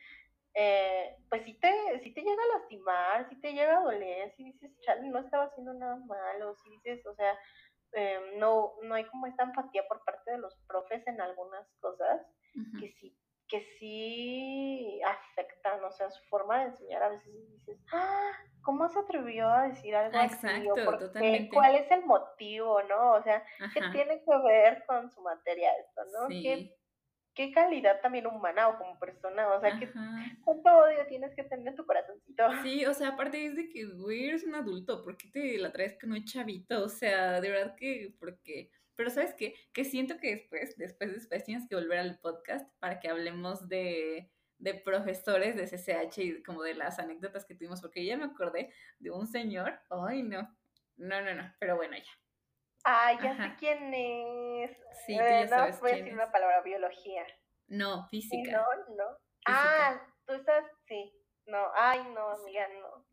eh, 0.54 1.16
pues 1.28 1.42
si 1.44 1.54
te, 1.54 2.00
si 2.02 2.14
te 2.14 2.22
llega 2.22 2.42
a 2.42 2.58
lastimar, 2.58 3.28
si 3.28 3.40
te 3.40 3.52
llega 3.52 3.76
a 3.76 3.82
doler, 3.82 4.32
si 4.36 4.44
dices, 4.44 4.70
chale, 4.80 5.08
no 5.08 5.18
estaba 5.18 5.44
haciendo 5.44 5.74
nada 5.74 5.96
malo, 5.96 6.54
si 6.56 6.70
dices, 6.70 7.04
o 7.06 7.14
sea, 7.14 7.36
eh, 7.94 8.36
no, 8.36 8.74
no 8.82 8.94
hay 8.94 9.04
como 9.06 9.26
esta 9.26 9.44
empatía 9.44 9.86
por 9.88 10.04
parte 10.04 10.32
de 10.32 10.38
los 10.38 10.56
profes 10.66 11.06
en 11.06 11.20
algunas 11.20 11.66
cosas, 11.80 12.20
que 12.80 12.88
sí 13.00 13.16
que 13.48 13.60
sí 13.78 15.00
afectan, 15.02 15.82
o 15.84 15.92
sea, 15.92 16.10
su 16.10 16.22
forma 16.24 16.60
de 16.60 16.64
enseñar 16.66 17.02
a 17.02 17.08
veces 17.10 17.32
dices, 17.50 17.78
ah, 17.92 18.32
¿cómo 18.62 18.88
se 18.88 18.98
atrevió 18.98 19.48
a 19.48 19.68
decir 19.68 19.94
algo 19.94 20.18
así? 20.18 20.68
totalmente. 20.98 21.54
¿Cuál 21.54 21.74
es 21.76 21.90
el 21.90 22.04
motivo, 22.06 22.82
no? 22.84 23.12
O 23.12 23.22
sea, 23.22 23.44
¿qué 23.72 23.80
tiene 23.92 24.22
que 24.24 24.38
ver 24.44 24.84
con 24.86 25.10
su 25.10 25.20
materia 25.20 25.70
esto, 25.74 26.02
no? 26.12 26.28
¿Qué, 26.28 26.74
¿Qué, 27.34 27.50
calidad 27.52 28.00
también 28.00 28.26
humana 28.26 28.68
o 28.68 28.78
como 28.78 28.98
persona, 28.98 29.48
o 29.52 29.60
sea, 29.60 29.78
¿qué, 29.78 29.90
¿cuánto 30.44 30.70
odio 30.70 31.06
tienes 31.08 31.34
que 31.34 31.42
tener 31.44 31.68
en 31.68 31.74
tu 31.74 31.84
corazoncito? 31.84 32.44
Sí, 32.62 32.86
o 32.86 32.94
sea, 32.94 33.08
aparte 33.08 33.44
es 33.44 33.56
de 33.56 33.68
que, 33.68 33.84
güey, 33.86 34.28
eres 34.28 34.44
un 34.44 34.54
adulto, 34.54 35.02
¿por 35.02 35.16
qué 35.16 35.28
te 35.28 35.58
la 35.58 35.72
traes 35.72 35.98
con 36.00 36.12
un 36.12 36.24
chavito? 36.24 36.84
O 36.84 36.88
sea, 36.88 37.40
de 37.40 37.50
verdad 37.50 37.74
que, 37.76 38.14
porque 38.18 38.70
pero 38.96 39.10
¿sabes 39.10 39.34
qué? 39.34 39.54
Que 39.72 39.84
siento 39.84 40.18
que 40.18 40.36
después, 40.36 40.76
después, 40.76 41.12
después 41.12 41.44
tienes 41.44 41.68
que 41.68 41.74
volver 41.74 41.98
al 41.98 42.18
podcast 42.20 42.68
para 42.78 43.00
que 43.00 43.08
hablemos 43.08 43.68
de, 43.68 44.30
de 44.58 44.74
profesores 44.74 45.56
de 45.56 45.66
CCH 45.66 46.18
y 46.18 46.42
como 46.42 46.62
de 46.62 46.74
las 46.74 46.98
anécdotas 46.98 47.44
que 47.44 47.54
tuvimos, 47.54 47.80
porque 47.80 48.04
ya 48.04 48.16
me 48.16 48.24
acordé 48.24 48.72
de 48.98 49.10
un 49.10 49.26
señor, 49.26 49.80
ay 49.90 50.22
no, 50.22 50.42
no, 50.96 51.22
no, 51.22 51.34
no, 51.34 51.52
pero 51.58 51.76
bueno, 51.76 51.96
ya. 51.96 52.23
Ah, 52.84 53.12
ya 53.22 53.34
sé 53.36 53.56
quién 53.58 53.94
es. 53.94 54.70
Sí, 55.06 55.16
tú 55.16 55.22
ya 55.22 55.40
eh, 55.40 55.48
sabes 55.48 55.76
no, 55.76 55.80
voy 55.80 55.90
a 55.90 55.96
decir 55.96 56.12
una 56.12 56.30
palabra, 56.30 56.60
biología. 56.60 57.26
No, 57.68 58.06
física. 58.08 58.52
no, 58.52 58.94
no. 58.94 59.04
Ah, 59.46 60.00
tú 60.26 60.34
estás, 60.34 60.64
sí. 60.86 61.12
No, 61.46 61.70
ay, 61.74 62.04
no, 62.14 62.28
amiga, 62.28 62.68
no. 62.68 63.06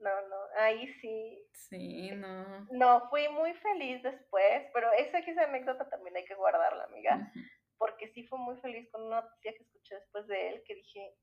No, 0.00 0.28
no, 0.28 0.36
ahí 0.58 0.86
sí. 1.00 1.46
Sí, 1.52 2.10
no. 2.12 2.66
No, 2.70 3.08
fui 3.10 3.28
muy 3.28 3.52
feliz 3.54 4.02
después, 4.02 4.66
pero 4.72 4.90
esa, 4.92 5.18
esa 5.18 5.44
anécdota 5.44 5.88
también 5.90 6.16
hay 6.16 6.24
que 6.24 6.34
guardarla, 6.34 6.84
amiga. 6.84 7.30
Porque 7.76 8.08
sí 8.12 8.26
fue 8.26 8.38
muy 8.38 8.56
feliz 8.60 8.90
con 8.90 9.02
una 9.02 9.22
noticia 9.22 9.52
que 9.52 9.62
escuché 9.62 9.94
después 9.94 10.26
de 10.26 10.48
él 10.48 10.62
que 10.66 10.74
dije, 10.74 11.14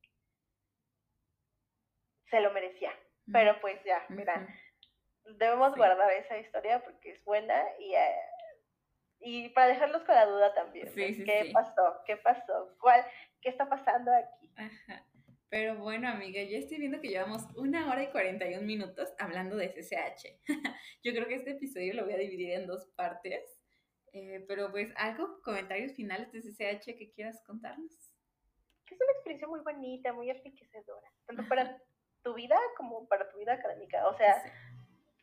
se 2.29 2.39
lo 2.39 2.51
merecía. 2.53 2.91
Pero 3.31 3.59
pues 3.61 3.83
ya, 3.83 4.05
mira, 4.09 4.47
debemos 5.35 5.75
guardar 5.75 6.11
esa 6.13 6.37
historia 6.37 6.83
porque 6.83 7.11
es 7.11 7.23
buena 7.23 7.63
y, 7.79 7.93
eh, 7.93 8.15
y 9.19 9.49
para 9.49 9.67
dejarlos 9.67 10.03
con 10.03 10.15
la 10.15 10.25
duda 10.25 10.53
también. 10.53 10.93
¿Qué 10.93 11.51
pasó? 11.53 12.01
¿Qué 12.05 12.17
pasó? 12.17 12.75
¿Cuál? 12.79 13.05
¿Qué 13.41 13.49
está 13.49 13.67
pasando 13.69 14.11
aquí? 14.13 14.51
Ajá. 14.55 15.05
Pero 15.49 15.77
bueno, 15.77 16.09
amiga, 16.09 16.41
ya 16.43 16.57
estoy 16.57 16.77
viendo 16.77 16.99
que 16.99 17.07
llevamos 17.07 17.43
una 17.55 17.89
hora 17.89 18.03
y 18.03 18.11
41 18.11 18.65
minutos 18.65 19.13
hablando 19.17 19.55
de 19.55 19.69
SSH. 19.69 20.41
Yo 21.03 21.13
creo 21.13 21.27
que 21.27 21.35
este 21.35 21.51
episodio 21.51 21.93
lo 21.93 22.03
voy 22.03 22.13
a 22.13 22.17
dividir 22.17 22.51
en 22.51 22.67
dos 22.67 22.87
partes. 22.95 23.61
Eh, 24.11 24.43
pero 24.47 24.71
pues, 24.71 24.91
¿algo? 24.97 25.41
¿Comentarios 25.43 25.93
finales 25.93 26.31
de 26.31 26.41
SSH 26.41 26.97
que 26.97 27.11
quieras 27.13 27.41
contarnos? 27.45 28.07
que 28.87 28.95
es 28.95 29.01
una 29.01 29.11
experiencia 29.11 29.47
muy 29.47 29.59
bonita, 29.59 30.13
muy 30.13 30.29
enriquecedora, 30.29 31.11
tanto 31.25 31.47
para 31.47 31.77
tu 32.23 32.33
vida 32.33 32.57
como 32.77 33.07
para 33.07 33.29
tu 33.29 33.37
vida 33.37 33.53
académica. 33.53 34.07
O 34.07 34.17
sea, 34.17 34.41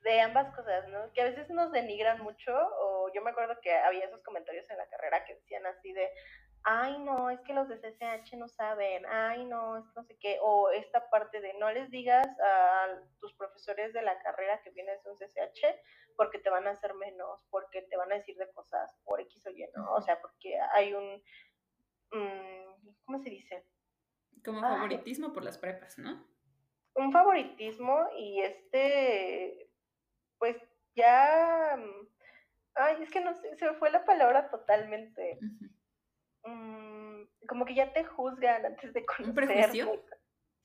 de 0.05 0.20
ambas 0.20 0.55
cosas, 0.55 0.86
¿no? 0.88 1.12
Que 1.12 1.22
a 1.22 1.24
veces 1.24 1.48
nos 1.50 1.72
denigran 1.72 2.22
mucho, 2.22 2.52
o 2.78 3.11
yo 3.14 3.22
me 3.22 3.30
acuerdo 3.30 3.59
que 3.62 3.74
había 3.74 4.05
esos 4.05 4.22
comentarios 4.22 4.68
en 4.70 4.76
la 4.76 4.88
carrera 4.88 5.24
que 5.24 5.34
decían 5.34 5.64
así 5.66 5.92
de, 5.92 6.11
ay 6.62 6.98
no, 6.98 7.30
es 7.30 7.40
que 7.40 7.55
los 7.55 7.68
de 7.68 7.78
CCH 7.78 8.34
no 8.34 8.48
saben, 8.48 9.05
ay 9.07 9.46
no, 9.46 9.78
es 9.78 9.84
no 9.96 10.05
sé 10.05 10.16
qué, 10.20 10.38
o 10.42 10.70
esta 10.70 11.09
parte 11.11 11.40
de 11.40 11.55
no 11.55 11.72
les 11.72 11.90
digas 11.90 12.26
a 12.42 12.86
tus 13.18 13.34
profesores 13.34 13.92
de 13.94 14.02
la 14.02 14.18
carrera 14.22 14.61
que 14.62 14.70
vienes 14.70 15.02
de 15.02 15.11
un 15.11 15.16
CCH 15.16 15.66
porque 16.16 16.38
te 16.38 16.50
van 16.50 16.66
a 16.66 16.72
hacer 16.72 16.94
menos, 16.94 17.40
porque 17.50 17.82
te 17.82 17.96
van 17.96 18.12
a 18.12 18.16
decir 18.16 18.36
de 18.36 18.50
cosas 18.52 18.90
por 19.05 19.20
X 19.20 19.46
o 19.46 19.50
Y, 19.50 19.66
¿no? 19.74 19.94
O 19.94 20.02
sea, 20.02 20.20
porque 20.20 20.59
hay 20.74 20.92
un, 20.92 21.22
mm, 22.12 23.05
¿cómo 23.05 23.18
se 23.18 23.30
dice? 23.30 23.66
Como 24.44 24.61
favoritismo 24.61 25.32
por 25.32 25.44
las 25.44 25.59
prepas, 25.59 25.98
¿no? 25.98 26.26
Un 26.94 27.11
favoritismo 27.11 28.09
y 28.16 28.40
este, 28.42 29.64
pues 30.45 30.59
ya, 30.95 31.74
mm, 31.78 32.07
ay, 32.74 33.03
es 33.03 33.11
que 33.11 33.20
no 33.20 33.32
sé, 33.32 33.57
se 33.57 33.64
me 33.64 33.78
fue 33.78 33.90
la 33.90 34.05
palabra 34.05 34.51
totalmente. 34.51 35.38
Mm, 36.42 37.22
como 37.49 37.64
que 37.64 37.74
ya 37.74 37.95
te 37.95 38.05
juzgan 38.05 38.66
antes 38.66 38.92
de 38.92 39.07
conocer. 39.07 39.28
¿Un 39.28 39.34
prejuicio? 39.34 40.05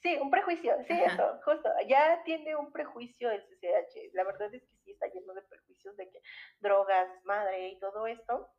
Sí, 0.01 0.17
un 0.17 0.30
prejuicio, 0.30 0.75
sí, 0.86 0.93
eso, 1.01 1.39
justo. 1.45 1.69
Ya 1.88 2.21
tiene 2.25 2.57
un 2.57 2.73
prejuicio 2.73 3.32
el 3.32 3.41
CCH. 3.41 4.13
La 4.13 4.25
verdad 4.25 4.53
es 4.53 4.63
que 4.63 4.75
sí 4.84 4.91
está 4.91 5.07
lleno 5.07 5.34
de 5.34 5.43
prejuicios 5.43 5.95
de 5.95 6.09
que 6.09 6.19
drogas, 6.59 7.07
madre 7.23 7.69
y 7.69 7.80
todo 7.80 8.05
esto. 8.05 8.49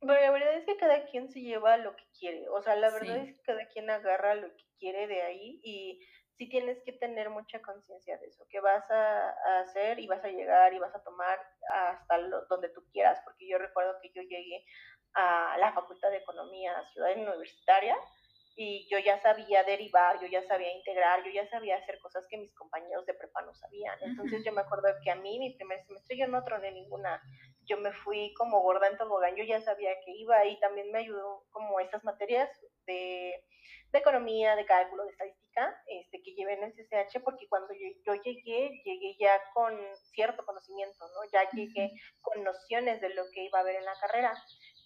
Pero 0.00 0.20
la 0.20 0.30
verdad 0.32 0.54
es 0.54 0.64
que 0.64 0.76
cada 0.76 1.04
quien 1.04 1.30
se 1.30 1.40
lleva 1.40 1.76
lo 1.76 1.94
que 1.94 2.04
quiere. 2.18 2.48
O 2.48 2.60
sea, 2.62 2.74
la 2.74 2.90
verdad 2.90 3.18
es 3.18 3.36
que 3.36 3.42
cada 3.42 3.64
quien 3.68 3.90
agarra 3.90 4.34
lo 4.34 4.52
que 4.56 4.64
quiere 4.80 5.06
de 5.06 5.22
ahí 5.22 5.60
y 5.62 6.00
sí 6.36 6.48
tienes 6.48 6.82
que 6.84 6.92
tener 6.92 7.30
mucha 7.30 7.60
conciencia 7.60 8.18
de 8.18 8.26
eso, 8.26 8.44
que 8.48 8.60
vas 8.60 8.90
a, 8.90 9.60
hacer 9.60 9.98
y 9.98 10.06
vas 10.06 10.24
a 10.24 10.28
llegar 10.28 10.72
y 10.72 10.78
vas 10.78 10.94
a 10.94 11.02
tomar 11.02 11.38
hasta 11.68 12.18
donde 12.48 12.68
tú 12.70 12.84
quieras, 12.92 13.20
porque 13.24 13.48
yo 13.48 13.58
recuerdo 13.58 13.98
que 14.00 14.10
yo 14.14 14.22
llegué 14.22 14.64
a 15.14 15.56
la 15.58 15.72
Facultad 15.72 16.10
de 16.10 16.18
Economía 16.18 16.72
Ciudad 16.92 17.16
Universitaria 17.16 17.96
y 18.54 18.86
yo 18.90 18.98
ya 18.98 19.20
sabía 19.20 19.64
derivar, 19.64 20.20
yo 20.20 20.26
ya 20.26 20.42
sabía 20.42 20.72
integrar, 20.72 21.24
yo 21.24 21.30
ya 21.30 21.48
sabía 21.48 21.76
hacer 21.76 21.98
cosas 22.00 22.26
que 22.28 22.36
mis 22.36 22.54
compañeros 22.54 23.06
de 23.06 23.14
prepa 23.14 23.42
no 23.42 23.54
sabían. 23.54 23.98
Entonces 24.02 24.44
yo 24.44 24.52
me 24.52 24.60
acuerdo 24.60 24.88
que 25.02 25.10
a 25.10 25.16
mí, 25.16 25.38
mi 25.38 25.54
primer 25.54 25.82
semestre, 25.84 26.16
yo 26.18 26.26
no 26.26 26.44
troné 26.44 26.70
ninguna, 26.72 27.22
yo 27.64 27.78
me 27.78 27.92
fui 27.92 28.32
como 28.34 28.60
gorda 28.60 28.88
en 28.88 28.96
tobogán, 28.96 29.36
yo 29.36 29.44
ya 29.44 29.60
sabía 29.60 29.92
que 30.04 30.12
iba 30.12 30.44
y 30.44 30.58
también 30.60 30.90
me 30.90 30.98
ayudó 30.98 31.44
como 31.50 31.78
estas 31.80 32.02
materias 32.04 32.48
de, 32.86 33.44
de 33.92 33.98
economía, 33.98 34.56
de 34.56 34.66
cálculo, 34.66 35.04
de 35.04 35.10
estadística, 35.10 35.82
este, 35.86 36.22
que 36.22 36.34
llevé 36.34 36.54
en 36.54 36.64
el 36.64 36.72
CCH, 36.72 37.22
porque 37.22 37.48
cuando 37.48 37.72
yo, 37.74 37.88
yo 38.04 38.22
llegué, 38.22 38.82
llegué 38.84 39.16
ya 39.18 39.40
con 39.54 39.78
cierto 40.14 40.44
conocimiento, 40.44 41.06
¿no? 41.08 41.30
Ya 41.32 41.48
llegué 41.50 41.92
con 42.20 42.42
nociones 42.42 43.00
de 43.00 43.10
lo 43.10 43.24
que 43.32 43.44
iba 43.44 43.58
a 43.58 43.62
haber 43.62 43.76
en 43.76 43.84
la 43.84 43.94
carrera. 44.00 44.34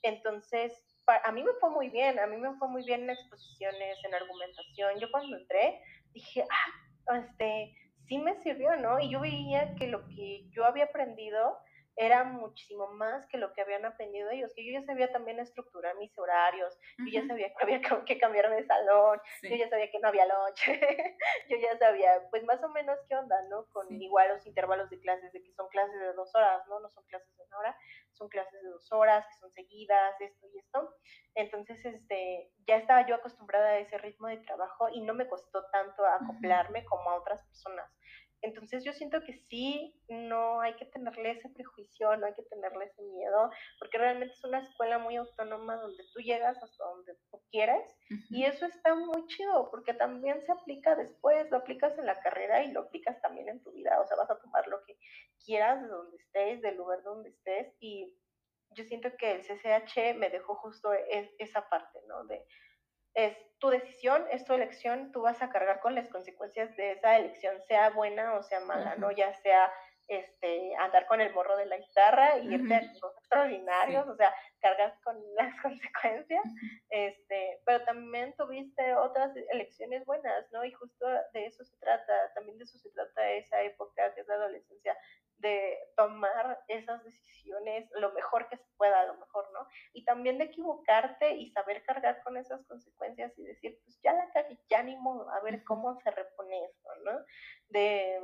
Entonces, 0.02 0.72
a 1.06 1.30
mí 1.32 1.42
me 1.42 1.52
fue 1.60 1.70
muy 1.70 1.88
bien, 1.88 2.18
a 2.18 2.26
mí 2.26 2.36
me 2.36 2.54
fue 2.58 2.68
muy 2.68 2.84
bien 2.84 3.04
en 3.04 3.10
exposiciones, 3.10 3.96
en 4.04 4.14
argumentación. 4.14 4.98
Yo 4.98 5.10
cuando 5.10 5.36
entré 5.36 5.80
dije, 6.12 6.44
ah, 6.50 7.16
este, 7.18 7.74
sí 8.08 8.18
me 8.18 8.34
sirvió, 8.42 8.74
¿no? 8.76 8.98
Y 8.98 9.10
yo 9.10 9.20
veía 9.20 9.74
que 9.76 9.86
lo 9.86 10.06
que 10.08 10.48
yo 10.50 10.64
había 10.64 10.84
aprendido 10.84 11.58
era 11.96 12.24
muchísimo 12.24 12.88
más 12.88 13.26
que 13.26 13.38
lo 13.38 13.52
que 13.54 13.62
habían 13.62 13.84
aprendido 13.84 14.30
ellos, 14.30 14.52
que 14.54 14.64
yo 14.64 14.78
ya 14.78 14.84
sabía 14.84 15.10
también 15.12 15.40
estructurar 15.40 15.96
mis 15.96 16.16
horarios, 16.18 16.78
yo 16.98 17.06
ya 17.06 17.26
sabía 17.26 17.48
que 17.48 17.62
había 17.62 17.80
que 18.04 18.18
cambiarme 18.18 18.56
de 18.56 18.66
salón, 18.66 19.18
yo 19.42 19.56
ya 19.56 19.68
sabía 19.68 19.90
que 19.90 19.98
no 19.98 20.08
había 20.08 20.26
lunch, 20.26 20.66
yo 21.48 21.56
ya 21.56 21.78
sabía, 21.78 22.22
pues 22.30 22.44
más 22.44 22.62
o 22.62 22.68
menos 22.68 22.98
qué 23.08 23.16
onda, 23.16 23.40
¿no? 23.48 23.66
Con 23.72 23.90
igual 24.00 24.28
los 24.28 24.46
intervalos 24.46 24.90
de 24.90 25.00
clases, 25.00 25.32
de 25.32 25.42
que 25.42 25.52
son 25.54 25.68
clases 25.68 25.98
de 25.98 26.12
dos 26.12 26.34
horas, 26.34 26.66
¿no? 26.68 26.80
No 26.80 26.90
son 26.90 27.04
clases 27.04 27.34
de 27.36 27.44
una 27.44 27.58
hora, 27.58 27.78
son 28.12 28.28
clases 28.28 28.62
de 28.62 28.68
dos 28.68 28.92
horas, 28.92 29.24
que 29.26 29.40
son 29.40 29.50
seguidas, 29.52 30.20
esto 30.20 30.46
y 30.52 30.58
esto. 30.58 30.94
Entonces, 31.34 31.84
este, 31.84 32.50
ya 32.66 32.76
estaba 32.76 33.06
yo 33.06 33.14
acostumbrada 33.14 33.68
a 33.68 33.78
ese 33.78 33.98
ritmo 33.98 34.28
de 34.28 34.38
trabajo 34.38 34.88
y 34.90 35.00
no 35.00 35.14
me 35.14 35.28
costó 35.28 35.64
tanto 35.70 36.04
acoplarme 36.04 36.84
como 36.84 37.10
a 37.10 37.16
otras 37.16 37.42
personas. 37.44 37.90
Entonces 38.42 38.84
yo 38.84 38.92
siento 38.92 39.22
que 39.22 39.34
sí, 39.48 40.00
no 40.08 40.60
hay 40.60 40.74
que 40.76 40.84
tenerle 40.86 41.32
ese 41.32 41.48
prejuicio, 41.48 42.16
no 42.16 42.26
hay 42.26 42.34
que 42.34 42.42
tenerle 42.44 42.84
ese 42.84 43.02
miedo, 43.02 43.50
porque 43.78 43.98
realmente 43.98 44.34
es 44.34 44.44
una 44.44 44.60
escuela 44.60 44.98
muy 44.98 45.16
autónoma 45.16 45.76
donde 45.76 46.04
tú 46.12 46.20
llegas 46.20 46.62
hasta 46.62 46.84
donde 46.84 47.14
tú 47.30 47.42
quieres 47.50 47.82
y 48.30 48.44
eso 48.44 48.66
está 48.66 48.94
muy 48.94 49.26
chido, 49.26 49.70
porque 49.70 49.94
también 49.94 50.44
se 50.44 50.52
aplica 50.52 50.94
después, 50.94 51.50
lo 51.50 51.58
aplicas 51.58 51.98
en 51.98 52.06
la 52.06 52.20
carrera 52.20 52.62
y 52.62 52.72
lo 52.72 52.80
aplicas 52.80 53.20
también 53.20 53.48
en 53.48 53.62
tu 53.62 53.72
vida, 53.72 54.00
o 54.00 54.06
sea, 54.06 54.16
vas 54.16 54.30
a 54.30 54.38
tomar 54.38 54.66
lo 54.68 54.84
que 54.84 54.96
quieras 55.44 55.82
de 55.82 55.88
donde 55.88 56.16
estés, 56.16 56.62
del 56.62 56.76
lugar 56.76 57.02
donde 57.02 57.30
estés 57.30 57.74
y 57.80 58.16
yo 58.70 58.84
siento 58.84 59.10
que 59.16 59.32
el 59.32 59.42
CCH 59.42 60.16
me 60.16 60.28
dejó 60.28 60.54
justo 60.56 60.92
e, 60.92 61.34
esa 61.38 61.68
parte, 61.68 61.98
¿no? 62.08 62.24
De 62.24 62.44
es 63.16 63.34
tu 63.58 63.70
decisión, 63.70 64.24
es 64.30 64.44
tu 64.44 64.52
elección, 64.52 65.10
tú 65.10 65.22
vas 65.22 65.42
a 65.42 65.48
cargar 65.48 65.80
con 65.80 65.94
las 65.94 66.08
consecuencias 66.08 66.76
de 66.76 66.92
esa 66.92 67.16
elección, 67.16 67.60
sea 67.66 67.90
buena 67.90 68.34
o 68.34 68.42
sea 68.42 68.60
mala, 68.60 68.94
¿no? 68.96 69.10
Ya 69.10 69.32
sea 69.32 69.72
este, 70.08 70.76
andar 70.76 71.06
con 71.06 71.20
el 71.20 71.32
morro 71.32 71.56
de 71.56 71.66
la 71.66 71.78
guitarra 71.78 72.38
y 72.38 72.54
irte 72.54 72.74
a 72.74 72.80
cosas 73.00 73.18
extraordinarios, 73.18 74.06
o 74.06 74.14
sea, 74.14 74.32
cargas 74.60 74.96
con 75.02 75.16
las 75.34 75.60
consecuencias, 75.62 76.44
este, 76.90 77.60
pero 77.64 77.82
también 77.84 78.34
tuviste 78.36 78.94
otras 78.94 79.34
elecciones 79.50 80.04
buenas, 80.04 80.46
¿no? 80.52 80.64
Y 80.64 80.72
justo 80.72 81.06
de 81.32 81.46
eso 81.46 81.64
se 81.64 81.76
trata, 81.78 82.34
también 82.34 82.58
de 82.58 82.64
eso 82.64 82.78
se 82.78 82.90
trata 82.90 83.30
esa 83.32 83.62
época 83.62 84.14
que 84.14 84.20
es 84.20 84.28
la 84.28 84.34
adolescencia, 84.34 84.96
de 85.38 85.78
tomar 85.96 86.64
esas 86.68 87.02
decisiones 87.04 87.88
lo 87.92 88.12
mejor 88.12 88.48
que 88.48 88.56
se 88.56 88.68
pueda, 88.76 89.00
a 89.00 89.06
lo 89.06 89.14
mejor, 89.18 89.48
¿no? 89.52 89.66
Y 89.92 90.04
también 90.04 90.38
de 90.38 90.44
equivocarte 90.44 91.36
y 91.36 91.50
saber 91.50 91.84
cargar 91.84 92.22
con 92.22 92.36
esas 92.36 92.64
consecuencias 92.66 93.38
y 93.38 93.44
decir, 93.44 93.78
pues 93.84 94.00
ya 94.02 94.12
la 94.12 94.30
cagué, 94.30 94.58
ya 94.68 94.82
ni 94.82 94.96
modo, 94.96 95.28
a 95.30 95.40
ver 95.40 95.62
cómo 95.64 95.98
se 96.00 96.10
repone 96.10 96.64
esto, 96.64 96.90
¿no? 97.04 97.12
De 97.68 98.20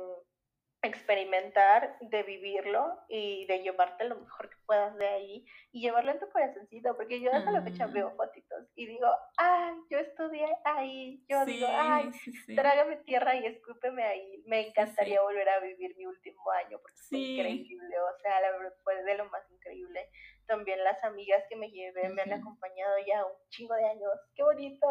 experimentar, 0.83 1.97
de 2.01 2.23
vivirlo 2.23 2.99
y 3.07 3.45
de 3.45 3.59
llevarte 3.59 4.03
lo 4.03 4.17
mejor 4.17 4.49
que 4.49 4.55
puedas 4.65 4.95
de 4.97 5.07
ahí 5.07 5.45
y 5.71 5.81
llevarlo 5.81 6.11
en 6.11 6.19
tu 6.19 6.29
corazoncito, 6.29 6.95
porque 6.97 7.21
yo 7.21 7.31
hasta 7.33 7.51
la 7.51 7.61
fecha 7.61 7.87
veo 7.87 8.11
mm. 8.11 8.15
fotitos 8.17 8.67
y 8.75 8.85
digo, 8.87 9.07
ay, 9.37 9.75
yo 9.89 9.99
estudié 9.99 10.45
ahí, 10.65 11.23
yo 11.29 11.45
digo, 11.45 11.67
ay, 11.69 12.11
trágame 12.55 12.97
tierra 12.97 13.35
y 13.35 13.45
escúpeme 13.45 14.03
ahí, 14.03 14.43
me 14.45 14.67
encantaría 14.67 15.21
volver 15.21 15.47
a 15.49 15.59
vivir 15.59 15.95
mi 15.95 16.05
último 16.05 16.51
año 16.51 16.77
porque 16.81 16.99
fue 17.09 17.17
increíble, 17.17 17.95
o 17.99 18.21
sea, 18.21 18.41
la 18.41 18.51
verdad 18.51 18.73
fue 18.83 19.01
de 19.03 19.15
lo 19.15 19.25
más 19.29 19.49
increíble. 19.51 20.09
También 20.45 20.83
las 20.83 21.01
amigas 21.05 21.41
que 21.47 21.55
me 21.55 21.69
llevé 21.71 22.09
me 22.09 22.21
han 22.21 22.33
acompañado 22.33 22.95
ya 23.07 23.25
un 23.25 23.31
chingo 23.49 23.73
de 23.75 23.85
años, 23.85 24.11
qué 24.35 24.43
bonito, 24.43 24.87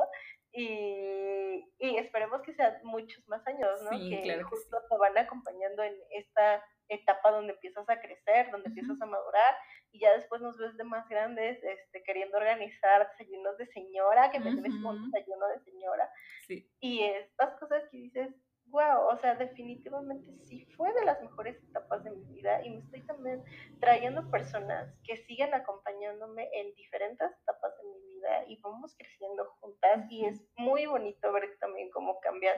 y, 0.52 1.64
y, 1.78 1.96
esperemos 1.96 2.42
que 2.42 2.52
sean 2.54 2.78
muchos 2.84 3.26
más 3.28 3.46
años, 3.46 3.82
¿no? 3.82 3.90
que 3.90 4.42
justo 4.42 4.76
te 4.88 4.96
van 4.98 5.16
acompañando 5.16 5.82
en 5.82 5.94
esta 6.10 6.62
etapa 6.88 7.30
donde 7.30 7.54
empiezas 7.54 7.88
a 7.88 8.00
crecer, 8.00 8.50
donde 8.50 8.68
empiezas 8.68 9.00
a 9.00 9.06
madurar 9.06 9.54
y 9.92 10.00
ya 10.00 10.12
después 10.12 10.42
nos 10.42 10.58
ves 10.58 10.76
de 10.76 10.84
más 10.84 11.08
grandes 11.08 11.62
este, 11.62 12.02
queriendo 12.02 12.36
organizar 12.36 13.08
desayunos 13.10 13.56
de 13.56 13.66
señora, 13.68 14.30
que 14.30 14.40
me 14.40 14.50
uh 14.50 14.88
un 14.88 15.10
desayuno 15.10 15.46
de 15.48 15.60
señora. 15.60 16.10
Sí. 16.46 16.70
Y 16.80 17.02
estas 17.02 17.58
cosas 17.58 17.84
que 17.90 17.96
dices, 17.96 18.34
wow, 18.66 19.06
o 19.10 19.16
sea, 19.16 19.34
definitivamente 19.34 20.32
sí 20.44 20.66
fue 20.76 20.92
de 20.94 21.04
las 21.04 21.20
mejores 21.22 21.62
etapas 21.62 22.04
de 22.04 22.10
mi 22.10 22.24
vida 22.24 22.62
y 22.64 22.70
me 22.70 22.78
estoy 22.80 23.02
también 23.06 23.42
trayendo 23.80 24.30
personas 24.30 24.94
que 25.04 25.16
siguen 25.24 25.54
acompañándome 25.54 26.48
en 26.52 26.74
diferentes 26.74 27.30
etapas 27.42 27.76
de 27.78 27.88
mi 27.88 28.06
vida 28.06 28.11
y 28.48 28.60
vamos 28.60 28.94
creciendo 28.96 29.46
juntas 29.60 30.06
y 30.10 30.24
es 30.26 30.42
muy 30.56 30.86
bonito 30.86 31.32
ver 31.32 31.56
también 31.58 31.90
cómo 31.90 32.20
cambian 32.20 32.56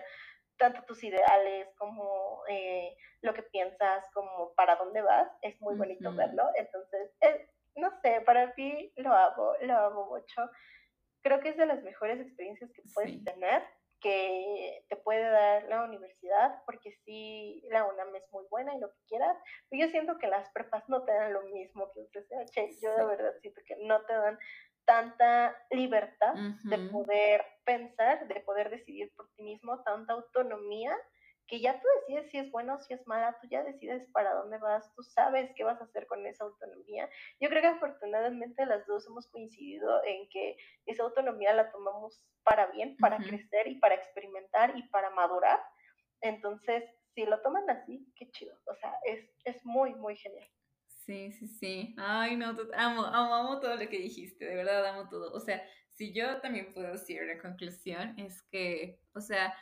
tanto 0.57 0.83
tus 0.83 1.03
ideales 1.03 1.69
como 1.77 2.43
eh, 2.49 2.97
lo 3.23 3.35
que 3.35 3.43
piensas, 3.43 4.09
como 4.13 4.55
para 4.55 4.77
dónde 4.77 5.03
vas, 5.03 5.29
es 5.43 5.61
muy 5.61 5.75
bonito 5.75 6.15
verlo. 6.15 6.45
Entonces, 6.55 7.11
no 7.77 7.91
sé, 8.01 8.21
para 8.21 8.53
mí 8.57 8.93
lo 8.97 9.13
hago, 9.13 9.55
lo 9.63 9.77
amo 9.77 10.07
mucho. 10.07 10.51
Creo 11.23 11.41
que 11.41 11.51
es 11.51 11.57
de 11.57 11.67
las 11.67 11.83
mejores 11.83 12.21
experiencias 12.21 12.71
que 12.73 12.83
puedes 12.95 13.25
tener 13.25 13.63
que 14.05 14.85
te 14.91 14.97
puede 14.97 15.23
dar 15.23 15.65
la 15.65 15.85
universidad, 15.85 16.63
porque 16.67 16.93
sí, 17.07 17.67
la 17.71 17.85
UNAM 17.85 18.15
es 18.15 18.31
muy 18.33 18.45
buena 18.51 18.75
y 18.75 18.79
lo 18.79 18.91
que 18.91 19.01
quieras, 19.09 19.35
pero 19.71 19.87
yo 19.87 19.91
siento 19.91 20.19
que 20.19 20.27
las 20.27 20.51
prepas 20.51 20.87
no 20.91 21.05
te 21.05 21.13
dan 21.15 21.33
lo 21.33 21.43
mismo 21.45 21.91
que 21.91 22.01
un 22.01 22.09
CCH, 22.09 22.83
yo 22.83 22.95
de 22.95 23.07
verdad 23.07 23.33
siento 23.41 23.63
que 23.67 23.77
no 23.77 24.05
te 24.05 24.13
dan 24.13 24.39
tanta 24.85 25.57
libertad 25.71 26.35
de 26.65 26.79
poder 26.91 27.45
pensar, 27.65 28.27
de 28.29 28.41
poder 28.41 28.71
decidir 28.71 29.13
por 29.17 29.31
ti 29.35 29.43
mismo, 29.43 29.83
tanta 29.83 30.13
autonomía 30.13 30.97
que 31.47 31.61
ya 31.61 31.79
tú 31.79 31.87
decides 32.01 32.31
si 32.31 32.39
es 32.39 32.51
bueno 32.51 32.75
o 32.75 32.81
si 32.81 32.95
es 32.95 33.07
mala, 33.07 33.39
tú 33.41 33.49
ya 33.49 33.63
decides 33.63 34.09
para 34.13 34.35
dónde 34.35 34.59
vas, 34.59 34.91
tú 34.95 35.03
sabes 35.03 35.51
qué 35.55 35.65
vas 35.65 35.81
a 35.81 35.85
hacer 35.85 36.07
con 36.07 36.27
esa 36.27 36.45
autonomía. 36.45 37.09
Yo 37.41 37.49
creo 37.51 37.61
que 37.61 37.69
afortunadamente 37.69 38.65
las 38.65 38.87
dos 38.87 39.07
hemos 39.07 39.29
coincidido 39.29 40.03
en 40.05 40.29
que 40.31 40.57
esa 40.87 41.03
autonomía 41.03 41.53
la 41.53 41.71
tomamos 41.71 42.23
para 42.45 42.67
bien, 42.69 42.97
para 42.97 43.19
crecer 43.19 43.69
y 43.69 43.79
para 43.79 43.95
experimentar 43.95 44.77
y 44.77 44.83
para 44.89 45.11
madurar. 45.11 45.61
Entonces, 46.23 46.85
si 47.15 47.27
lo 47.27 47.41
toman 47.43 47.69
así, 47.69 48.11
qué 48.17 48.31
chido. 48.31 48.57
O 48.67 48.75
sea, 48.75 48.95
es, 49.05 49.31
es 49.45 49.65
muy, 49.67 49.95
muy 49.95 50.17
genial. 50.17 50.49
Sí, 51.07 51.33
sí, 51.33 51.47
sí. 51.49 51.95
Ay, 51.99 52.37
no, 52.37 52.51
amo, 52.75 53.05
amo, 53.05 53.35
amo 53.35 53.61
todo 53.61 53.77
lo 53.77 53.89
que 53.91 53.99
dijiste, 53.99 54.47
de 54.47 54.55
verdad 54.55 54.87
amo 54.87 55.09
todo. 55.09 55.33
O 55.35 55.41
sea, 55.41 55.63
si 55.91 56.13
yo 56.15 56.41
también 56.41 56.73
puedo 56.73 56.93
decir 56.93 57.23
una 57.23 57.39
conclusión, 57.39 58.15
es 58.19 58.43
que, 58.45 59.01
o 59.15 59.21
sea, 59.21 59.55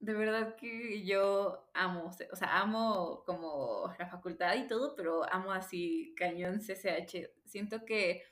de 0.00 0.14
verdad 0.14 0.56
que 0.56 1.04
yo 1.04 1.70
amo, 1.74 2.06
o 2.32 2.36
sea, 2.36 2.60
amo 2.60 3.24
como 3.26 3.92
la 3.98 4.08
facultad 4.08 4.56
y 4.56 4.68
todo, 4.68 4.94
pero 4.96 5.24
amo 5.32 5.52
así 5.52 6.14
cañón 6.16 6.60
CCH. 6.60 7.30
Siento 7.44 7.84
que, 7.84 8.22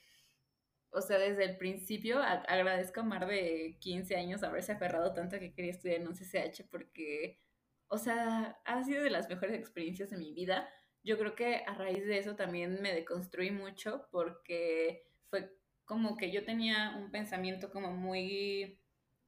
o 0.90 1.00
sea, 1.02 1.18
desde 1.18 1.44
el 1.44 1.58
principio 1.58 2.20
agradezco 2.22 3.00
a 3.00 3.04
Mar 3.04 3.26
de 3.26 3.76
15 3.80 4.16
años 4.16 4.42
haberse 4.42 4.72
aferrado 4.72 5.12
tanto 5.12 5.38
que 5.38 5.52
quería 5.52 5.72
estudiar 5.72 6.00
en 6.00 6.08
un 6.08 6.14
CCH 6.14 6.64
porque, 6.70 7.40
o 7.88 7.98
sea, 7.98 8.58
ha 8.64 8.84
sido 8.84 9.02
de 9.04 9.10
las 9.10 9.28
mejores 9.28 9.54
experiencias 9.58 10.10
de 10.10 10.16
mi 10.18 10.32
vida. 10.32 10.68
Yo 11.06 11.16
creo 11.16 11.36
que 11.36 11.62
a 11.68 11.74
raíz 11.74 12.04
de 12.04 12.18
eso 12.18 12.34
también 12.34 12.82
me 12.82 12.92
deconstruí 12.92 13.52
mucho 13.52 14.08
porque 14.10 15.06
fue 15.30 15.52
como 15.84 16.16
que 16.16 16.32
yo 16.32 16.44
tenía 16.44 16.96
un 16.98 17.12
pensamiento 17.12 17.70
como 17.70 17.92
muy 17.92 18.80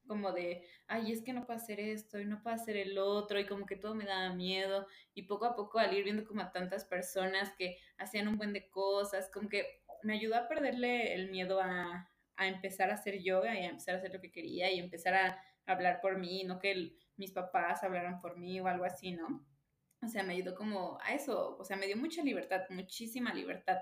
como 0.05 0.33
de, 0.33 0.67
ay, 0.87 1.13
es 1.13 1.23
que 1.23 1.31
no 1.31 1.45
puedo 1.45 1.57
hacer 1.57 1.79
esto 1.79 2.19
y 2.19 2.25
no 2.25 2.43
puedo 2.43 2.53
hacer 2.53 2.75
el 2.75 2.97
otro 2.97 3.39
y 3.39 3.45
como 3.45 3.65
que 3.65 3.77
todo 3.77 3.95
me 3.95 4.03
daba 4.03 4.33
miedo 4.33 4.87
y 5.13 5.21
poco 5.23 5.45
a 5.45 5.55
poco 5.55 5.79
al 5.79 5.93
ir 5.93 6.03
viendo 6.03 6.25
como 6.25 6.41
a 6.41 6.51
tantas 6.51 6.83
personas 6.83 7.53
que 7.57 7.77
hacían 7.97 8.27
un 8.27 8.37
buen 8.37 8.51
de 8.51 8.69
cosas, 8.69 9.31
como 9.31 9.47
que 9.47 9.81
me 10.03 10.15
ayudó 10.15 10.35
a 10.35 10.49
perderle 10.49 11.13
el 11.13 11.31
miedo 11.31 11.61
a, 11.61 12.11
a 12.35 12.47
empezar 12.49 12.89
a 12.89 12.95
hacer 12.95 13.23
yoga 13.23 13.57
y 13.57 13.63
a 13.63 13.69
empezar 13.69 13.95
a 13.95 13.99
hacer 13.99 14.13
lo 14.13 14.19
que 14.19 14.33
quería 14.33 14.69
y 14.69 14.79
empezar 14.79 15.13
a 15.13 15.41
hablar 15.65 16.01
por 16.01 16.17
mí, 16.17 16.43
no 16.43 16.59
que 16.59 16.97
mis 17.15 17.31
papás 17.31 17.85
hablaran 17.85 18.19
por 18.19 18.37
mí 18.37 18.59
o 18.59 18.67
algo 18.67 18.83
así, 18.83 19.13
¿no? 19.13 19.45
O 20.01 20.07
sea, 20.07 20.23
me 20.23 20.33
ayudó 20.33 20.55
como 20.55 20.97
a 21.01 21.13
eso, 21.13 21.57
o 21.57 21.63
sea, 21.63 21.75
me 21.75 21.87
dio 21.87 21.97
mucha 21.97 22.23
libertad, 22.23 22.61
muchísima 22.69 23.33
libertad. 23.33 23.77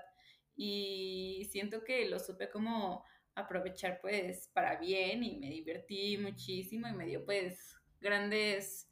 Y 0.56 1.48
siento 1.50 1.84
que 1.84 2.08
lo 2.08 2.18
supe 2.18 2.50
como 2.50 3.04
aprovechar 3.34 4.00
pues 4.00 4.50
para 4.52 4.76
bien 4.76 5.22
y 5.22 5.38
me 5.38 5.48
divertí 5.50 6.18
muchísimo 6.18 6.88
y 6.88 6.92
me 6.92 7.06
dio 7.06 7.24
pues 7.24 7.76
grandes, 8.00 8.90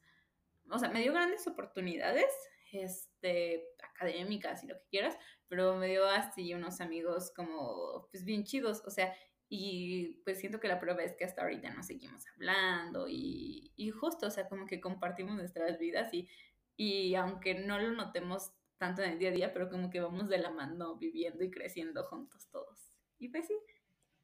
o 0.70 0.78
sea, 0.78 0.88
me 0.88 1.02
dio 1.02 1.12
grandes 1.12 1.46
oportunidades, 1.48 2.30
este, 2.72 3.64
académicas 3.82 4.62
y 4.62 4.68
lo 4.68 4.78
que 4.78 4.86
quieras, 4.90 5.16
pero 5.48 5.76
me 5.76 5.88
dio 5.88 6.06
así 6.06 6.54
unos 6.54 6.80
amigos 6.80 7.32
como 7.34 8.08
pues 8.10 8.24
bien 8.24 8.44
chidos, 8.44 8.82
o 8.86 8.90
sea, 8.90 9.12
y 9.48 10.20
pues 10.24 10.38
siento 10.38 10.58
que 10.60 10.68
la 10.68 10.80
prueba 10.80 11.02
es 11.02 11.16
que 11.16 11.24
hasta 11.24 11.42
ahorita 11.42 11.72
nos 11.72 11.86
seguimos 11.86 12.24
hablando 12.34 13.06
y, 13.08 13.72
y 13.76 13.90
justo, 13.90 14.26
o 14.26 14.30
sea, 14.30 14.48
como 14.48 14.66
que 14.66 14.80
compartimos 14.80 15.36
nuestras 15.36 15.78
vidas 15.78 16.12
y, 16.12 16.28
y 16.76 17.14
aunque 17.14 17.54
no 17.54 17.78
lo 17.78 17.92
notemos 17.92 18.52
tanto 18.78 19.02
en 19.02 19.12
el 19.12 19.18
día 19.18 19.30
a 19.30 19.32
día, 19.32 19.52
pero 19.52 19.70
como 19.70 19.90
que 19.90 20.00
vamos 20.00 20.28
de 20.28 20.38
la 20.38 20.50
mano 20.50 20.96
viviendo 20.96 21.42
y 21.42 21.50
creciendo 21.50 22.04
juntos 22.04 22.48
todos. 22.50 22.92
Y 23.18 23.28
pues 23.28 23.46
sí, 23.46 23.54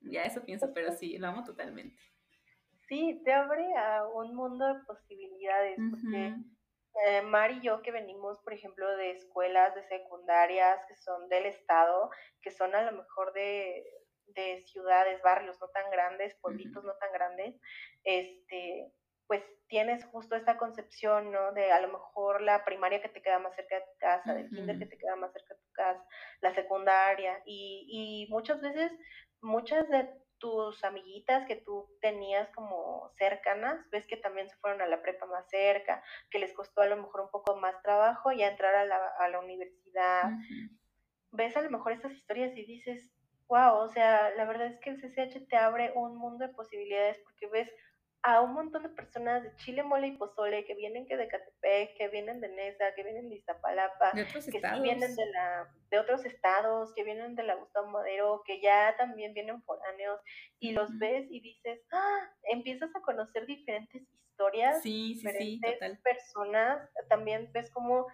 ya 0.01 0.25
eso 0.25 0.45
pienso, 0.45 0.73
pero 0.75 0.93
sí, 0.93 1.17
lo 1.19 1.29
amo 1.29 1.45
totalmente. 1.45 2.01
Sí, 2.89 3.23
te 3.25 3.33
abre 3.33 3.75
a 3.77 4.07
un 4.07 4.35
mundo 4.35 4.67
de 4.67 4.81
posibilidades, 4.85 5.79
porque 5.91 6.35
eh, 7.07 7.23
Mar 7.23 7.53
y 7.53 7.61
yo 7.61 7.81
que 7.81 7.91
venimos, 7.91 8.39
por 8.41 8.53
ejemplo, 8.53 8.87
de 8.97 9.13
escuelas, 9.13 9.75
de 9.75 9.83
secundarias, 9.85 10.85
que 10.87 10.97
son 10.97 11.29
del 11.29 11.47
estado, 11.47 12.11
que 12.43 12.51
son 12.51 12.75
a 12.75 12.83
lo 12.83 12.93
mejor 12.99 13.33
de, 13.33 13.83
de 14.27 14.63
ciudades, 14.67 15.23
barrios 15.23 15.59
no 15.61 15.69
tan 15.69 15.91
grandes, 15.91 16.35
pueblitos 16.43 16.85
no 16.85 16.93
tan 17.01 17.13
grandes, 17.13 17.59
este, 18.05 18.93
pues 19.27 19.43
tienes 19.69 20.05
justo 20.07 20.37
esta 20.37 20.59
concepción, 20.59 21.33
¿no? 21.33 21.53
De 21.53 21.73
a 21.73 21.81
lo 21.81 21.89
mejor 21.89 22.43
la 22.43 22.65
primaria 22.65 23.01
que 23.01 23.09
te 23.09 23.23
queda 23.23 23.39
más 23.39 23.55
cerca 23.55 23.77
de 23.77 23.83
tu 23.83 23.99
casa, 23.99 24.35
del 24.35 24.51
kinder 24.51 24.79
que 24.79 24.87
te 24.87 24.99
queda 24.99 25.17
más 25.17 25.33
cerca 25.33 25.55
de 25.55 25.61
tu 25.61 25.73
casa, 25.73 26.05
la 26.41 26.55
secundaria, 26.55 27.43
y, 27.47 27.87
y 27.89 28.31
muchas 28.31 28.61
veces 28.61 28.93
muchas 29.41 29.89
de 29.89 30.09
tus 30.39 30.83
amiguitas 30.83 31.47
que 31.47 31.55
tú 31.55 31.89
tenías 32.01 32.51
como 32.51 33.11
cercanas, 33.17 33.89
ves 33.91 34.09
que 34.09 34.17
también 34.17 34.49
se 34.49 34.57
fueron 34.57 34.83
a 34.83 34.87
la 34.87 35.01
prepa 35.01 35.25
más 35.27 35.49
cerca, 35.49 36.03
que 36.31 36.41
les 36.41 36.53
costó 36.53 36.81
a 36.81 36.87
lo 36.87 36.97
mejor 36.97 37.21
un 37.21 37.31
poco 37.31 37.57
más 37.57 37.81
trabajo 37.83 38.33
ya 38.33 38.49
entrar 38.49 38.75
a 38.75 38.85
la, 38.85 38.97
a 39.21 39.29
la 39.29 39.39
universidad. 39.39 40.33
Ves 41.31 41.57
a 41.57 41.63
lo 41.63 41.71
mejor 41.71 41.93
estas 41.93 42.13
historias 42.13 42.57
y 42.57 42.65
dices, 42.65 43.09
wow, 43.47 43.77
o 43.77 43.89
sea, 43.89 44.31
la 44.31 44.45
verdad 44.45 44.67
es 44.67 44.81
que 44.81 44.91
el 44.91 45.01
CCH 45.01 45.47
te 45.49 45.57
abre 45.57 45.93
un 45.95 46.17
mundo 46.17 46.47
de 46.47 46.55
posibilidades 46.55 47.21
porque 47.21 47.47
ves 47.47 47.73
a 48.23 48.41
un 48.41 48.55
montón 48.55 48.85
de 48.85 48.89
personas 48.89 49.43
de 49.43 49.55
Chile, 49.57 49.83
Mole 49.83 50.07
y 50.07 50.17
Pozole 50.17 50.65
que 50.65 50.75
vienen 50.75 51.07
que 51.07 51.17
de 51.17 51.27
Catepec, 51.27 51.97
que 51.97 52.09
vienen 52.09 52.41
de 52.41 52.49
Nesa, 52.49 52.95
que 52.95 53.03
vienen 53.03 53.29
de 53.29 53.37
Iztapalapa, 53.37 54.13
que 54.13 54.25
sí 54.43 54.61
vienen 54.81 55.17
de, 55.17 55.27
la, 55.27 55.69
de 55.91 55.99
otros 55.99 56.25
estados, 56.25 56.93
que 56.95 57.03
vienen 57.03 57.35
de 57.35 57.43
la 57.43 57.57
Gustavo 57.57 57.89
Madero, 57.89 58.43
que 58.47 58.61
ya 58.61 58.95
también 58.97 59.35
vienen 59.35 59.61
foráneos, 59.63 60.21
y 60.61 60.71
los 60.71 60.97
ves 60.99 61.27
y 61.31 61.41
dices, 61.41 61.81
¡ah! 61.91 62.31
empiezas 62.45 62.95
a 62.95 63.01
conocer 63.01 63.45
diferentes 63.47 64.03
historias, 64.03 64.81
sí, 64.83 65.17
sí, 65.17 65.57
diferentes 65.57 66.01
personas, 66.01 66.89
también 67.09 67.51
ves 67.53 67.71
cómo 67.71 68.07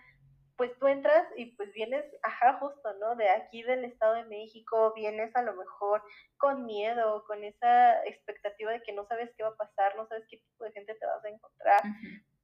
pues 0.58 0.76
tú 0.80 0.88
entras 0.88 1.24
y 1.36 1.46
pues 1.52 1.72
vienes, 1.72 2.04
ajá, 2.24 2.58
justo, 2.58 2.92
¿no? 3.00 3.14
De 3.14 3.30
aquí 3.30 3.62
del 3.62 3.84
Estado 3.84 4.14
de 4.14 4.24
México, 4.24 4.92
vienes 4.94 5.34
a 5.36 5.42
lo 5.42 5.54
mejor 5.54 6.02
con 6.36 6.66
miedo, 6.66 7.24
con 7.28 7.44
esa 7.44 8.04
expectativa 8.04 8.72
de 8.72 8.82
que 8.82 8.92
no 8.92 9.06
sabes 9.06 9.30
qué 9.36 9.44
va 9.44 9.50
a 9.50 9.56
pasar, 9.56 9.94
no 9.96 10.08
sabes 10.08 10.24
qué 10.28 10.38
tipo 10.38 10.64
de 10.64 10.72
gente 10.72 10.96
te 10.96 11.06
vas 11.06 11.24
a 11.24 11.28
encontrar. 11.28 11.80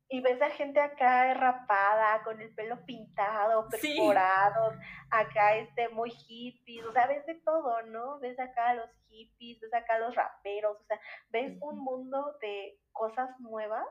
Y 0.08 0.20
ves 0.20 0.40
a 0.40 0.50
gente 0.50 0.78
acá 0.78 1.34
rapada, 1.34 2.22
con 2.22 2.40
el 2.40 2.54
pelo 2.54 2.84
pintado, 2.86 3.68
perforado, 3.68 4.78
acá 5.10 5.56
este, 5.56 5.88
muy 5.88 6.10
hippies, 6.10 6.86
o 6.86 6.92
sea, 6.92 7.08
ves 7.08 7.26
de 7.26 7.34
todo, 7.40 7.82
¿no? 7.82 8.20
Ves 8.20 8.38
acá 8.38 8.70
a 8.70 8.74
los 8.74 8.90
hippies, 9.08 9.58
ves 9.60 9.74
acá 9.74 9.96
a 9.96 9.98
los 9.98 10.14
raperos, 10.14 10.78
o 10.80 10.84
sea, 10.84 11.00
ves 11.30 11.58
un 11.60 11.80
mundo 11.80 12.36
de 12.40 12.78
cosas 12.92 13.28
nuevas 13.40 13.88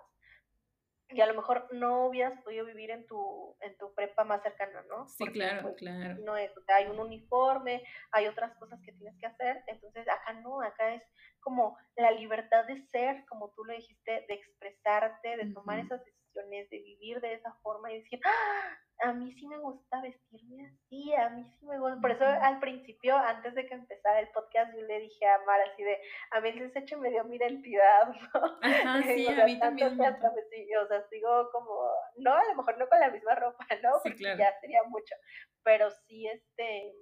y 1.14 1.22
a 1.22 1.26
lo 1.26 1.34
mejor 1.34 1.68
no 1.72 2.08
hubieras 2.08 2.42
podido 2.44 2.66
vivir 2.66 2.92
en 2.92 3.06
tu, 3.06 3.56
en 3.62 3.78
tu 3.78 3.94
prepa 3.94 4.24
más 4.24 4.42
cercana, 4.42 4.84
¿no? 4.90 5.08
Sí, 5.08 5.26
claro, 5.28 5.64
pues, 5.64 5.76
claro. 5.76 6.20
No 6.24 6.38
es, 6.38 6.52
hay 6.68 6.88
un 6.88 7.00
uniforme, 7.00 7.84
hay 8.12 8.28
otras 8.28 8.56
cosas 8.58 8.80
que 8.84 8.94
tienes 8.94 9.18
que 9.20 9.28
hacer, 9.28 9.64
entonces 9.68 10.08
acá 10.08 10.34
no, 10.34 10.62
acá 10.62 10.94
es 10.94 11.04
como 11.40 11.78
la 11.96 12.12
libertad 12.12 12.66
de 12.66 12.82
ser, 12.88 13.26
como 13.28 13.52
tú 13.52 13.64
lo 13.66 13.74
dijiste, 13.74 14.26
de 14.28 14.34
expresarte, 14.34 15.38
de 15.38 15.54
tomar 15.54 15.80
esas 15.80 16.04
decisiones, 16.04 16.70
de 16.70 16.80
vivir 16.80 17.22
de 17.22 17.34
esa 17.34 17.54
forma 17.62 17.92
y 17.92 18.00
decir, 18.02 18.20
¡Ah! 18.26 18.78
A 19.04 19.14
mí 19.14 19.32
sí 19.34 19.46
me 19.48 19.58
gusta 19.58 20.02
vestirme 20.02 20.68
así, 20.68 21.14
a 21.14 21.30
mí 21.30 21.44
sí 21.44 21.66
me 21.66 21.78
gusta. 21.78 22.00
Por 22.02 22.12
eso 22.12 22.26
al 22.26 22.60
principio, 22.60 23.18
antes 23.18 23.54
de 23.54 23.68
que 23.68 23.74
empezara 23.74 24.20
el 24.20 24.30
podcast, 24.30 24.74
yo 24.74 24.82
le 24.82 25.00
dije 25.00 25.26
a 25.26 25.44
Mar 25.46 25.60
así 25.62 25.84
de, 25.84 25.98
a 26.32 26.40
mí 26.40 26.50
el 26.50 26.72
hecho 26.74 26.98
me 26.98 27.10
dio 27.10 27.24
mi 27.26 27.36
identidad, 27.36 28.08
¿no? 28.34 28.60
Ajá, 28.62 29.02
sí, 29.16 29.28
a 29.28 29.46
mí 29.46 29.60
también. 29.60 30.00
o 30.00 30.88
sea, 30.88 31.08
sigo 31.10 31.50
como, 31.52 31.90
no, 32.18 32.34
a 32.34 32.44
lo 32.46 32.56
mejor 32.56 32.78
no 32.78 32.88
con 32.88 33.00
la 33.00 33.10
misma 33.12 33.36
ropa, 33.36 33.66
¿no? 33.84 34.00
Sí, 34.04 34.14
claro. 34.16 34.40
ya 34.40 34.58
sería 34.62 34.84
mucho, 34.84 35.16
pero 35.64 35.90
sí, 35.92 36.28
este, 36.28 36.94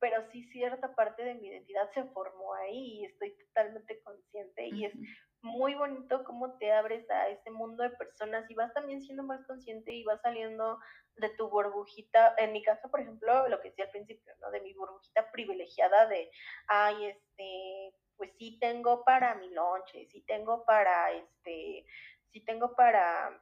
pero 0.00 0.22
sí 0.30 0.42
cierta 0.50 0.94
parte 0.94 1.24
de 1.24 1.34
mi 1.34 1.48
identidad 1.48 1.88
se 1.94 2.04
formó 2.04 2.54
ahí 2.54 3.00
y 3.00 3.04
estoy 3.04 3.36
totalmente 3.38 4.00
consciente 4.02 4.68
y 4.68 4.86
es 4.86 4.94
muy 5.42 5.74
bonito 5.74 6.24
cómo 6.24 6.56
te 6.58 6.72
abres 6.72 7.08
a 7.10 7.28
ese 7.28 7.50
mundo 7.50 7.82
de 7.82 7.90
personas 7.90 8.50
y 8.50 8.54
vas 8.54 8.72
también 8.74 9.00
siendo 9.02 9.22
más 9.22 9.44
consciente 9.46 9.92
y 9.92 10.04
vas 10.04 10.20
saliendo 10.20 10.78
de 11.18 11.30
tu 11.30 11.48
burbujita, 11.48 12.34
en 12.38 12.52
mi 12.52 12.62
caso, 12.62 12.90
por 12.90 13.00
ejemplo, 13.00 13.48
lo 13.48 13.60
que 13.60 13.70
decía 13.70 13.84
al 13.84 13.90
principio, 13.90 14.32
¿no? 14.40 14.50
De 14.50 14.60
mi 14.60 14.72
burbujita 14.74 15.30
privilegiada 15.30 16.06
de, 16.06 16.30
ay, 16.66 17.06
este, 17.06 17.94
pues 18.16 18.32
sí 18.38 18.58
tengo 18.60 19.04
para 19.04 19.34
mi 19.36 19.50
lonche, 19.50 20.06
sí 20.06 20.22
tengo 20.22 20.64
para, 20.64 21.12
este, 21.12 21.86
sí 22.32 22.40
tengo 22.44 22.74
para, 22.74 23.40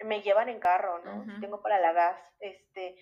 me 0.00 0.22
llevan 0.22 0.48
en 0.48 0.60
carro, 0.60 0.98
¿no? 1.00 1.24
Sí 1.24 1.40
tengo 1.40 1.62
para 1.62 1.80
la 1.80 1.92
gas, 1.92 2.20
este, 2.40 2.96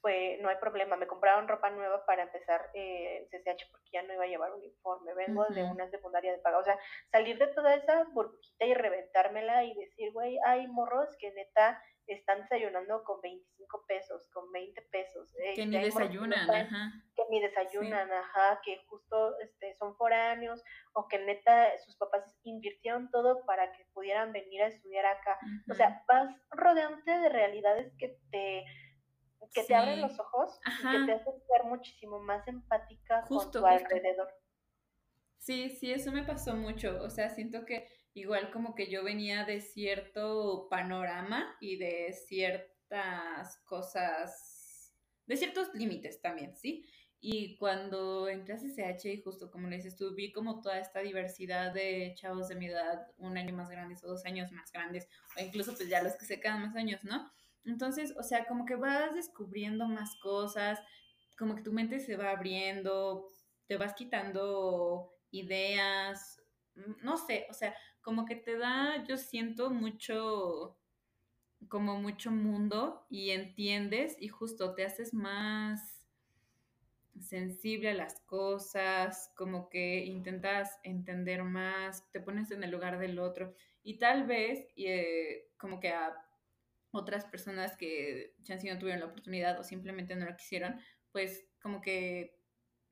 pues 0.00 0.40
no 0.40 0.48
hay 0.48 0.56
problema, 0.56 0.96
me 0.96 1.06
compraron 1.06 1.46
ropa 1.46 1.70
nueva 1.70 2.04
para 2.06 2.22
empezar 2.22 2.70
eh, 2.74 3.18
el 3.18 3.28
CCH 3.28 3.70
porque 3.70 3.90
ya 3.92 4.02
no 4.02 4.14
iba 4.14 4.24
a 4.24 4.28
llevar 4.28 4.52
uniforme, 4.52 5.14
vengo 5.14 5.44
de 5.46 5.62
una 5.64 5.88
secundaria 5.90 6.32
de 6.32 6.38
paga, 6.38 6.58
o 6.58 6.64
sea, 6.64 6.78
salir 7.10 7.38
de 7.38 7.48
toda 7.48 7.74
esa 7.74 8.04
burbujita 8.12 8.64
y 8.64 8.74
reventármela 8.74 9.64
y 9.64 9.74
decir, 9.74 10.12
güey, 10.12 10.38
hay 10.46 10.66
morros 10.68 11.14
que 11.18 11.30
neta 11.32 11.82
están 12.06 12.42
desayunando 12.42 13.04
con 13.04 13.20
25 13.20 13.84
pesos, 13.86 14.28
con 14.32 14.50
20 14.52 14.82
pesos. 14.90 15.32
que 15.32 15.50
este, 15.50 15.66
ni 15.66 15.78
desayunan, 15.78 16.50
ajá. 16.50 16.92
Que 17.14 17.22
ni 17.30 17.40
desayunan, 17.40 18.10
ajá, 18.10 18.60
que 18.64 18.82
justo 18.86 19.38
este, 19.40 19.74
son 19.76 19.96
foráneos 19.96 20.62
o 20.92 21.06
que 21.08 21.18
neta 21.18 21.78
sus 21.78 21.96
papás 21.96 22.24
invirtieron 22.42 23.10
todo 23.10 23.44
para 23.46 23.72
que 23.72 23.84
pudieran 23.92 24.32
venir 24.32 24.62
a 24.62 24.68
estudiar 24.68 25.06
acá. 25.06 25.38
O 25.70 25.74
sea, 25.74 26.04
vas 26.08 26.34
rodeante 26.50 27.10
de 27.10 27.28
realidades 27.28 27.92
que 27.98 28.18
te 28.30 28.64
que 29.52 29.64
te 29.64 29.74
abren 29.74 30.00
los 30.00 30.18
ojos 30.20 30.60
y 30.66 30.90
que 30.90 31.06
te 31.06 31.12
hacen 31.12 31.40
ser 31.40 31.64
muchísimo 31.64 32.20
más 32.20 32.46
empática 32.46 33.24
con 33.26 33.50
tu 33.50 33.64
alrededor. 33.66 34.28
Sí, 35.38 35.70
sí, 35.70 35.90
eso 35.90 36.12
me 36.12 36.22
pasó 36.22 36.54
mucho. 36.54 37.02
O 37.02 37.10
sea, 37.10 37.30
siento 37.30 37.64
que 37.64 37.88
igual 38.14 38.50
como 38.50 38.74
que 38.74 38.90
yo 38.90 39.04
venía 39.04 39.44
de 39.44 39.60
cierto 39.60 40.66
panorama 40.68 41.56
y 41.60 41.76
de 41.76 42.12
ciertas 42.12 43.58
cosas, 43.64 44.94
de 45.26 45.36
ciertos 45.36 45.72
límites 45.74 46.20
también, 46.20 46.56
¿sí? 46.56 46.84
Y 47.22 47.58
cuando 47.58 48.28
entré 48.28 48.54
a 48.54 48.58
CCH, 48.58 49.04
y 49.06 49.22
justo 49.22 49.50
como 49.50 49.68
le 49.68 49.76
dices 49.76 49.94
tú, 49.94 50.14
vi 50.14 50.32
como 50.32 50.62
toda 50.62 50.78
esta 50.78 51.00
diversidad 51.00 51.72
de 51.72 52.14
chavos 52.16 52.48
de 52.48 52.56
mi 52.56 52.66
edad, 52.66 53.06
un 53.18 53.36
año 53.36 53.54
más 53.54 53.68
grandes 53.68 54.02
o 54.02 54.08
dos 54.08 54.24
años 54.24 54.50
más 54.52 54.72
grandes, 54.72 55.06
o 55.36 55.44
incluso 55.44 55.74
pues 55.74 55.88
ya 55.88 56.02
los 56.02 56.16
que 56.16 56.24
se 56.24 56.40
quedan 56.40 56.62
más 56.62 56.74
años, 56.76 57.04
¿no? 57.04 57.30
Entonces, 57.64 58.14
o 58.18 58.22
sea, 58.22 58.46
como 58.46 58.64
que 58.64 58.76
vas 58.76 59.14
descubriendo 59.14 59.86
más 59.86 60.16
cosas, 60.22 60.80
como 61.38 61.54
que 61.54 61.62
tu 61.62 61.72
mente 61.72 62.00
se 62.00 62.16
va 62.16 62.30
abriendo, 62.30 63.28
te 63.66 63.76
vas 63.76 63.92
quitando 63.94 65.12
ideas, 65.30 66.40
mm, 66.74 67.04
no 67.04 67.18
sé, 67.18 67.46
o 67.50 67.54
sea, 67.54 67.74
como 68.02 68.24
que 68.24 68.36
te 68.36 68.56
da, 68.56 69.04
yo 69.04 69.16
siento 69.16 69.70
mucho, 69.70 70.78
como 71.68 72.00
mucho 72.00 72.30
mundo 72.30 73.06
y 73.10 73.30
entiendes 73.30 74.16
y 74.20 74.28
justo 74.28 74.74
te 74.74 74.84
haces 74.84 75.12
más 75.14 76.00
sensible 77.20 77.90
a 77.90 77.94
las 77.94 78.20
cosas, 78.20 79.32
como 79.36 79.68
que 79.68 80.04
intentas 80.04 80.78
entender 80.82 81.42
más, 81.42 82.10
te 82.12 82.20
pones 82.20 82.50
en 82.50 82.64
el 82.64 82.70
lugar 82.70 82.98
del 82.98 83.18
otro 83.18 83.54
y 83.82 83.98
tal 83.98 84.26
vez 84.26 84.68
eh, 84.76 85.50
como 85.58 85.80
que 85.80 85.90
a 85.90 86.14
otras 86.92 87.24
personas 87.26 87.76
que 87.76 88.34
si 88.44 88.68
no 88.68 88.78
tuvieron 88.78 89.00
la 89.00 89.06
oportunidad 89.06 89.58
o 89.58 89.64
simplemente 89.64 90.16
no 90.16 90.26
lo 90.26 90.36
quisieron, 90.36 90.80
pues 91.12 91.46
como 91.62 91.80
que 91.80 92.40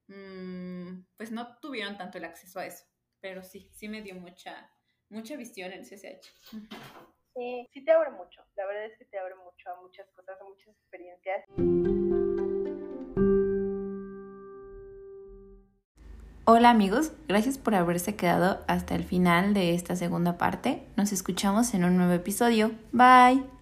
mm, 0.08 1.00
pues 1.16 1.32
no 1.32 1.58
tuvieron 1.58 1.96
tanto 1.96 2.18
el 2.18 2.24
acceso 2.24 2.60
a 2.60 2.66
eso. 2.66 2.84
Pero 3.20 3.42
sí, 3.42 3.68
sí 3.72 3.88
me 3.88 4.02
dio 4.02 4.14
mucha, 4.14 4.70
mucha 5.10 5.36
visión 5.36 5.72
en 5.72 5.82
CCH. 5.82 6.24
Sí, 7.34 7.68
sí 7.72 7.84
te 7.84 7.92
abre 7.92 8.10
mucho. 8.10 8.42
La 8.56 8.66
verdad 8.66 8.86
es 8.86 8.98
que 8.98 9.04
te 9.04 9.18
abre 9.18 9.34
mucho 9.36 9.70
a 9.70 9.80
muchas 9.80 10.08
cosas, 10.10 10.40
a 10.40 10.44
muchas 10.44 10.68
experiencias. 10.68 11.44
Hola 16.44 16.70
amigos, 16.70 17.12
gracias 17.28 17.58
por 17.58 17.74
haberse 17.74 18.16
quedado 18.16 18.64
hasta 18.66 18.94
el 18.94 19.04
final 19.04 19.52
de 19.52 19.74
esta 19.74 19.96
segunda 19.96 20.38
parte. 20.38 20.82
Nos 20.96 21.12
escuchamos 21.12 21.74
en 21.74 21.84
un 21.84 21.98
nuevo 21.98 22.14
episodio. 22.14 22.72
Bye. 22.90 23.57